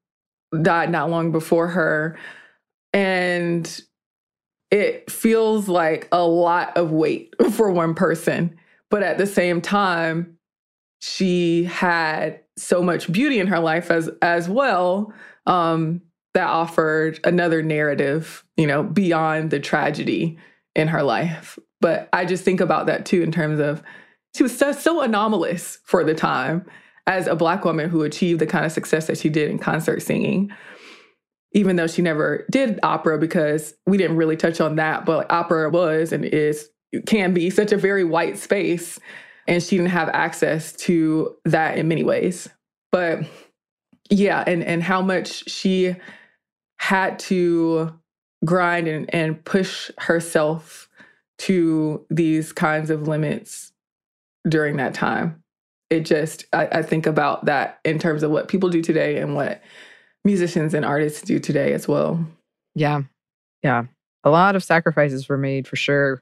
died 0.62 0.92
not 0.92 1.10
long 1.10 1.32
before 1.32 1.68
her. 1.68 2.18
And 2.94 3.82
it 4.72 5.10
feels 5.10 5.68
like 5.68 6.08
a 6.12 6.24
lot 6.24 6.78
of 6.78 6.92
weight 6.92 7.34
for 7.52 7.72
one 7.72 7.96
person. 7.96 8.58
But 8.90 9.04
at 9.04 9.18
the 9.18 9.28
same 9.28 9.62
time, 9.62 10.39
she 11.00 11.64
had 11.64 12.42
so 12.58 12.84
much 12.84 13.12
beauty 13.12 13.40
in 13.40 13.48
her 13.48 13.60
life 13.60 13.90
as 13.90 14.10
as 14.22 14.50
well 14.50 15.14
um, 15.46 16.02
that 16.34 16.48
offered 16.48 17.20
another 17.24 17.64
narrative, 17.64 18.44
you 18.58 18.68
know, 18.68 18.84
beyond 18.84 19.50
the 19.50 19.60
tragedy 19.60 20.38
in 20.76 20.88
her 20.88 21.04
life. 21.04 21.58
But 21.82 22.10
I 22.14 22.26
just 22.26 22.44
think 22.44 22.60
about 22.60 22.86
that 22.88 23.06
too 23.06 23.22
in 23.22 23.32
terms 23.32 23.60
of 23.60 23.82
she 24.36 24.44
was 24.44 24.56
so, 24.56 24.72
so 24.72 25.02
anomalous 25.02 25.80
for 25.86 26.04
the 26.04 26.14
time 26.14 26.66
as 27.08 27.26
a 27.26 27.36
black 27.36 27.66
woman 27.66 27.90
who 27.90 28.04
achieved 28.04 28.40
the 28.40 28.46
kind 28.46 28.66
of 28.66 28.72
success 28.72 29.08
that 29.08 29.18
she 29.18 29.30
did 29.30 29.50
in 29.50 29.58
concert 29.58 30.02
singing, 30.02 30.52
even 31.54 31.78
though 31.78 31.88
she 31.88 32.02
never 32.02 32.46
did 32.52 32.80
opera 32.84 33.18
because 33.18 33.74
we 33.88 33.98
didn't 33.98 34.18
really 34.18 34.38
touch 34.38 34.62
on 34.62 34.76
that, 34.76 35.06
but 35.06 35.32
opera 35.32 35.70
was 35.70 36.12
and 36.12 36.26
is 36.26 36.70
can 37.06 37.34
be 37.34 37.50
such 37.50 37.72
a 37.72 37.78
very 37.78 38.04
white 38.04 38.38
space 38.38 39.00
and 39.50 39.62
she 39.62 39.76
didn't 39.78 39.92
have 39.92 40.10
access 40.10 40.72
to 40.74 41.36
that 41.44 41.78
in 41.78 41.88
many 41.88 42.04
ways. 42.04 42.48
But 42.92 43.22
yeah, 44.10 44.44
and 44.48 44.64
and 44.64 44.82
how 44.82 45.02
much 45.02 45.50
she 45.50 45.96
had 46.80 47.20
to 47.20 47.94
grind 48.46 48.88
and, 48.88 49.14
and 49.14 49.44
push 49.44 49.92
herself 49.98 50.88
to 51.40 52.06
these 52.10 52.54
kinds 52.54 52.90
of 52.90 53.08
limits 53.08 53.72
during 54.48 54.78
that 54.78 54.94
time. 54.94 55.44
It 55.90 56.02
just, 56.02 56.46
I, 56.54 56.68
I, 56.68 56.82
think 56.84 57.06
about 57.08 57.46
that 57.46 57.80
in 57.84 58.00
terms 58.00 58.24
of 58.24 58.32
what 58.32 58.48
people 58.48 58.70
do 58.70 58.82
today 58.82 59.18
and 59.18 59.36
what 59.36 59.62
musicians 60.24 60.74
and 60.74 60.86
artists 60.86 61.22
do 61.22 61.40
today 61.40 61.74
as 61.74 61.88
well. 61.88 62.24
Yeah. 62.76 63.02
Yeah. 63.64 63.86
A 64.24 64.30
lot 64.30 64.56
of 64.56 64.64
sacrifices 64.64 65.28
were 65.28 65.38
made 65.38 65.68
for 65.68 65.76
sure. 65.76 66.22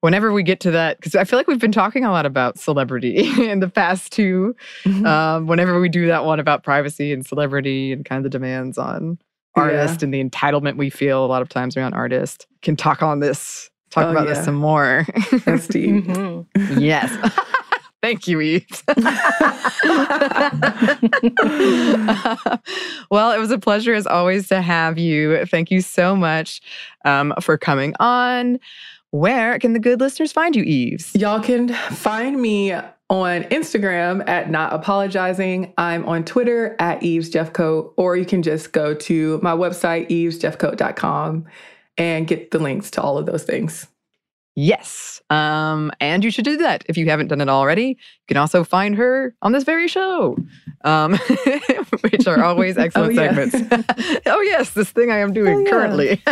Whenever 0.00 0.32
we 0.32 0.42
get 0.42 0.60
to 0.60 0.70
that, 0.70 0.96
because 0.96 1.14
I 1.14 1.24
feel 1.24 1.38
like 1.38 1.46
we've 1.46 1.58
been 1.58 1.72
talking 1.72 2.04
a 2.04 2.10
lot 2.10 2.24
about 2.26 2.58
celebrity 2.58 3.18
in 3.50 3.60
the 3.60 3.68
past 3.68 4.12
too. 4.12 4.56
Mm-hmm. 4.84 5.06
Um, 5.06 5.46
whenever 5.46 5.80
we 5.80 5.88
do 5.88 6.06
that 6.06 6.24
one 6.24 6.40
about 6.40 6.62
privacy 6.62 7.12
and 7.12 7.26
celebrity 7.26 7.92
and 7.92 8.04
kind 8.04 8.18
of 8.18 8.22
the 8.24 8.30
demands 8.30 8.78
on 8.78 9.18
artists 9.54 10.00
yeah. 10.00 10.06
and 10.06 10.14
the 10.14 10.24
entitlement 10.24 10.76
we 10.76 10.90
feel 10.90 11.24
a 11.24 11.26
lot 11.26 11.42
of 11.42 11.48
times 11.48 11.76
around 11.76 11.94
artists, 11.94 12.46
can 12.62 12.76
talk 12.76 13.02
on 13.02 13.20
this 13.20 13.70
talk 13.90 14.06
oh, 14.06 14.10
about 14.10 14.26
yeah. 14.26 14.34
this 14.34 14.44
some 14.44 14.54
more. 14.54 15.06
That's 15.44 15.66
deep. 15.68 16.04
mm-hmm. 16.04 16.78
Yes. 16.78 17.10
Thank 18.02 18.26
you, 18.26 18.40
Eve. 18.40 18.66
well, 23.10 23.32
it 23.32 23.38
was 23.38 23.50
a 23.50 23.58
pleasure 23.58 23.92
as 23.92 24.06
always 24.06 24.48
to 24.48 24.62
have 24.62 24.96
you. 24.96 25.44
Thank 25.44 25.70
you 25.70 25.82
so 25.82 26.16
much 26.16 26.62
um, 27.04 27.34
for 27.42 27.58
coming 27.58 27.94
on. 28.00 28.58
Where 29.10 29.58
can 29.58 29.72
the 29.72 29.80
good 29.80 30.00
listeners 30.00 30.32
find 30.32 30.54
you, 30.54 30.62
Eves? 30.62 31.14
Y'all 31.14 31.40
can 31.40 31.68
find 31.68 32.40
me 32.40 32.72
on 32.72 33.42
Instagram 33.44 34.26
at 34.28 34.50
not 34.50 34.72
apologizing. 34.72 35.74
I'm 35.76 36.06
on 36.06 36.24
Twitter 36.24 36.76
at 36.78 37.02
Eves 37.02 37.28
Jeffcoat, 37.28 37.92
or 37.96 38.16
you 38.16 38.24
can 38.24 38.42
just 38.42 38.72
go 38.72 38.94
to 38.94 39.40
my 39.42 39.52
website, 39.52 40.08
evesjeffcoat.com 40.10 41.44
and 41.98 42.26
get 42.28 42.52
the 42.52 42.60
links 42.60 42.90
to 42.92 43.02
all 43.02 43.18
of 43.18 43.26
those 43.26 43.42
things. 43.42 43.88
Yes. 44.54 45.20
Um, 45.30 45.90
and 46.00 46.24
you 46.24 46.30
should 46.30 46.44
do 46.44 46.56
that 46.58 46.84
if 46.86 46.96
you 46.96 47.08
haven't 47.08 47.28
done 47.28 47.40
it 47.40 47.48
already. 47.48 47.98
You 48.30 48.34
can 48.34 48.42
also 48.42 48.62
find 48.62 48.94
her 48.94 49.34
on 49.42 49.50
this 49.50 49.64
very 49.64 49.88
show, 49.88 50.38
um, 50.84 51.14
which 52.02 52.28
are 52.28 52.44
always 52.44 52.78
oh, 52.78 52.82
excellent 52.82 53.12
oh, 53.12 53.16
segments. 53.16 53.56
oh, 54.26 54.40
yes, 54.42 54.70
this 54.70 54.88
thing 54.92 55.10
I 55.10 55.18
am 55.18 55.32
doing 55.32 55.56
oh, 55.56 55.58
yeah. 55.58 55.70
currently. 55.70 56.22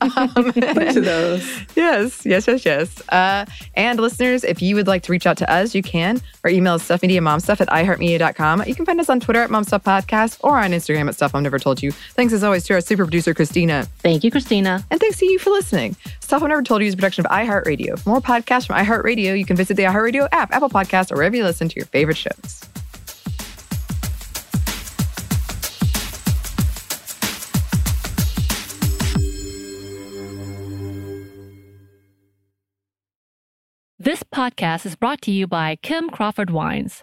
um, 0.00 0.50
Bunch 0.74 0.96
of 0.96 1.04
those. 1.04 1.48
Yes, 1.76 2.26
yes, 2.26 2.48
yes, 2.48 2.66
yes. 2.66 3.08
Uh, 3.10 3.46
and 3.74 4.00
listeners, 4.00 4.42
if 4.42 4.60
you 4.60 4.74
would 4.74 4.88
like 4.88 5.04
to 5.04 5.12
reach 5.12 5.28
out 5.28 5.36
to 5.36 5.48
us, 5.48 5.76
you 5.76 5.82
can. 5.84 6.20
Our 6.42 6.50
email 6.50 6.74
is 6.74 6.82
stuffmediamomstuff 6.82 7.60
at 7.60 7.68
iheartmedia.com. 7.68 8.64
You 8.66 8.74
can 8.74 8.84
find 8.84 8.98
us 8.98 9.08
on 9.08 9.20
Twitter 9.20 9.40
at 9.40 9.50
momstuffpodcast 9.50 10.38
or 10.42 10.58
on 10.58 10.72
Instagram 10.72 11.06
at 11.06 11.14
stuff 11.14 11.36
I've 11.36 11.42
never 11.44 11.60
told 11.60 11.80
you. 11.80 11.92
Thanks 11.92 12.32
as 12.32 12.42
always 12.42 12.64
to 12.64 12.74
our 12.74 12.80
super 12.80 13.04
producer, 13.04 13.32
Christina. 13.32 13.86
Thank 14.00 14.24
you, 14.24 14.32
Christina. 14.32 14.84
And 14.90 14.98
thanks 14.98 15.18
to 15.18 15.26
you 15.26 15.38
for 15.38 15.50
listening. 15.50 15.94
Stuff 16.18 16.42
I've 16.42 16.48
Never 16.48 16.62
Told 16.62 16.82
You 16.82 16.88
is 16.88 16.94
a 16.94 16.96
production 16.96 17.24
of 17.24 17.30
iHeartRadio. 17.30 17.96
For 18.00 18.10
more 18.10 18.20
podcasts 18.20 18.66
from 18.66 18.76
iHeartRadio, 18.76 19.38
you 19.38 19.46
can 19.46 19.56
visit 19.56 19.76
the 19.76 19.84
iHeartRadio 19.84 20.28
app, 20.32 20.52
Apple 20.52 20.68
Podcasts, 20.68 21.12
or 21.12 21.16
wherever 21.28 21.36
you 21.36 21.44
listen 21.44 21.68
to 21.68 21.76
your 21.76 21.86
favorite 21.86 22.16
shows. 22.16 22.64
This 34.00 34.22
podcast 34.22 34.86
is 34.86 34.96
brought 34.96 35.20
to 35.22 35.30
you 35.30 35.46
by 35.46 35.76
Kim 35.82 36.08
Crawford 36.08 36.48
Wines. 36.48 37.02